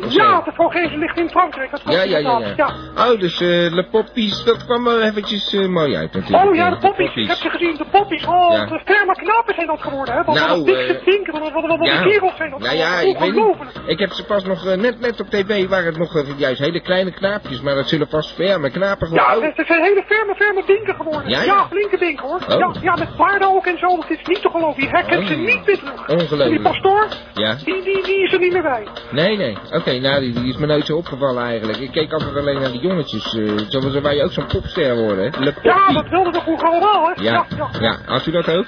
Ja, 0.08 0.40
de 0.44 0.52
Vogezen 0.54 0.98
ligt 0.98 1.18
in 1.18 1.28
Frankrijk, 1.30 1.70
dat 1.70 1.82
klopt 1.82 1.96
Ja, 2.08 2.15
ja, 2.22 2.38
ja, 2.38 2.52
ja. 2.56 3.10
Oh, 3.10 3.20
dus 3.20 3.40
eh 3.40 3.48
Le 3.72 3.86
Poppies, 3.90 4.44
dat 4.44 4.64
kwam 4.64 4.84
wel 4.84 5.00
eventjes 5.02 5.54
eh, 5.54 5.66
mooi 5.66 5.96
uit 5.96 6.12
natuurlijk. 6.12 6.44
Oh 6.48 6.54
ja, 6.54 6.70
de 6.70 6.76
eh, 6.76 6.82
poppies. 6.82 7.14
Ik 7.14 7.28
heb 7.28 7.36
ze 7.36 7.50
gezien, 7.50 7.76
de 7.76 7.84
poppies. 7.90 8.26
Oh, 8.26 8.52
Ja. 8.52 8.66
de 8.66 8.80
ferme 8.84 9.12
knapen 9.14 9.54
zijn 9.54 9.66
dat 9.66 9.82
geworden, 9.82 10.14
hè. 10.14 10.24
Wat 10.24 10.34
Nou, 10.34 10.72
eh, 10.72 11.04
dinken, 11.04 11.32
wat, 11.32 11.52
wat, 11.52 11.66
wat, 11.66 11.78
wat 11.78 11.86
ja. 11.88 12.02
een 12.02 12.10
kerels 12.10 12.36
zijn 12.36 12.50
dat 12.50 12.60
Nou 12.60 12.76
ja, 12.76 13.00
ik 13.00 13.18
weet 13.18 13.32
niet. 13.32 13.40
Ongelooflijk. 13.44 13.70
Ik 13.86 13.98
heb 13.98 14.12
ze 14.12 14.24
pas 14.24 14.44
nog 14.44 14.66
eh, 14.66 14.76
net, 14.76 15.00
net 15.00 15.20
op 15.20 15.28
tv, 15.30 15.68
waren 15.68 15.86
het 15.86 15.98
nog 15.98 16.16
eh, 16.16 16.38
juist 16.38 16.60
hele 16.60 16.80
kleine 16.80 17.10
knaapjes, 17.12 17.60
maar 17.60 17.74
dat 17.74 17.88
zullen 17.88 18.08
vast 18.08 18.34
ferme 18.34 18.70
knapen 18.70 19.12
Ja, 19.12 19.22
geworden. 19.22 19.52
het 19.56 19.66
zijn 19.66 19.82
hele 19.82 20.02
ferme, 20.06 20.34
ferme 20.34 20.62
dinken 20.66 20.94
geworden. 20.94 21.28
Ja, 21.30 21.38
Ja, 21.38 21.44
ja. 21.44 21.66
flinke 21.70 21.98
dinken 21.98 22.26
hoor. 22.26 22.40
Oh. 22.48 22.58
Ja, 22.58 22.72
ja, 22.80 22.94
met 22.96 23.16
paarden 23.16 23.48
ook 23.48 23.66
en 23.66 23.78
zo. 23.78 23.98
Het 24.00 24.10
is 24.10 24.26
niet 24.26 24.42
te 24.42 24.48
geloven. 24.50 24.82
Je 24.82 24.88
herkent 24.88 25.20
Oh. 25.22 25.26
ze 25.26 25.34
niet 25.34 25.44
meer 25.46 25.62
terug. 25.62 25.82
En 26.06 26.16
die 26.16 26.16
Ongelooflijk. 26.24 26.62
pastoor, 26.62 27.06
Ja. 27.34 27.54
die, 27.64 27.82
die, 27.82 28.02
die 28.02 28.22
is 28.22 28.32
er 28.32 28.38
niet 28.38 28.52
meer 28.52 28.62
bij. 28.62 28.86
Nee, 29.10 29.36
nee. 29.36 29.56
Oké, 29.72 29.98
nou, 29.98 30.20
die, 30.20 30.32
die 30.32 30.48
is 30.48 30.56
me 30.56 30.66
nooit 30.66 30.86
zo 30.86 30.96
opgevallen 30.96 31.42
eigenlijk. 31.44 31.78
Ik 31.78 31.90
keek 31.92 32.05
altijd 32.12 32.36
alleen 32.36 32.60
naar 32.60 32.70
die 32.70 32.80
jongetjes. 32.80 33.34
eh 33.34 33.58
zo, 33.68 33.80
zo 33.80 34.00
waar 34.00 34.14
je 34.14 34.22
ook 34.24 34.32
zo'n 34.32 34.46
popster 34.46 34.96
worden, 34.96 35.32
hè. 35.32 35.38
Le 35.44 35.54
Ja, 35.62 35.92
dat 35.92 36.08
wilden 36.08 36.32
we 36.32 36.40
vroeger 36.40 36.68
allemaal, 36.68 37.06
hè. 37.06 37.22
Ja, 37.22 37.46
ja. 37.56 37.68
ja. 37.80 37.96
Had 38.06 38.26
u 38.26 38.30
dat 38.30 38.48
ook? 38.50 38.66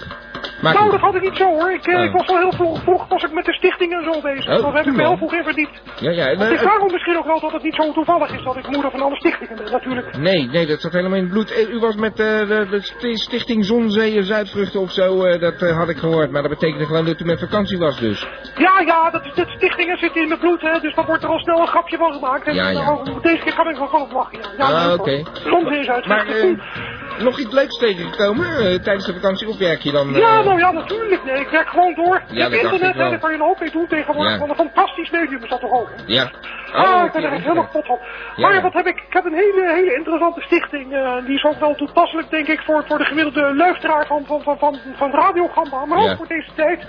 Nou, 0.63 0.91
dat 0.91 1.01
had 1.01 1.15
ik 1.15 1.23
niet 1.23 1.37
zo 1.37 1.45
hoor. 1.45 1.73
Ik, 1.73 1.87
eh, 1.87 1.99
Oh. 1.99 2.05
ik 2.05 2.13
was 2.13 2.27
al 2.29 2.39
heel 2.39 2.53
vroeg, 2.53 2.83
vroeg 2.83 3.09
was 3.09 3.23
ik 3.23 3.33
met 3.33 3.45
de 3.45 3.53
stichting 3.53 3.93
en 3.93 4.13
zo 4.13 4.21
bezig. 4.21 4.57
Oh, 4.57 4.63
Daar 4.63 4.73
heb 4.75 4.87
ik 4.87 4.93
me 4.93 5.03
heel 5.03 5.17
vroeg 5.17 5.35
in 5.35 5.43
verdiept. 5.43 5.81
Ja, 6.01 6.11
ja. 6.11 6.25
Het 6.27 6.51
is 6.51 6.63
daarom 6.63 6.93
misschien 6.93 7.17
ook 7.19 7.25
wel 7.27 7.41
dat 7.41 7.53
het 7.53 7.63
niet 7.63 7.75
zo 7.75 7.93
toevallig 7.93 8.31
is 8.33 8.43
dat 8.45 8.57
ik 8.57 8.67
moeder 8.69 8.91
van 8.91 9.01
alle 9.03 9.17
stichtingen 9.17 9.57
ben, 9.57 9.73
natuurlijk. 9.73 10.17
Nee, 10.17 10.49
nee, 10.49 10.67
dat 10.67 10.81
zat 10.81 10.93
helemaal 10.93 11.17
in 11.19 11.23
het 11.25 11.33
bloed. 11.33 11.51
Eh, 11.51 11.69
U 11.75 11.79
was 11.79 11.95
met 11.95 12.21
eh, 12.21 12.27
de, 12.49 12.67
de 12.71 12.81
sti- 12.81 13.17
Stichting 13.17 13.65
Zonzee 13.65 14.17
en 14.17 14.25
Zuidvruchten 14.25 14.81
of 14.81 14.91
zo, 14.91 15.39
dat 15.39 15.61
had 15.61 15.89
ik 15.89 15.97
gehoord. 15.99 16.31
Maar 16.31 16.43
dat 16.43 16.51
betekende 16.51 16.87
gewoon 16.87 17.05
dat 17.05 17.21
u 17.21 17.25
met 17.25 17.41
vakantie 17.41 17.79
was 17.79 17.99
dus. 18.01 18.27
Ja, 18.57 18.81
ja, 18.87 19.11
dat, 19.11 19.25
is- 19.27 19.35
dat 19.35 19.49
stichtingen 19.49 19.99
zitten 19.99 20.23
in 20.23 20.29
mijn 20.29 20.41
bloed, 20.41 20.61
hè, 20.61 20.81
dus 20.81 20.95
daar 20.95 21.07
wordt 21.07 21.23
er 21.23 21.29
al 21.29 21.39
snel 21.39 21.61
een 21.61 21.67
grapje 21.67 21.97
van 21.97 22.13
gemaakt. 22.13 22.47
En 22.47 22.55
Ja, 22.55 22.69
ja. 22.69 22.83
nou, 22.83 23.21
deze 23.23 23.43
keer 23.45 23.55
kan 23.55 23.69
ik 23.69 23.77
wel 23.77 23.89
van 23.89 24.01
op 24.01 24.13
lachen. 24.13 24.39
Ja, 24.59 24.69
ja 24.69 24.87
Ah, 24.87 24.93
oké. 24.93 25.23
Soms 25.33 25.77
is 25.77 25.89
uit. 25.89 26.07
Maar 26.07 26.27
nog 27.23 27.39
iets 27.39 27.53
leuks 27.53 27.79
tegengekomen 27.79 28.47
eh, 28.59 28.75
tijdens 28.75 29.07
de 29.07 29.13
vakantie 29.13 29.49
of 29.49 29.59
werk 29.59 29.81
je 29.81 29.91
dan? 29.93 30.15
eh, 30.15 30.21
Ja, 30.21 30.43
nou 30.43 30.59
ja, 30.59 30.71
natuurlijk. 30.73 31.25
Nee, 31.25 31.41
ik 31.41 31.49
werk 31.49 31.69
gewoon 31.69 31.95
door. 31.95 32.23
Ja, 32.29 32.45
internet, 32.45 32.73
ik 32.73 32.81
wel. 32.81 33.05
hè, 33.05 33.11
daar 33.11 33.19
kan 33.19 33.31
je 33.31 33.37
een 33.37 33.43
hoop 33.43 33.61
mee 33.61 33.71
doen 33.71 33.87
tegenwoordig. 33.87 34.33
Ja. 34.33 34.39
Want 34.39 34.51
een 34.51 34.57
fantastisch 34.57 35.11
medium 35.11 35.43
is 35.43 35.49
dat 35.49 35.61
toch 35.61 35.73
ook, 35.73 35.89
hè? 35.97 36.03
Ja. 36.07 36.31
Ah, 36.73 36.95
Oh, 36.97 37.05
ik 37.05 37.13
ben 37.13 37.23
er 37.23 37.29
ja, 37.29 37.35
echt 37.35 37.43
helemaal 37.45 37.65
kapot 37.65 37.87
van. 37.87 37.99
Ja, 38.37 38.43
Maar 38.47 38.55
ja. 38.55 38.61
wat 38.63 38.73
heb 38.73 38.87
ik? 38.87 38.97
Ik 38.97 39.13
heb 39.13 39.25
een 39.25 39.35
hele, 39.35 39.73
hele 39.75 39.95
interessante 39.95 40.41
stichting. 40.41 40.93
eh, 40.95 41.13
die 41.27 41.35
is 41.35 41.45
ook 41.45 41.59
wel 41.61 41.75
toepasselijk, 41.75 42.31
denk 42.31 42.47
ik, 42.49 42.61
voor, 42.61 42.85
voor 42.87 42.99
de 42.99 43.05
gemiddelde 43.05 43.55
luisteraar 43.55 44.07
van, 44.07 44.25
van, 44.27 44.43
van, 44.43 44.59
van, 44.59 44.79
van 44.97 45.11
radiogamba. 45.11 45.85
Maar 45.85 45.99
ook 45.99 46.17
voor 46.17 46.27
deze 46.29 46.51
tijd. 46.55 46.81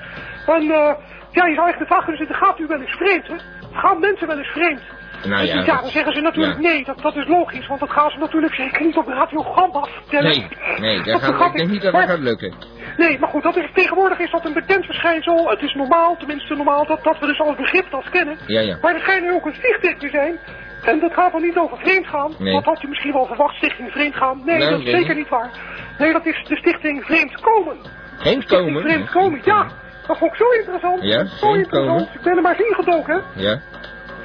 En 0.46 0.62
eh, 0.72 0.92
ja, 1.32 1.46
je 1.46 1.56
zou 1.56 1.70
echt 1.70 1.80
de 1.80 1.86
vraag 1.86 2.04
kunnen 2.04 2.18
zitten, 2.18 2.36
gaat 2.36 2.60
u 2.60 2.68
wel 2.68 2.80
eens 2.82 2.96
vreemd, 2.98 3.28
hè? 3.28 3.36
Gaan 3.74 4.00
mensen 4.00 4.28
wel 4.28 4.38
eens 4.38 4.48
vreemd? 4.48 4.82
Nou 5.26 5.46
ja, 5.46 5.54
ja, 5.54 5.64
dat- 5.66 5.82
dan 5.82 5.90
zeggen 5.90 6.14
ze 6.14 6.22
natuurlijk 6.22 6.62
ja. 6.62 6.70
nee, 6.70 6.84
dat, 6.86 7.02
dat 7.02 7.16
is 7.16 7.28
logisch, 7.28 7.68
want 7.68 7.80
dat 7.80 7.90
gaan 7.90 8.10
ze 8.12 8.18
natuurlijk 8.18 8.54
zeker 8.54 8.86
niet 8.86 8.98
op 8.98 9.08
Radio 9.08 9.42
Gamba 9.44 9.84
vertellen. 9.84 10.30
Nee, 10.30 10.48
nee, 10.80 10.98
dat 11.04 11.22
Dat 11.22 11.34
gaat, 11.36 11.50
ik 11.52 11.56
denk 11.58 11.70
niet 11.70 11.82
dat 11.82 11.92
dat 11.92 12.02
Maar- 12.02 12.10
gaat 12.10 12.20
lukken. 12.20 12.54
Nee, 12.98 13.20
maar 13.20 13.30
goed, 13.30 13.44
dat 13.44 13.56
is, 13.56 13.70
tegenwoordig 13.74 14.20
is 14.20 14.32
dat 14.32 14.46
een 14.46 14.54
bekend 14.54 14.86
verschijnsel. 14.86 15.50
Het 15.50 15.62
is 15.62 15.74
normaal, 15.74 16.16
tenminste 16.18 16.56
normaal, 16.56 16.86
dat, 16.86 17.04
dat 17.04 17.20
we 17.20 17.26
dus 17.26 17.40
al 17.40 17.48
het 17.48 17.58
begrip 17.58 17.86
dat 17.92 18.10
kennen. 18.10 18.38
Ja, 18.48 18.60
ja. 18.60 18.78
Maar 18.82 18.94
er 18.96 19.00
schijnt 19.02 19.32
ook 19.32 19.46
een 19.46 19.54
stichting 19.56 20.00
te 20.00 20.10
zijn. 20.10 20.40
En 20.86 21.00
dat 21.00 21.14
gaat 21.14 21.32
dan 21.32 21.42
niet 21.42 21.58
over 21.58 21.78
vreemdgaan. 21.78 22.34
Nee. 22.38 22.54
Dat 22.54 22.64
had 22.64 22.84
u 22.84 22.88
misschien 22.88 23.14
wel 23.14 23.26
verwacht, 23.26 23.56
stichting 23.56 23.92
vreemdgaan. 23.92 24.42
Nee, 24.46 24.58
Nou, 24.58 24.72
dat 24.72 24.80
is 24.80 24.90
zeker 24.90 25.16
niet 25.16 25.30
waar. 25.30 25.50
Nee, 25.98 26.14
dat 26.14 26.26
is 26.26 26.46
de 26.48 26.56
stichting 26.58 27.04
vreemdkomen. 27.06 27.78
Geen 28.18 28.46
komen? 28.46 28.82
Vreemdkomen, 28.82 29.42
ja. 29.44 29.68
Dat 30.08 30.18
vond 30.18 30.32
ik 30.32 30.38
zo 30.38 30.50
interessant. 30.50 31.04
Ja, 31.04 31.26
zo 31.26 31.36
vreemdkomen. 31.36 31.58
interessant. 31.60 32.16
Ik 32.16 32.22
ben 32.22 32.36
er 32.36 32.42
maar 32.42 32.56
eens 32.60 32.68
ingedoken, 32.70 33.24
hè. 33.36 33.56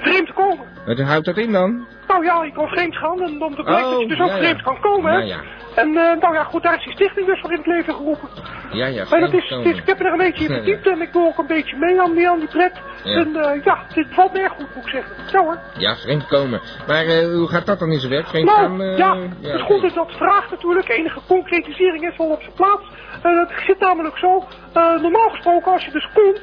Ja. 0.04 0.10
Vreemdkomen. 0.10 0.66
Wat 0.86 0.98
houdt 1.00 1.26
dat 1.26 1.36
in 1.36 1.52
dan? 1.52 1.86
Nou 2.08 2.24
ja, 2.24 2.42
ik 2.42 2.54
kan 2.54 2.68
vreemd 2.68 2.96
gaan 2.96 3.22
en 3.22 3.38
dan 3.38 3.54
blijkt 3.54 3.90
dat 3.90 4.00
je 4.00 4.06
dus 4.08 4.20
ook 4.20 4.26
Oh, 4.26 4.32
ja. 4.32 4.38
vreemd 4.38 4.62
kan 4.62 4.80
komen, 4.80 5.12
hè. 5.12 5.18
Ja. 5.18 5.40
En 5.74 5.88
eh, 5.88 6.20
nou 6.20 6.34
ja, 6.34 6.44
goed, 6.44 6.62
daar 6.62 6.76
is 6.76 6.84
die 6.84 6.92
stichting 6.92 7.26
dus 7.26 7.40
voor 7.40 7.50
in 7.50 7.56
het 7.56 7.66
leven 7.66 7.94
geroepen. 7.94 8.28
Ja, 8.70 8.86
ja, 8.86 9.04
Maar 9.10 9.20
dat 9.20 9.32
is, 9.32 9.48
het 9.48 9.64
is, 9.66 9.76
ik 9.78 9.86
heb 9.86 10.00
er 10.00 10.06
een 10.12 10.18
beetje 10.18 10.44
in 10.44 10.50
verdiept 10.58 10.86
en 10.86 11.00
ik 11.00 11.12
doe 11.12 11.26
ook 11.26 11.38
een 11.38 11.46
beetje 11.46 11.76
mee 11.76 12.00
aan, 12.00 12.14
mee 12.14 12.28
aan 12.28 12.38
die 12.38 12.48
pret. 12.48 12.72
Ja. 13.04 13.14
En 13.14 13.36
eh, 13.36 13.64
ja, 13.64 13.78
dit 13.94 14.06
valt 14.10 14.32
me 14.32 14.38
erg 14.40 14.52
goed, 14.52 14.74
moet 14.74 14.84
ik 14.84 14.90
zeggen. 14.90 15.12
Ja 15.32 15.40
hoor. 15.40 15.58
Ja, 15.78 15.96
vreemdkomen. 15.96 16.60
Maar 16.86 17.04
eh, 17.06 17.26
hoe 17.34 17.48
gaat 17.48 17.66
dat 17.66 17.78
dan 17.78 17.92
in 17.92 17.98
zijn 17.98 18.12
werk? 18.12 18.26
Vreemdgaan? 18.26 18.76
Nou, 18.76 18.92
eh, 18.92 18.98
ja, 18.98 19.16
het 19.42 19.54
is 19.54 19.62
goed 19.62 19.82
dat 19.82 19.94
dat 19.94 20.12
vraagt 20.12 20.50
natuurlijk. 20.50 20.88
Enige 20.88 21.20
concretisering 21.26 22.08
is 22.10 22.16
wel 22.16 22.26
op 22.30 22.40
zijn 22.40 22.54
plaats. 22.54 22.82
Het 23.22 23.50
zit 23.66 23.78
namelijk 23.78 24.18
zo, 24.18 24.44
normaal 24.74 25.28
gesproken 25.30 25.72
als 25.72 25.84
je 25.84 25.90
dus 25.90 26.08
komt, 26.14 26.40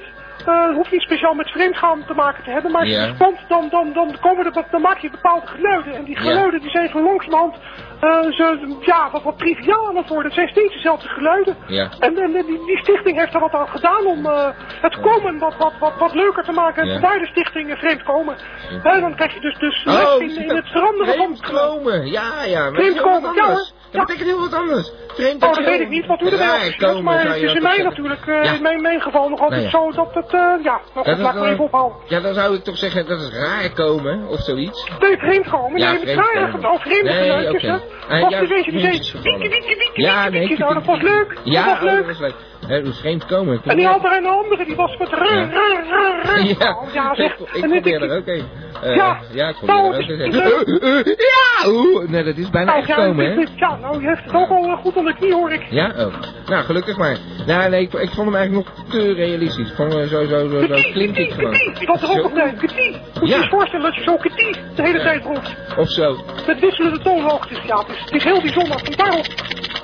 eh, 0.48 0.74
hoeft 0.76 0.92
niet 0.92 1.02
speciaal 1.02 1.34
met 1.34 1.50
vreemdgaan 1.50 2.06
te 2.06 2.14
maken 2.14 2.44
te 2.44 2.52
hebben, 2.52 2.72
maar 2.72 2.82
als 2.82 2.90
je 2.90 2.96
Ja. 2.96 3.14
komt, 3.18 3.40
dan, 3.48 3.68
dan, 3.70 3.94
dan, 3.94 4.20
komen 4.20 4.46
er, 4.46 4.66
dan 4.72 4.82
maak 4.82 4.98
je 4.98 5.10
bepaalde 5.10 5.48
geluiden. 5.48 5.94
En 5.94 6.04
die 6.04 6.16
Ja. 6.16 6.22
geluiden 6.22 6.62
die 6.62 6.70
zijn 6.70 6.90
zo 6.90 7.04
langzamerhand 7.04 7.56
eh, 8.02 8.32
zo, 8.32 8.58
ja, 8.82 9.10
wat, 9.12 9.24
wat 9.24 9.40
het 9.40 10.08
worden. 10.08 10.26
Het 10.26 10.34
zijn 10.34 10.48
steeds 10.48 10.74
dezelfde 10.74 11.08
geluiden. 11.08 11.56
Ja. 11.68 11.90
En, 12.00 12.18
en 12.18 12.32
die, 12.32 12.66
die 12.66 12.78
stichting 12.78 13.18
heeft 13.18 13.34
er 13.34 13.40
wat 13.40 13.54
aan 13.54 13.68
gedaan 13.68 14.06
om 14.06 14.26
eh, 14.26 14.50
het 14.82 15.00
komen 15.00 15.38
wat, 15.40 15.56
wat, 15.58 15.74
wat, 15.80 15.98
wat 15.98 16.14
leuker 16.14 16.44
te 16.44 16.52
maken. 16.52 16.84
En 16.84 16.92
vandaar 16.92 17.20
de 17.20 17.28
stichting 17.28 17.78
Vreemd 17.78 18.04
Komen. 18.04 18.36
En 18.84 19.02
dan 19.02 19.16
krijg 19.16 19.34
je 19.34 19.40
dus, 19.40 19.58
dus 19.58 19.86
Oh, 19.86 20.22
in, 20.22 20.30
in 20.30 20.56
het 20.56 20.68
veranderen 20.68 21.16
van... 21.16 21.38
Vreemdkomen, 21.38 22.08
ja, 22.08 22.44
ja. 22.44 22.72
Vreemd 22.72 22.96
dat 22.96 23.04
komen, 23.04 23.34
ja, 23.36 23.64
Dat 23.92 24.06
betekent 24.06 24.30
heel 24.30 24.40
wat 24.40 24.54
anders. 24.54 24.92
Vreemd 25.08 25.44
Oh, 25.44 25.54
dat 25.56 25.66
weet 25.66 25.80
ik 25.80 25.90
niet 25.90 26.06
wat 26.06 26.22
u 26.22 26.26
er 26.28 26.66
is. 26.68 26.76
komen, 26.76 27.04
Maar 27.04 27.28
het 27.28 27.36
is 27.36 27.54
in 27.54 27.62
mij 27.62 27.78
natuurlijk, 27.84 28.26
eh, 28.28 28.44
Ja. 28.44 28.54
in 28.54 28.62
mijn, 28.62 28.82
mijn 28.82 29.02
geval 29.02 29.30
nog 29.30 29.40
altijd 29.40 29.72
Nou 29.72 29.86
ja. 29.86 29.92
zo 29.92 30.04
dat 30.04 30.14
het, 30.14 30.34
eh, 30.34 30.64
ja, 30.64 30.80
nou, 30.94 31.10
Ja, 31.10 31.14
goed, 31.14 31.24
laat 31.24 31.36
eh, 31.36 31.50
even 31.50 31.64
ophouden. 31.64 31.98
Ja, 32.08 32.20
dan 32.20 32.34
zou 32.34 32.56
ik 32.56 32.64
toch 32.64 32.78
zeggen, 32.78 33.08
dat 33.08 33.20
is 33.22 33.30
raar 33.34 33.70
komen, 33.74 34.28
of 34.28 34.40
zoiets. 34.40 34.90
Nee, 35.00 35.18
vreemd 35.18 35.50
komen. 35.50 35.80
Ja, 35.80 35.92
het 35.92 36.02
vreemd 36.02 36.22
komen. 36.52 36.64
al 36.66 36.78
vreemde 36.80 37.10
Nee, 37.10 37.22
geluidjes, 37.22 37.64
oké. 37.64 37.68
hè. 38.08 38.18
Eh, 38.18 38.24
Of 38.24 38.30
ja, 38.30 38.40
is 38.40 38.48
je 38.66 38.72
die 38.72 38.82
gevallen. 38.82 39.24
wieke, 39.24 39.50
wieke, 39.50 39.76
wieke, 39.78 40.02
Ja, 40.02 40.30
nee. 40.30 40.58
Nou, 40.58 40.74
dat 40.74 40.86
was 40.86 41.02
leuk. 41.02 41.38
Ja, 41.44 41.66
dat 41.66 41.80
was 41.80 42.14
oh, 42.16 42.20
leuk. 42.20 42.36
Hè, 42.72 42.82
hoe 42.82 42.94
vreemd 42.94 43.26
komen. 43.26 43.62
En 43.66 43.76
die 43.78 43.86
had 43.88 44.04
er 44.04 44.18
een 44.18 44.26
andere, 44.26 44.66
die 44.66 44.76
was 44.76 44.98
met 44.98 45.10
rrr, 45.10 45.36
Ja. 45.36 45.44
rrr, 45.44 45.84
rrr, 45.90 46.22
rrr. 46.24 46.46
Ja, 46.60 46.78
ja 46.94 47.16
zeg. 47.16 47.32
ik, 47.40 47.40
ik 47.54 47.62
probeer 47.70 48.02
er 48.02 48.04
ik, 48.04 48.12
ook 48.12 48.28
een. 48.28 48.44
Eh, 48.84 48.96
Ja. 48.96 49.20
ja, 49.32 49.48
ik 49.50 49.56
probeer 49.56 49.76
er 49.76 49.84
ook 49.84 49.94
een. 49.94 50.20
is- 50.20 50.80
Eh, 50.82 51.06
Ja, 51.06 51.70
oeh, 51.70 52.10
nee, 52.10 52.24
dat 52.24 52.38
is 52.38 52.50
bijna 52.50 52.68
nou, 52.68 52.80
echt 52.80 52.88
ja, 52.88 52.96
komen, 52.96 53.26
hè? 53.26 53.46
ja, 53.56 53.78
nou, 53.82 54.02
je 54.02 54.08
heeft 54.08 54.24
het 54.24 54.34
ook 54.34 54.50
al 54.50 54.64
eh, 54.66 54.78
goed 54.78 54.96
onder 54.96 55.12
de 55.14 55.20
knie, 55.20 55.34
hoor 55.34 55.52
ik. 55.52 55.64
Ja, 55.70 55.88
oh. 55.98 56.14
Nou, 56.46 56.64
gelukkig 56.64 56.98
maar. 56.98 57.18
Nou, 57.46 57.70
nee, 57.70 57.82
ik, 57.82 57.94
ik 57.94 58.10
vond 58.10 58.26
hem 58.28 58.36
eigenlijk 58.36 58.68
nog 58.78 58.86
te 58.90 59.14
realistisch. 59.14 59.70
Ik 59.70 59.76
vond 59.76 59.92
zo, 59.94 60.06
zo, 60.08 60.26
zo, 60.26 60.50
zo 60.50 60.76
klinkt 60.92 61.18
het 61.18 61.34
gewoon. 61.34 61.52
Die 61.52 61.88
er 61.88 62.10
ook 62.20 62.26
op 62.26 62.34
tijd. 62.34 62.58
Ketie. 62.60 62.92
Moet 63.20 63.30
je 63.30 63.36
Ja. 63.36 63.42
je 63.42 63.50
voorstellen 63.50 63.86
dat 63.86 63.96
je 63.96 64.02
zo 64.04 64.16
ketie 64.18 64.56
de 64.76 64.82
hele 64.82 65.00
tijd 65.02 65.24
roept. 65.24 65.56
Of 65.78 65.90
zo. 65.90 66.18
Met 66.48 66.60
wisselende 66.60 67.00
toonhoogtes. 67.00 67.60
Ja, 67.66 67.84
is, 67.88 68.00
het 68.06 68.14
is 68.14 68.24
heel 68.24 68.42
bijzonder. 68.42 68.80
Vandaar 68.84 69.18
ook. 69.18 69.26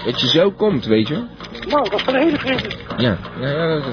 Dat 0.06 0.22
je 0.22 0.28
zo 0.28 0.52
komt, 0.52 0.86
weet 0.86 1.08
je? 1.08 1.24
Nou, 1.70 1.90
dat 1.90 2.00
is 2.00 2.06
een 2.08 2.16
hele 2.16 2.38
vreemde. 2.38 2.70
Ja, 2.98 3.18
ja, 3.40 3.48
ja 3.48 3.68
dat, 3.68 3.84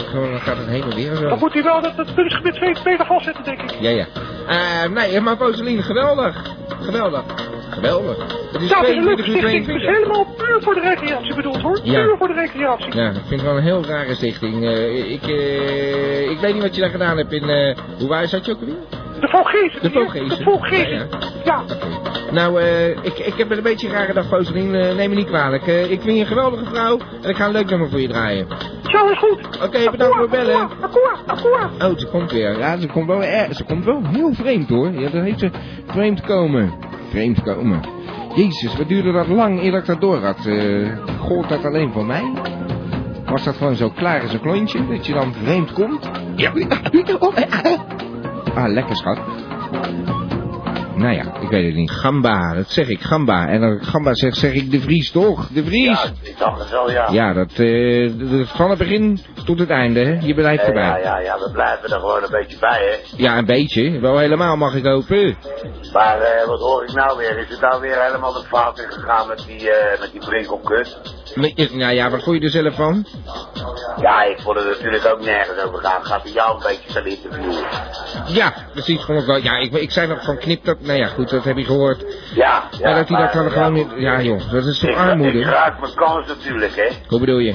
gaat 0.43 0.57
het 0.57 0.67
heen 0.67 0.83
en 0.83 0.95
weer 0.95 1.15
zo. 1.15 1.29
Dan 1.29 1.39
moet 1.39 1.53
hij 1.53 1.63
wel 1.63 1.81
dat, 1.83 1.97
dat 1.97 2.15
puntsgebied 2.15 2.55
twee 2.55 2.77
beter 2.85 3.07
vastzetten, 3.07 3.45
denk 3.45 3.63
ik. 3.63 3.71
Ja, 3.81 3.91
ja. 3.91 4.07
Eh, 4.49 4.91
nee, 4.91 5.21
maar 5.21 5.37
Poseline, 5.37 5.83
geweldig. 5.83 6.55
Geweldig. 6.81 7.23
Geweldig. 7.71 8.17
Het 8.53 8.63
is 8.63 8.71
het 8.71 8.89
een 8.89 9.05
leuke 9.05 9.23
22 9.23 9.27
uur 9.27 9.37
stichting. 9.37 9.67
Het 9.67 9.77
is 9.77 9.83
22. 9.83 9.97
helemaal 9.97 10.25
puur 10.37 10.63
voor 10.63 10.75
de 10.75 10.81
recreatie 10.81 11.35
bedoeld, 11.35 11.61
hoor. 11.61 11.81
Ja. 11.83 12.03
Puur 12.03 12.17
voor 12.19 12.29
de 12.29 12.35
recreatie. 12.35 12.97
Ja, 12.97 13.09
ik 13.09 13.15
vind 13.27 13.41
het 13.41 13.43
wel 13.43 13.57
een 13.57 13.63
heel 13.63 13.85
rare 13.85 14.15
stichting. 14.15 14.65
Eh, 14.65 15.13
ik, 15.13 15.23
eh, 15.23 16.31
ik 16.31 16.39
weet 16.39 16.53
niet 16.55 16.63
wat 16.63 16.75
je 16.75 16.81
daar 16.81 16.91
gedaan 16.91 17.17
hebt 17.17 17.33
in... 17.33 17.77
hoe 17.99 18.09
waar 18.09 18.29
zat 18.29 18.45
je 18.45 18.53
ook 18.53 18.61
alweer? 18.61 18.75
De 19.21 19.29
Vogezen. 19.29 19.83
De 19.83 19.91
Vogezen. 19.91 20.29
De 20.29 20.43
Vogezen. 20.43 20.89
Ja, 20.89 21.07
Ja. 21.45 21.63
Nou, 22.35 22.61
eh, 22.61 22.89
ik, 22.89 23.19
ik 23.19 23.35
heb 23.37 23.51
een 23.51 23.63
beetje 23.63 23.87
een 23.87 23.93
rare 23.93 24.13
dag, 24.13 24.29
Poseline. 24.29 24.79
Eh, 24.79 24.97
neem 24.97 25.11
me 25.11 25.17
niet 25.17 25.27
kwalijk. 25.27 25.67
Eh, 25.67 25.91
ik 25.91 26.01
vind 26.01 26.15
je 26.15 26.21
een 26.21 26.27
geweldige 26.27 26.65
vrouw 26.65 26.99
en 27.23 27.31
ik 27.31 27.37
ga 27.37 27.47
een 27.47 27.53
leuk 27.53 27.71
nummer 27.71 27.91
voor 27.91 28.01
je 28.01 28.09
draaien. 28.09 28.47
Zo 28.83 29.09
is 29.09 29.19
goed. 29.19 29.63
Oké, 29.63 29.91
bedankt 29.91 30.15
voor 30.15 30.23
het 30.23 30.31
bellen. 30.31 30.71
Akkoord, 30.81 31.19
akkoord. 31.27 31.83
Oh, 31.85 31.99
ze 31.99 32.07
komt 32.07 32.33
weer. 32.33 32.59
Ja, 32.59 32.77
ze 32.77 32.87
komt 32.87 33.07
wel. 33.07 33.23
Ze 33.53 33.65
komt 33.67 33.85
wel 33.85 34.01
heel 34.07 34.33
vreemd 34.33 34.69
hoor. 34.69 34.93
Ja, 34.93 35.11
dat 35.11 35.23
heet 35.23 35.39
ze 35.39 35.51
vreemd 35.87 36.21
komen. 36.21 36.73
Vreemd 37.11 37.43
komen. 37.43 37.81
Jezus, 38.35 38.77
wat 38.77 38.89
duurde 38.89 39.13
dat 39.13 39.29
lang 39.29 39.63
eer 39.63 39.71
dat 39.71 39.81
ik 39.81 39.87
dat 39.87 40.01
door 40.01 40.19
had? 40.19 40.47
Eh, 40.47 40.89
gold 41.19 41.49
dat 41.49 41.65
alleen 41.65 41.93
voor 41.93 42.07
mij? 42.07 42.33
Was 43.25 43.45
dat 43.45 43.57
gewoon 43.57 43.77
zo 43.77 43.91
klaar 43.91 44.23
als 44.23 44.33
een 44.33 44.41
klontje? 44.41 44.87
Dat 44.87 45.07
je 45.07 45.13
dan 45.13 45.35
vreemd 45.35 45.73
komt? 45.73 46.11
Ja. 46.37 46.53
Ah, 48.55 48.69
lekker 48.73 48.97
schat. 48.97 49.19
Nou 50.97 51.15
ja, 51.15 51.41
ik 51.41 51.49
weet 51.49 51.67
het 51.67 51.75
niet. 51.75 51.91
Gamba, 51.91 52.55
dat 52.55 52.71
zeg 52.71 52.89
ik, 52.89 53.01
Gamba. 53.01 53.49
En 53.49 53.61
dan 53.61 53.85
Gamba 53.85 54.15
zegt, 54.15 54.37
zeg 54.37 54.53
ik 54.53 54.71
de 54.71 54.81
Vries 54.81 55.11
toch? 55.11 55.49
De 55.49 55.65
Vries! 55.65 56.03
Ja, 56.03 56.11
ik 56.23 56.39
dacht 56.39 56.59
het 56.59 56.71
wel, 56.71 56.91
ja. 56.91 57.09
Ja, 57.11 57.33
dat, 57.33 57.53
eh, 57.53 58.47
van 58.47 58.71
het 58.71 58.79
begin 58.79 59.21
tot 59.45 59.59
het 59.59 59.71
einde, 59.71 60.01
hè? 60.01 60.27
Je 60.27 60.35
blijft 60.35 60.65
erbij. 60.65 60.83
ja, 60.83 60.99
ja, 60.99 61.19
ja, 61.21 61.39
we 61.39 61.51
blijven 61.53 61.91
er 61.91 61.99
gewoon 62.01 62.23
een 62.23 62.31
beetje 62.31 62.59
bij, 62.59 62.81
hè. 62.81 63.23
Ja, 63.23 63.39
een 63.39 63.47
beetje. 63.47 64.01
Wel 64.01 64.19
helemaal 64.19 64.57
mag 64.57 64.75
ik 64.75 64.85
hopen. 64.85 65.37
Maar 65.93 66.21
eh, 66.21 66.47
wat 66.47 66.61
hoor 66.61 66.83
ik 66.83 66.93
nou 66.95 67.19
weer? 67.19 67.39
Is 67.39 67.49
het 67.49 67.61
nou 67.61 67.81
weer 67.81 68.03
helemaal 68.03 68.33
de 68.33 68.45
fout 68.49 68.79
in 68.79 68.91
gegaan 68.93 69.29
met 69.29 69.45
die, 69.47 69.71
eh 69.71 70.01
met 70.01 70.13
die 70.13 70.21
brinkelkut? 70.21 70.99
Nee, 71.35 71.71
Nou 71.73 71.93
ja, 71.93 72.11
wat 72.11 72.23
vond 72.23 72.37
je 72.37 72.45
er 72.45 72.51
zelf 72.51 72.75
van? 72.75 73.07
Ja, 74.01 74.23
ik 74.23 74.41
vond 74.41 74.59
het 74.59 74.67
natuurlijk 74.67 75.07
ook 75.07 75.25
nergens 75.25 75.63
over 75.63 75.79
gaan. 75.79 76.05
Gaat 76.05 76.23
hij 76.23 76.33
jou 76.33 76.57
een 76.57 76.63
beetje 76.69 76.93
gaan 76.93 77.07
interviewen? 77.07 77.65
Ja, 78.27 78.55
precies, 78.73 79.05
vond 79.05 79.21
ik 79.21 79.27
wel. 79.27 79.37
Ja, 79.37 79.57
ik, 79.59 79.73
ik 79.73 79.91
zei 79.91 80.07
nog 80.07 80.25
van 80.25 80.39
knip 80.39 80.65
dat. 80.65 80.81
Nou 80.85 80.99
ja, 80.99 81.07
goed, 81.07 81.31
dat 81.31 81.45
heb 81.45 81.57
je 81.57 81.65
gehoord. 81.65 82.05
Ja, 82.35 82.69
ja. 82.71 82.79
maar 82.81 82.95
dat 82.95 83.09
hij 83.09 83.19
dat 83.19 83.33
dan 83.33 83.45
ja, 83.45 83.51
gewoon 83.51 83.73
niet. 83.73 83.89
Ja, 83.97 84.23
joh, 84.23 84.51
dat 84.51 84.65
is 84.65 84.79
toch 84.79 84.91
Ik, 84.91 84.97
ik 84.97 85.03
armoede? 85.03 85.43
raak 85.43 85.81
mijn 85.81 85.95
kans 85.95 86.27
natuurlijk, 86.27 86.77
hè. 86.77 86.89
Hoe 87.09 87.21
bedoel 87.21 87.39
je? 87.39 87.55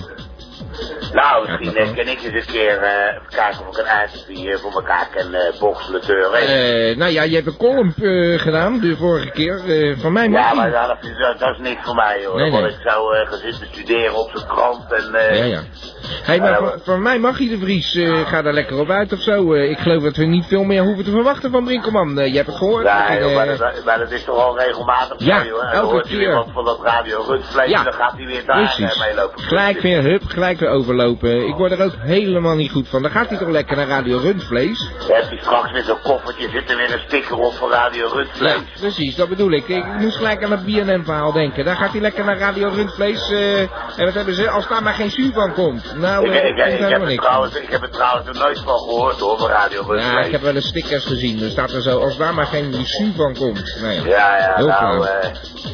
Nou, 1.13 1.47
misschien 1.49 1.75
eh, 1.75 1.85
kan 1.95 2.07
ik 2.07 2.21
eens 2.23 2.23
een 2.45 2.51
keer 2.53 2.77
eh, 2.77 3.05
even 3.07 3.21
kijken 3.29 3.67
of 3.67 3.77
ik 3.77 3.85
een 3.85 4.01
interview 4.13 4.51
eh, 4.51 4.57
voor 4.59 4.71
elkaar 4.71 5.07
kan 5.15 5.33
uh, 5.33 5.59
boxelen 5.59 6.01
teuren. 6.01 6.39
Eh, 6.39 6.97
nou 6.97 7.11
ja, 7.11 7.23
je 7.23 7.35
hebt 7.35 7.47
een 7.47 7.57
column 7.57 7.93
eh, 8.01 8.39
gedaan 8.39 8.79
de 8.79 8.95
vorige 8.97 9.29
keer. 9.29 9.61
Eh, 9.67 9.97
van 9.99 10.13
mij 10.13 10.29
mag 10.29 10.41
Ja, 10.41 10.49
die. 10.51 10.59
maar 10.59 10.71
ja, 10.71 10.87
dat, 10.87 10.97
is, 11.01 11.17
dat, 11.17 11.39
dat 11.39 11.49
is 11.55 11.57
niks 11.61 11.85
voor 11.85 11.95
mij, 11.95 12.25
hoor. 12.25 12.35
Nee, 12.39 12.51
Want 12.51 12.63
nee. 12.63 12.71
ik 12.73 12.79
zou 12.83 13.15
eh, 13.17 13.29
gaan 13.29 13.37
zitten 13.39 13.67
studeren 13.71 14.15
op 14.15 14.29
zijn 14.33 14.47
krant 14.47 14.91
en... 14.93 15.13
eh, 15.15 15.37
Ja, 15.37 15.43
ja. 15.45 15.61
Hey, 16.23 16.39
maar 16.39 16.49
Ja, 16.49 16.57
van, 16.57 16.79
van 16.83 17.01
mij 17.01 17.19
mag 17.19 17.39
je 17.39 17.49
de 17.49 17.57
Vries. 17.57 17.95
eh, 17.95 18.27
ga 18.27 18.41
daar 18.41 18.53
lekker 18.53 18.79
op 18.79 18.89
uit 18.89 19.13
of 19.13 19.19
zo. 19.19 19.53
Eh, 19.53 19.69
ik 19.69 19.77
geloof 19.77 20.03
dat 20.03 20.15
we 20.15 20.25
niet 20.25 20.45
veel 20.45 20.63
meer 20.63 20.81
hoeven 20.83 21.03
te 21.05 21.11
verwachten 21.11 21.51
van 21.51 21.63
Brinkelman. 21.63 22.19
Eh, 22.19 22.27
je 22.27 22.35
hebt 22.35 22.47
het 22.47 22.55
gehoord. 22.57 22.83
Joh, 22.85 23.09
eh, 23.29 23.35
maar, 23.35 23.57
dat, 23.57 23.85
maar 23.85 23.97
dat 23.99 24.11
is 24.11 24.23
toch 24.23 24.37
al 24.37 24.57
regelmatig 24.59 25.15
Ja, 25.17 25.43
zo. 25.43 25.57
En 25.59 25.71
elke 25.71 26.01
keer. 26.01 26.33
wat 26.33 26.47
van 26.53 26.65
dat 26.65 26.79
radio 26.83 27.23
Rundvlees 27.27 27.69
Ja, 27.69 27.83
dan 27.83 27.93
gaat 27.93 28.13
hij 28.17 28.25
weer 28.25 28.45
daar 28.45 28.75
Precies. 28.75 28.93
eh, 28.93 28.99
mee 29.07 29.15
lopen. 29.15 29.39
Gelijk 29.41 29.81
weer 29.81 30.01
hup, 30.01 30.21
gelijk 30.25 30.59
weer 30.59 30.69
overlopen. 31.01 31.47
Ik 31.47 31.55
word 31.55 31.71
er 31.71 31.83
ook 31.83 31.93
helemaal 31.99 32.55
niet 32.55 32.71
goed 32.71 32.87
van. 32.89 33.01
Dan 33.01 33.11
gaat 33.11 33.29
hij 33.29 33.37
toch 33.37 33.47
lekker 33.49 33.77
naar 33.77 33.87
Radio 33.87 34.17
Rundvlees? 34.17 34.89
Heb 35.07 35.31
je 35.31 35.37
straks 35.41 35.71
weer 35.71 35.83
zo'n 35.83 36.01
koffertje, 36.03 36.49
zit 36.49 36.69
er 36.69 36.77
weer 36.77 36.93
een 36.93 36.99
sticker 37.07 37.37
op 37.37 37.53
van 37.53 37.69
Radio 37.69 38.07
Rundvlees. 38.13 38.51
Ja, 38.53 38.61
precies, 38.79 39.15
dat 39.15 39.29
bedoel 39.29 39.51
ik. 39.51 39.67
Ik 39.67 39.85
moest 39.99 40.15
gelijk 40.17 40.43
aan 40.43 40.51
het 40.51 40.65
BNN-verhaal 40.65 41.31
denken. 41.31 41.65
Daar 41.65 41.75
gaat 41.75 41.91
hij 41.91 42.01
lekker 42.01 42.25
naar 42.25 42.37
Radio 42.37 42.67
Rundvlees. 42.67 43.29
eh, 43.31 43.59
en 43.59 44.05
wat 44.05 44.13
hebben 44.13 44.33
ze? 44.33 44.49
Als 44.49 44.67
daar 44.67 44.83
maar 44.83 44.93
geen 44.93 45.11
zuur 45.11 45.33
van 45.33 45.53
komt. 45.53 45.95
Nou, 45.97 46.25
ik, 46.25 46.31
eh, 46.33 46.47
ik, 46.49 46.57
ik, 46.73 46.79
heb 46.89 47.01
er 47.01 47.07
niks. 47.07 47.23
trouwens, 47.23 47.55
ik 47.55 47.69
heb 47.69 47.81
er 47.81 47.89
trouwens 47.89 48.25
nog 48.25 48.35
nooit 48.37 48.59
van 48.59 48.77
gehoord 48.77 49.19
hoor, 49.19 49.37
van 49.37 49.49
Radio 49.49 49.77
Rundvlees. 49.81 50.03
Ja, 50.13 50.19
ik 50.19 50.31
heb 50.31 50.41
wel 50.41 50.55
eens 50.55 50.67
stickers 50.67 51.05
gezien. 51.05 51.43
Er 51.43 51.49
staat 51.49 51.71
er 51.71 51.81
zo, 51.81 51.99
als 51.99 52.17
daar 52.17 52.33
maar 52.33 52.45
geen 52.45 52.73
zuur 52.85 53.11
van 53.15 53.35
komt. 53.35 53.75
Nou 53.81 53.93
ja, 53.93 54.01
Ja, 54.05 54.53
heel 54.55 54.67
nou, 54.67 55.05
eh, 55.05 55.29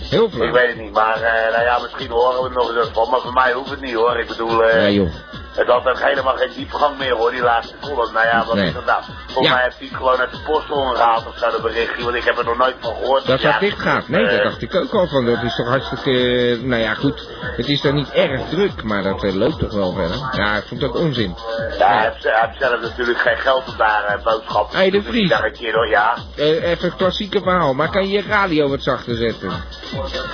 Heel 0.09 0.30
flauw. 0.30 0.47
ik 0.47 0.53
weet 0.53 0.67
het 0.67 0.78
niet, 0.78 0.91
maar 0.93 1.19
nou 1.51 1.63
ja, 1.63 1.80
misschien 1.82 2.09
horen 2.11 2.41
we 2.41 2.47
er 2.47 2.53
nog 2.55 2.76
eens 2.76 2.89
van, 2.93 3.09
maar 3.09 3.19
voor 3.19 3.34
mij 3.34 3.51
hoeft 3.53 3.69
het 3.69 3.82
niet 3.82 3.93
hoor. 3.93 4.19
Ik 4.19 4.28
bedoel, 4.28 4.63
Ja, 4.63 4.89
joh. 4.89 5.09
Het 5.56 5.68
had 5.68 5.88
ook 5.88 5.99
helemaal 5.99 6.36
geen 6.36 6.51
diepgang 6.56 6.97
meer 6.97 7.14
hoor, 7.16 7.32
die 7.32 7.41
laatste 7.41 7.76
column. 7.82 8.14
Nou 8.14 8.26
ja, 8.26 8.45
wat 8.45 8.56
Nee. 8.56 8.68
is 8.68 8.74
dat 8.74 8.86
nou? 8.86 9.01
Volgens 9.26 9.47
Ja. 9.47 9.53
mij 9.53 9.64
heeft 9.64 9.80
hij 9.80 9.88
gewoon 9.88 10.18
uit 10.20 10.32
de 10.32 10.39
postel 10.45 10.76
gehaald 10.95 11.28
of 11.28 11.38
zo, 11.38 11.49
dat 11.51 11.62
berichtje, 11.62 12.03
want 12.03 12.16
ik 12.16 12.24
heb 12.24 12.38
er 12.38 12.45
nog 12.45 12.58
nooit 12.58 12.76
van 12.80 12.95
gehoord. 12.95 13.26
Dat 13.26 13.41
Ja, 13.41 13.51
dat 13.51 13.60
dicht 13.60 13.80
gaat. 13.80 14.08
Nee, 14.08 14.24
dat 14.26 14.32
eh, 14.34 14.43
dacht 14.43 14.62
ik 14.62 14.76
ook 14.76 14.93
al 14.93 15.08
van. 15.08 15.26
Dat 15.26 15.41
is 15.43 15.56
toch 15.56 15.68
hartstikke... 15.68 16.12
eh, 16.12 16.60
nou 16.62 16.82
ja, 16.82 16.93
goed. 16.93 17.28
Het 17.41 17.68
is 17.68 17.82
dan 17.82 17.93
niet 17.95 18.10
erg 18.12 18.41
druk, 18.49 18.84
maar 18.84 19.03
dat 19.03 19.24
eh, 19.24 19.34
loopt 19.34 19.60
toch 19.60 19.74
wel 19.74 19.93
verder. 19.93 20.18
Ja, 20.32 20.56
ik 20.56 20.64
vond 20.68 20.84
ook 20.84 20.95
onzin. 20.95 21.36
Ja, 21.78 21.88
hij 21.88 22.01
heeft, 22.10 22.24
hij 22.24 22.45
heeft 22.47 22.60
zelf 22.60 22.82
natuurlijk 22.82 23.20
geen 23.20 23.38
geld 23.38 23.68
om 23.68 23.78
daar 23.78 24.20
boodschappen 24.24 24.78
Hey, 24.78 24.89
de. 24.89 24.97
Dus 24.97 25.08
Vries. 25.08 25.32
Een 25.32 25.51
keer 25.53 25.88
ja. 25.89 26.16
Even 26.36 26.88
het 26.88 26.95
klassieke 26.95 27.39
verhaal. 27.41 27.74
Maar 27.74 27.89
kan 27.89 28.08
je 28.08 28.14
je 28.14 28.22
radio 28.28 28.70
wat 28.70 28.84
zachter 28.84 29.16
zetten? 29.16 29.51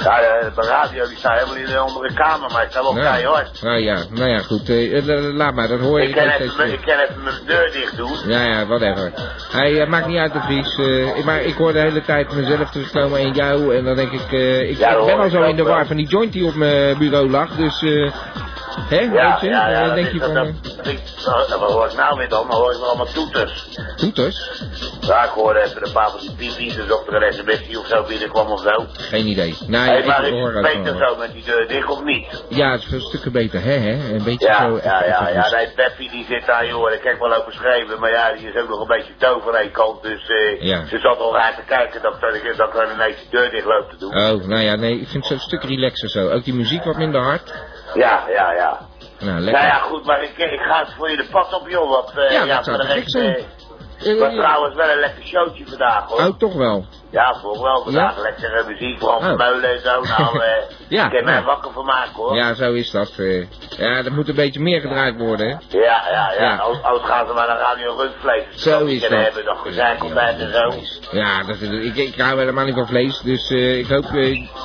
Ja, 0.03 0.19
de 0.55 0.61
radio 0.67 1.07
die 1.07 1.17
staat 1.17 1.33
helemaal 1.33 1.55
in 1.55 1.65
de 1.65 1.77
andere 1.77 2.13
kamer, 2.13 2.51
maar 2.51 2.63
ik 2.63 2.69
sta 2.71 2.81
wel 2.81 2.93
Nou, 2.93 3.05
keihard. 3.05 3.61
Nou 3.61 3.77
ja, 3.77 3.97
nou 4.09 4.29
ja, 4.29 4.39
goed. 4.39 4.69
La- 5.19 5.31
laat 5.33 5.53
maar, 5.53 5.67
dat 5.67 5.79
hoor 5.79 6.01
je 6.01 6.07
Ik 6.07 6.15
kan, 6.15 6.23
even, 6.27 6.71
ik 6.73 6.79
kan 6.85 6.99
even 6.99 7.23
mijn 7.23 7.35
deur 7.45 7.69
dicht 7.73 7.97
doen. 7.97 8.11
Ja, 8.27 8.43
ja, 8.43 8.65
whatever. 8.65 9.11
Hij 9.51 9.81
eh, 9.81 9.87
maakt 9.87 10.07
niet 10.07 10.17
uit 10.17 10.33
de 10.33 10.39
Vries. 10.41 10.77
eh, 10.77 11.17
ik- 11.17 11.23
maar 11.25 11.41
ik 11.41 11.55
hoor 11.55 11.73
de 11.73 11.79
hele 11.79 12.01
tijd 12.01 12.33
mezelf 12.33 12.69
terugkomen 12.69 13.19
en 13.19 13.31
jou. 13.31 13.75
En 13.75 13.83
dan 13.83 13.95
denk 13.95 14.11
ik, 14.11 14.31
eh, 14.31 14.69
ik, 14.69 14.77
Ja, 14.77 14.89
ik 14.97 15.05
ben 15.05 15.19
al 15.19 15.29
zo 15.29 15.41
in 15.41 15.55
de 15.55 15.63
war 15.63 15.85
van 15.85 15.95
die 15.97 16.07
joint 16.07 16.33
die 16.33 16.45
op 16.45 16.55
mijn 16.55 16.97
bureau 16.97 17.29
lag. 17.29 17.55
Dus, 17.55 17.81
eh, 18.77 18.89
hè, 18.89 18.99
Ja, 18.99 19.31
weet 19.31 19.39
je? 19.41 19.47
ja, 19.47 19.69
ja, 19.69 19.85
dan 19.85 19.95
denk 19.95 20.11
je 20.11 20.19
van, 20.19 20.33
dat- 20.33 20.47
eh, 20.47 21.49
dat 21.49 21.59
Wat 21.59 21.71
hoor 21.71 21.85
ik 21.85 21.95
nou 21.95 22.17
weer 22.17 22.29
dan? 22.29 22.47
Dan 22.49 22.57
hoor 22.59 22.71
ik 22.73 22.79
allemaal 22.81 23.05
toeters. 23.05 23.67
toeters? 23.95 24.61
Ja, 25.01 25.23
ik 25.23 25.29
hoorde 25.29 25.61
even 25.61 25.85
een 25.85 25.91
paar 25.91 26.09
van 26.09 26.19
die 26.37 26.73
dus 26.75 26.91
of 26.91 27.07
er 27.07 27.23
een 27.23 27.33
sms'je 27.33 27.79
of 27.79 27.85
zo 27.87 28.03
binnenkwam 28.07 28.51
of 28.51 28.61
zo. 28.61 28.85
Geen 28.91 29.27
idee. 29.27 29.55
Hey, 29.69 29.99
ja, 29.99 30.05
maar 30.05 30.25
ik 30.27 30.33
hoor 30.33 30.53
het 30.53 30.61
beter 30.61 30.97
zo 31.07 31.15
met 31.15 31.31
die 31.33 31.43
deur 31.43 31.67
dicht 31.67 31.89
of 31.89 32.03
niet? 32.03 32.43
Ja, 32.49 32.71
het 32.71 32.81
is 32.81 32.87
veel 32.87 32.99
stukken 32.99 33.31
beter, 33.31 33.61
hè, 33.63 33.71
hè? 33.77 34.13
Een 34.13 34.23
beetje 34.23 34.47
Ja, 34.47 34.57
zo... 34.69 34.79
ja, 34.83 35.05
ja, 35.05 35.29
ja, 35.29 35.49
nee, 35.51 35.67
Peppy 35.75 36.09
die 36.09 36.25
zit 36.29 36.45
daar, 36.45 36.65
joh, 36.67 36.91
ik 36.91 37.03
heb 37.03 37.19
wel 37.19 37.33
over 37.33 37.51
geschreven, 37.51 37.99
maar 37.99 38.11
ja, 38.11 38.33
die 38.33 38.47
is 38.53 38.61
ook 38.61 38.69
nog 38.69 38.79
een 38.81 38.87
beetje 38.97 39.13
doof 39.17 39.47
aan 39.47 39.55
één 39.55 39.71
kant, 39.71 40.01
dus 40.01 40.29
eh, 40.29 40.61
Ja. 40.61 40.85
ze 40.85 40.99
zat 40.99 41.19
al 41.19 41.33
raar 41.35 41.55
te 41.55 41.61
kijken 41.67 42.01
dat, 42.01 42.21
dat, 42.21 42.35
ik- 42.35 42.57
dat 42.57 42.73
ik 42.75 42.93
ineens 42.93 43.17
de 43.17 43.27
deur 43.37 43.49
dicht 43.49 43.65
loop 43.65 43.89
te 43.89 43.97
doen. 43.97 44.09
Oh, 44.17 44.45
nou 44.47 44.61
ja, 44.61 44.75
nee, 44.75 44.91
ik 44.99 45.07
vind 45.07 45.13
het 45.13 45.25
zo'n 45.25 45.39
stuk 45.39 45.63
relaxer 45.63 46.09
zo. 46.09 46.29
Ook 46.29 46.43
die 46.43 46.53
muziek 46.53 46.83
wat 46.83 46.97
minder 46.97 47.21
hard. 47.21 47.53
Ja, 47.93 48.23
ja, 48.29 48.53
ja. 48.53 48.79
Nou, 49.19 49.31
Nou 49.31 49.39
lekker. 49.41 49.63
ja, 49.63 49.77
goed, 49.77 50.05
maar 50.05 50.23
ik, 50.23 50.37
ik 50.37 50.59
ga 50.59 50.79
het 50.79 50.93
voor 50.97 51.09
je 51.09 51.17
de 51.17 51.27
pad 51.31 51.53
op, 51.53 51.69
joh. 51.69 51.89
Want, 51.89 52.17
eh, 52.17 52.31
Ja, 52.31 52.43
ja, 52.43 52.55
dat 52.55 52.65
zou 52.65 52.77
zijn. 53.09 53.45
eh, 53.99 54.19
was 54.19 54.33
trouwens 54.33 54.75
wel 54.75 54.89
een 54.89 54.99
lekker 54.99 55.23
showtje 55.23 55.65
vandaag, 55.67 56.05
hoor. 56.07 56.19
Oh, 56.19 56.37
toch 56.37 56.53
wel. 56.53 56.85
Ja, 57.11 57.35
voor 57.41 57.61
wel 57.61 57.83
vandaag. 57.83 58.15
Ja? 58.15 58.21
Lekkere 58.21 58.63
muziek, 58.67 58.97
Frans 58.97 59.21
Oh. 59.23 59.27
Vermeulen 59.27 59.73
en 59.73 59.79
zo. 59.79 60.01
Nou, 60.01 60.43
eh, 60.43 60.49
Ja, 60.97 61.05
ik 61.05 61.11
heb 61.11 61.23
mij 61.23 61.43
wakker 61.43 61.71
van 61.71 61.85
maken, 61.85 62.13
hoor. 62.13 62.35
Ja, 62.35 62.53
zo 62.53 62.73
is 62.73 62.91
dat. 62.91 63.11
eh. 63.17 63.45
Ja, 63.77 64.03
er 64.05 64.11
moet 64.13 64.29
een 64.29 64.35
beetje 64.35 64.59
meer 64.59 64.81
gedraaid 64.81 65.17
worden, 65.17 65.47
hè. 65.47 65.77
Ja, 65.77 66.01
ja, 66.11 66.31
ja. 66.33 66.41
Ja. 66.43 66.55
Anders 66.57 66.83
anders 66.83 67.05
gaan 67.05 67.27
ze 67.27 67.33
maar 67.33 67.47
naar 67.47 67.57
Radio 67.57 67.95
Rundvlees. 67.97 68.43
Zo 68.55 68.85
is 68.85 69.01
dat. 69.01 69.09
hebben 69.09 69.45
nog 69.45 69.61
gezeik 69.61 70.03
ontbijt 70.03 70.39
en 70.39 70.51
zo. 70.53 70.73
Ja, 71.17 71.43
dat, 71.43 71.61
ik, 71.61 71.95
ik 71.95 72.15
hou 72.21 72.39
helemaal 72.39 72.65
niet 72.65 72.73
van 72.75 72.87
vlees, 72.87 73.19
dus 73.23 73.49
eh, 73.49 73.77
ik 73.77 73.87
hoop... 73.87 74.03
eh 74.05 74.11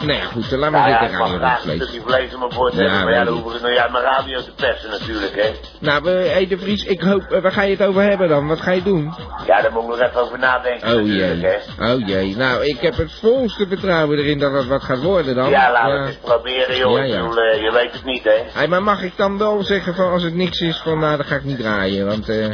nou 0.00 0.12
ja, 0.12 0.24
goed, 0.24 0.50
laat 0.50 0.70
maar 0.70 0.80
Nou 0.80 0.88
ja, 0.88 0.98
zitten, 1.00 1.18
radio 1.18 1.36
graag 1.36 1.56
een 1.56 1.62
vlees. 1.70 1.82
stukje 1.88 2.00
vlees 2.06 2.34
op 2.34 2.38
mijn 2.40 2.54
bord 2.54 2.72
Ja, 2.74 2.78
hebben. 2.80 3.04
Maar 3.04 3.12
ja, 3.12 3.24
dan 3.24 3.38
ik 3.38 3.44
het 3.52 3.62
nog 3.62 3.76
uit 3.76 3.92
mijn 3.92 4.04
radio 4.04 4.40
te 4.42 4.52
persen 4.54 4.90
natuurlijk, 4.90 5.34
hè. 5.42 5.50
Nou, 5.80 6.02
we, 6.02 6.10
hey, 6.10 6.46
de 6.46 6.58
Vries, 6.58 6.84
ik 6.84 7.00
hoop... 7.00 7.22
waar 7.42 7.52
ga 7.52 7.62
je 7.62 7.76
het 7.76 7.82
over 7.88 8.02
hebben 8.02 8.28
dan? 8.28 8.46
Wat 8.48 8.60
ga 8.60 8.70
je 8.70 8.82
doen? 8.82 9.14
Ja, 9.46 9.62
daar 9.62 9.72
moet 9.72 9.82
ik 9.82 9.88
nog 9.88 10.00
even 10.00 10.20
over 10.20 10.38
nadenken 10.38 10.96
Oh 10.96 11.06
jee, 11.06 11.46
hè. 11.76 11.92
oh 11.92 12.06
jee. 12.06 12.35
Nou, 12.36 12.64
ik 12.64 12.80
heb 12.80 12.96
het 12.96 13.12
volste 13.20 13.66
vertrouwen 13.68 14.18
erin 14.18 14.38
dat 14.38 14.52
het 14.52 14.66
wat 14.66 14.82
gaat 14.82 15.02
worden 15.02 15.34
dan. 15.34 15.50
Ja, 15.50 15.72
laten 15.72 15.92
we 15.92 15.98
het 15.98 16.08
eens 16.08 16.16
proberen, 16.24 16.76
joh. 16.76 16.96
Ja, 16.98 17.02
Ik 17.04 17.10
ja. 17.10 17.20
bedoel, 17.20 17.38
eh, 17.42 17.62
je 17.62 17.72
weet 17.72 17.92
het 17.92 18.04
niet, 18.04 18.24
hè. 18.24 18.42
Hey, 18.52 18.68
maar 18.68 18.82
mag 18.82 19.02
ik 19.02 19.12
dan 19.16 19.38
wel 19.38 19.62
zeggen 19.62 19.94
van 19.94 20.10
als 20.10 20.22
het 20.22 20.34
niks 20.34 20.60
is 20.60 20.76
van 20.84 20.98
nou, 20.98 21.16
dan 21.16 21.26
ga 21.26 21.34
ik 21.36 21.44
niet 21.44 21.58
draaien, 21.58 22.06
want 22.06 22.28
eh... 22.28 22.48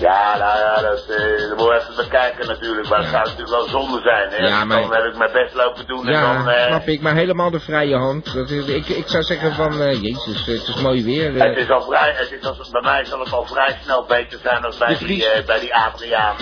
Ja, 0.00 0.36
nou 0.38 0.58
ja, 0.58 0.74
dat, 0.82 1.04
dat 1.48 1.58
moet 1.58 1.70
even 1.72 1.94
bekijken 1.96 2.46
natuurlijk. 2.46 2.88
Maar 2.88 2.98
het 2.98 3.08
zou 3.08 3.22
natuurlijk 3.22 3.50
wel 3.50 3.68
zonde 3.68 4.00
zijn, 4.00 4.30
hè. 4.30 4.46
Ja, 4.46 4.64
maar- 4.64 4.80
Dan 4.82 4.92
heb 4.94 5.04
ik 5.04 5.16
mijn 5.18 5.32
best 5.32 5.54
lopen 5.54 5.86
doen 5.86 6.06
en 6.06 6.12
Ja, 6.12 6.34
dan... 6.34 6.48
eh, 6.48 6.66
snap 6.66 6.86
ik, 6.86 7.00
maar 7.00 7.14
helemaal 7.14 7.50
de 7.50 7.60
vrije 7.60 7.96
hand. 7.96 8.34
Dat 8.34 8.50
is, 8.50 8.66
ik, 8.66 8.88
ik 8.88 9.04
zou 9.08 9.22
zeggen 9.22 9.52
van, 9.52 9.72
jezus, 10.00 10.46
het 10.46 10.68
is 10.68 10.80
mooi 10.82 11.04
weer. 11.04 11.34
Het 11.34 11.56
is 11.58 11.70
al 11.70 11.82
vrij, 11.82 12.12
het 12.16 12.32
is 12.40 12.46
al, 12.48 12.56
bij 12.70 12.82
mij 12.82 13.04
zal 13.04 13.18
het 13.20 13.32
al 13.32 13.46
vrij 13.46 13.76
snel 13.84 14.04
beter 14.08 14.38
zijn 14.42 14.62
dan 14.62 14.72
bij 14.78 14.96
die, 14.98 15.24
bij 15.46 15.60
die 15.60 15.74
Adriaan. 15.74 16.34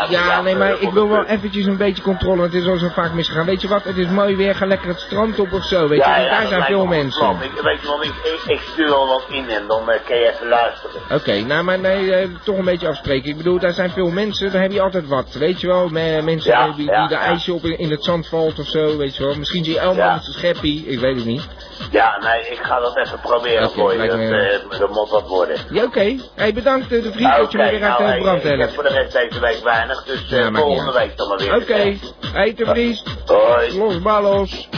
Adriaan, 0.00 0.26
Ja, 0.26 0.40
nee, 0.42 0.56
maar 0.56 0.80
ik 0.80 0.90
wil 0.90 1.08
wel 1.08 1.24
eventjes 1.24 1.66
een 1.66 1.76
beetje 1.76 2.02
controle, 2.02 2.33
want 2.38 2.52
het 2.52 2.62
is 2.62 2.68
al 2.68 2.76
zo 2.76 2.88
vaak 2.88 3.12
misgegaan. 3.12 3.46
Weet 3.46 3.60
je 3.60 3.68
wat, 3.68 3.84
het 3.84 3.96
is 3.96 4.08
mooi 4.08 4.36
weer, 4.36 4.54
ga 4.54 4.66
lekker 4.66 4.88
het 4.88 5.00
strand 5.00 5.38
op 5.38 5.52
of 5.52 5.64
zo, 5.64 5.88
weet 5.88 6.04
je, 6.04 6.10
ja, 6.10 6.16
want 6.16 6.24
ja, 6.24 6.38
daar 6.38 6.46
zijn 6.48 6.62
veel 6.62 6.86
mensen. 6.86 7.30
Ik, 7.30 7.50
weet 7.62 7.80
je 7.80 7.86
wel, 7.86 8.02
ik, 8.02 8.12
ik, 8.22 8.40
ik 8.46 8.60
stuur 8.72 8.88
wel 8.88 9.06
wat 9.06 9.24
in 9.30 9.48
en 9.48 9.66
dan 9.66 9.90
eh, 9.90 9.98
kun 10.06 10.16
je 10.16 10.30
even 10.32 10.48
luisteren. 10.48 11.00
Oké, 11.10 11.40
nou 11.40 11.64
maar 11.64 11.78
nee, 11.78 12.14
eh, 12.14 12.28
toch 12.44 12.56
een 12.58 12.64
beetje 12.64 12.88
afspreken. 12.88 13.30
Ik 13.30 13.36
bedoel, 13.36 13.58
daar 13.58 13.72
zijn 13.72 13.90
veel 13.90 14.10
mensen, 14.10 14.52
daar 14.52 14.62
heb 14.62 14.72
je 14.72 14.80
altijd 14.82 15.08
wat. 15.08 15.32
Weet 15.32 15.60
je 15.60 15.66
wel, 15.66 15.88
me- 15.88 16.22
mensen 16.22 16.50
Ja, 16.52 16.72
die, 16.72 16.86
de 16.86 17.16
ijsje 17.16 17.52
op 17.52 17.64
in, 17.64 17.78
in 17.78 17.90
het 17.90 18.04
zand 18.04 18.26
valt 18.28 18.58
of 18.58 18.66
zo, 18.66 18.96
weet 18.96 19.16
je 19.16 19.24
wel. 19.24 19.34
Misschien 19.34 19.64
zie 19.64 19.74
je 19.74 19.80
Ja. 19.80 19.92
met 20.14 20.22
zijn 20.22 20.34
scheppie, 20.36 20.86
ik 20.86 20.98
weet 20.98 21.16
het 21.16 21.24
niet. 21.24 21.48
Ja, 21.90 22.18
nee, 22.18 22.40
ik 22.50 22.58
ga 22.62 22.80
dat 22.80 22.96
even 22.98 23.20
proberen 23.20 23.70
voor 23.70 23.92
je. 23.92 24.08
Dat, 24.08 24.16
me- 24.16 24.36
eh, 24.70 24.78
dat 24.78 24.90
moet 24.90 25.10
wat 25.10 25.28
worden. 25.28 25.56
Ja, 25.70 25.82
oké. 25.84 26.14
Hey, 26.34 26.52
bedankt 26.52 26.92
eh, 26.92 27.02
de 27.02 27.12
vriend 27.12 27.36
dat 27.36 27.52
je 27.52 27.58
me 27.58 27.70
weer 27.70 27.72
uit 27.72 27.80
nou, 27.82 28.02
de 28.02 28.08
hey, 28.08 28.20
brand 28.20 28.44
ik 28.44 28.58
heb 28.58 28.70
voor 28.74 28.82
de 28.82 28.88
rest 28.88 29.12
deze 29.12 29.40
week 29.40 29.60
weinig, 29.64 30.04
dus 30.04 30.30
eh, 30.32 30.38
Ja, 30.38 30.52
volgende 30.52 30.92
week 30.92 31.16
dan 31.16 31.28
maar 31.28 31.38
weer. 31.38 31.54
Oké, 31.56 31.96
hey 32.32 32.54
de 32.54 32.64
Vries. 32.66 33.02
Hoi. 33.26 34.00
Los. 34.22 34.68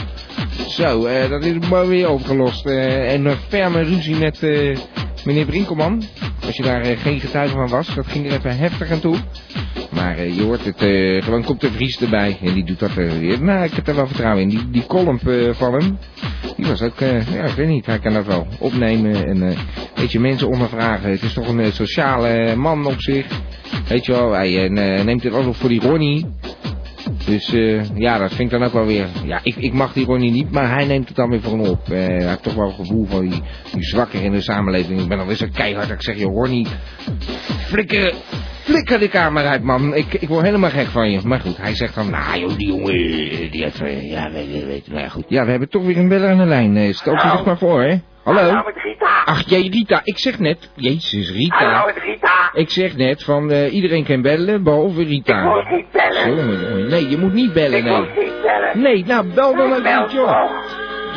Zo, 0.69 1.05
eh, 1.05 1.29
dat 1.29 1.43
is 1.43 1.67
mooi 1.69 1.87
weer 1.87 2.09
opgelost. 2.09 2.65
eh, 2.65 3.13
en 3.13 3.25
een 3.25 3.37
ferme 3.47 3.81
ruzie 3.83 4.15
met 4.15 4.43
eh, 4.43 4.77
meneer 5.25 5.45
Brinkelman. 5.45 6.03
Als 6.45 6.55
je 6.55 6.63
daar 6.63 6.81
eh, 6.81 6.99
geen 6.99 7.19
getuige 7.19 7.53
van 7.55 7.69
was, 7.69 7.95
dat 7.95 8.07
ging 8.07 8.25
er 8.31 8.37
even 8.37 8.57
heftig 8.57 8.91
aan 8.91 8.99
toe. 8.99 9.15
Maar 9.91 10.17
eh, 10.17 10.35
je 10.35 10.43
hoort 10.43 10.65
het, 10.65 10.81
eh, 10.81 11.23
gewoon 11.23 11.43
komt 11.43 11.61
de 11.61 11.71
Vries 11.71 12.01
erbij. 12.01 12.37
En 12.43 12.53
die 12.53 12.63
doet 12.65 12.79
dat 12.79 12.89
eh, 12.89 12.95
weer. 13.19 13.43
Nou, 13.43 13.63
ik 13.63 13.73
heb 13.73 13.87
er 13.87 13.95
wel 13.95 14.07
vertrouwen 14.07 14.41
in. 14.41 14.49
Die, 14.49 14.69
die 14.69 14.85
eh, 15.27 15.53
van 15.53 15.73
hem, 15.73 15.99
die 16.57 16.65
was 16.65 16.81
ook, 16.81 17.01
eh, 17.01 17.33
ja, 17.33 17.43
ik 17.43 17.53
weet 17.53 17.67
niet, 17.67 17.85
hij 17.85 17.99
kan 17.99 18.13
dat 18.13 18.25
wel 18.25 18.47
opnemen. 18.59 19.25
En 19.25 19.49
eh, 19.49 19.57
weet 19.95 20.11
je, 20.11 20.19
mensen 20.19 20.47
ondervragen. 20.47 21.09
Het 21.09 21.21
is 21.21 21.33
toch 21.33 21.47
een 21.47 21.59
eh, 21.59 21.71
sociale 21.71 22.55
man 22.55 22.85
op 22.85 23.01
zich. 23.01 23.25
Weet 23.87 24.05
je 24.05 24.11
wel, 24.11 24.31
hij 24.31 24.67
neemt 25.03 25.23
het 25.23 25.33
altijd 25.33 25.55
voor 25.55 25.69
die 25.69 25.81
Ronnie. 25.81 26.25
Dus 27.25 27.53
ja, 27.95 28.17
dat 28.17 28.33
vind 28.33 28.51
ik 28.51 28.59
dan 28.59 28.67
ook 28.67 28.73
wel 28.73 28.85
weer. 28.85 29.07
Ja, 29.25 29.39
ik, 29.43 29.55
ik 29.55 29.73
mag 29.73 29.93
die 29.93 30.05
Ronnie 30.05 30.31
niet, 30.31 30.51
maar 30.51 30.69
hij 30.69 30.85
neemt 30.85 31.07
het 31.07 31.17
dan 31.17 31.29
weer 31.29 31.41
voor 31.41 31.51
hem 31.51 31.67
op. 31.67 31.87
Hij 31.87 32.27
heeft 32.27 32.43
toch 32.43 32.53
wel 32.53 32.67
een 32.67 32.73
gevoel 32.73 33.05
van 33.05 33.29
die, 33.29 33.41
die 33.73 33.83
zwakker 33.83 34.23
in 34.23 34.31
de 34.31 34.41
samenleving. 34.41 35.01
Ik 35.01 35.07
ben 35.07 35.19
alweer 35.19 35.35
zo 35.35 35.47
keihard 35.53 35.87
dat 35.87 35.97
ik 35.97 36.03
zeg, 36.03 36.17
joh 36.17 36.33
Ronnie, 36.33 36.67
flikker, 37.65 38.13
flikker 38.67 38.99
de 38.99 39.07
kamer 39.07 39.45
uit 39.45 39.63
man. 39.63 39.93
Ik, 39.95 40.13
ik 40.13 40.27
word 40.27 40.45
helemaal 40.45 40.69
gek 40.69 40.87
van 40.87 41.11
je. 41.11 41.19
Maar 41.23 41.39
goed, 41.39 41.57
hij 41.57 41.75
zegt 41.75 41.95
dan, 41.95 42.09
nou 42.09 42.39
joh, 42.39 42.57
die 42.57 42.67
jongen, 42.67 42.93
eh, 42.93 43.51
die 43.51 43.63
heeft, 43.63 43.81
eh, 43.81 44.11
ja, 44.11 44.31
weet 44.31 44.65
weet 44.65 44.85
je. 44.85 44.91
Nou 44.91 45.03
ja, 45.03 45.09
goed. 45.09 45.25
Ja, 45.27 45.43
we 45.45 45.49
hebben 45.49 45.69
toch 45.69 45.85
weer 45.85 45.97
een 45.97 46.07
beller 46.07 46.29
aan 46.29 46.37
de 46.37 46.45
lijn. 46.45 46.77
Eh, 46.77 46.93
Stel 46.93 47.13
je 47.13 47.19
zich 47.19 47.45
maar 47.45 47.57
voor, 47.57 47.81
hè. 47.81 47.95
Hallo? 48.23 48.39
Hallo, 48.39 48.63
met 48.65 48.83
Rita. 48.83 49.23
Ach, 49.25 49.49
jee, 49.49 49.69
Rita. 49.71 50.01
Ik 50.03 50.17
zeg 50.17 50.39
net, 50.39 50.71
jezus, 50.75 51.31
Rita. 51.31 51.71
Hallo, 51.71 51.85
met 51.85 52.03
Rita. 52.03 52.49
Ik 52.53 52.69
zeg 52.69 52.95
net 52.95 53.23
van 53.23 53.51
iedereen 53.51 54.03
kan 54.03 54.21
bellen, 54.21 54.63
behalve 54.63 55.03
Rita. 55.03 55.39
Ik 55.39 55.45
moet 55.45 55.77
niet 55.77 55.91
bellen. 55.91 56.89
Nee, 56.89 57.09
je 57.09 57.17
moet 57.17 57.33
niet 57.33 57.53
bellen, 57.53 57.77
Ik 57.77 57.83
nee. 57.83 57.97
moet 57.97 58.15
niet 58.15 58.41
bellen. 58.41 58.81
Nee, 58.81 59.05
nou 59.05 59.33
bel 59.33 59.55
dan 59.55 59.73
ook 59.73 59.83
Bel 59.83 60.01
niet, 60.01 60.11
joh. 60.11 60.51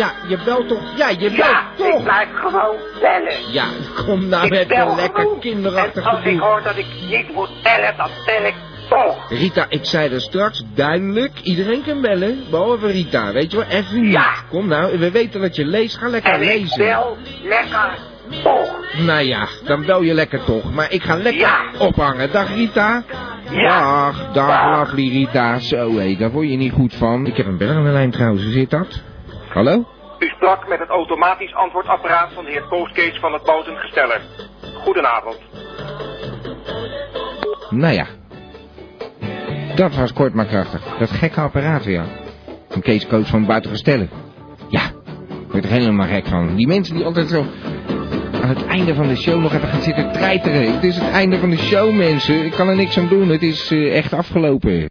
Ja, 0.00 0.12
je 0.28 0.38
belt 0.44 0.68
toch? 0.68 0.82
Ja, 0.96 1.08
je 1.08 1.16
belt 1.18 1.34
Ja, 1.36 1.64
toch? 1.76 1.86
ik 1.98 2.02
blijf 2.02 2.28
gewoon 2.34 2.76
bellen. 3.00 3.52
Ja, 3.52 3.64
kom 4.06 4.28
nou 4.28 4.44
ik 4.44 4.50
met 4.50 4.70
een 4.70 4.94
lekker 4.96 5.22
gewoon. 5.22 5.40
kinderachtig 5.40 6.04
En 6.04 6.10
als 6.10 6.24
ik 6.24 6.38
hoor 6.40 6.60
dat 6.62 6.76
ik 6.76 6.86
niet 7.10 7.32
moet 7.34 7.50
bellen, 7.62 7.94
dan 7.96 8.08
bel 8.26 8.44
ik 8.46 8.54
toch. 8.88 9.28
Rita, 9.30 9.66
ik 9.68 9.84
zei 9.84 10.12
er 10.14 10.20
straks 10.20 10.62
duidelijk, 10.74 11.30
iedereen 11.42 11.82
kan 11.82 12.00
bellen, 12.00 12.38
behalve 12.50 12.86
Rita, 12.86 13.32
weet 13.32 13.50
je 13.50 13.56
wel, 13.56 13.66
even 13.66 14.00
niet. 14.00 14.12
Ja. 14.12 14.32
Kom 14.50 14.68
nou, 14.68 14.98
we 14.98 15.10
weten 15.10 15.40
dat 15.40 15.56
je 15.56 15.64
leest, 15.64 15.96
ga 15.98 16.08
lekker 16.08 16.32
En 16.32 16.40
ik 16.42 16.46
lezen. 16.48 16.78
bel 16.78 17.16
lekker 17.42 17.98
toch. 18.42 18.76
Nou 19.06 19.22
ja, 19.22 19.46
dan 19.64 19.84
bel 19.86 20.02
je 20.02 20.14
lekker 20.14 20.44
toch, 20.44 20.72
maar 20.74 20.92
ik 20.92 21.02
ga 21.02 21.16
lekker 21.16 21.40
Ja. 21.40 21.60
ophangen. 21.78 22.32
Dag 22.32 22.54
Rita. 22.54 23.02
Ja. 23.50 23.80
Dag, 24.04 24.32
dag 24.32 24.78
lovely 24.78 25.08
Rita. 25.08 25.58
Zo 25.58 25.96
hé, 25.98 26.16
daar 26.18 26.30
word 26.30 26.50
je 26.50 26.56
niet 26.56 26.72
goed 26.72 26.94
van. 26.94 27.26
Ik 27.26 27.36
heb 27.36 27.46
een 27.46 27.56
bel 27.56 27.68
aan 27.68 27.84
de 27.84 27.90
lijn 27.90 28.10
trouwens, 28.10 28.42
hoe 28.42 28.52
zit 28.52 28.70
dat? 28.70 29.00
Hallo? 29.50 29.84
U 30.18 30.26
sprak 30.26 30.68
met 30.68 30.78
het 30.78 30.88
automatisch 30.88 31.54
antwoordapparaat 31.54 32.32
van 32.32 32.44
de 32.44 32.50
heer 32.50 32.66
Postcase 32.68 33.20
van 33.20 33.32
het 33.32 33.42
Bouwtengesteller. 33.42 34.20
Goedenavond. 34.74 35.38
Nou 37.70 37.94
ja. 37.94 38.06
Dat 39.74 39.94
was 39.94 40.12
kort 40.12 40.34
maar 40.34 40.46
krachtig. 40.46 40.98
Dat 40.98 41.10
gekke 41.10 41.40
apparaat 41.40 41.84
weer. 41.84 42.04
Een 42.68 42.82
Kees 42.82 43.06
Coach 43.06 43.26
van 43.26 43.46
Buitengestellen. 43.46 44.10
Ja, 44.68 44.82
ik 45.28 45.52
word 45.52 45.64
er 45.64 45.70
helemaal 45.70 46.06
gek 46.06 46.26
van. 46.26 46.56
Die 46.56 46.66
mensen 46.66 46.94
die 46.94 47.04
altijd 47.04 47.28
zo 47.28 47.44
aan 48.42 48.48
het 48.48 48.66
einde 48.66 48.94
van 48.94 49.08
de 49.08 49.16
show 49.16 49.40
nog 49.40 49.52
even 49.52 49.68
gaan 49.68 49.82
zitten 49.82 50.12
treiteren. 50.12 50.74
Het 50.74 50.84
is 50.84 50.96
het 50.96 51.10
einde 51.10 51.38
van 51.38 51.50
de 51.50 51.58
show, 51.58 51.92
mensen. 51.96 52.44
Ik 52.44 52.52
kan 52.52 52.68
er 52.68 52.76
niks 52.76 52.98
aan 52.98 53.08
doen. 53.08 53.28
Het 53.28 53.42
is 53.42 53.70
eh, 53.70 53.96
echt 53.96 54.12
afgelopen. 54.12 54.90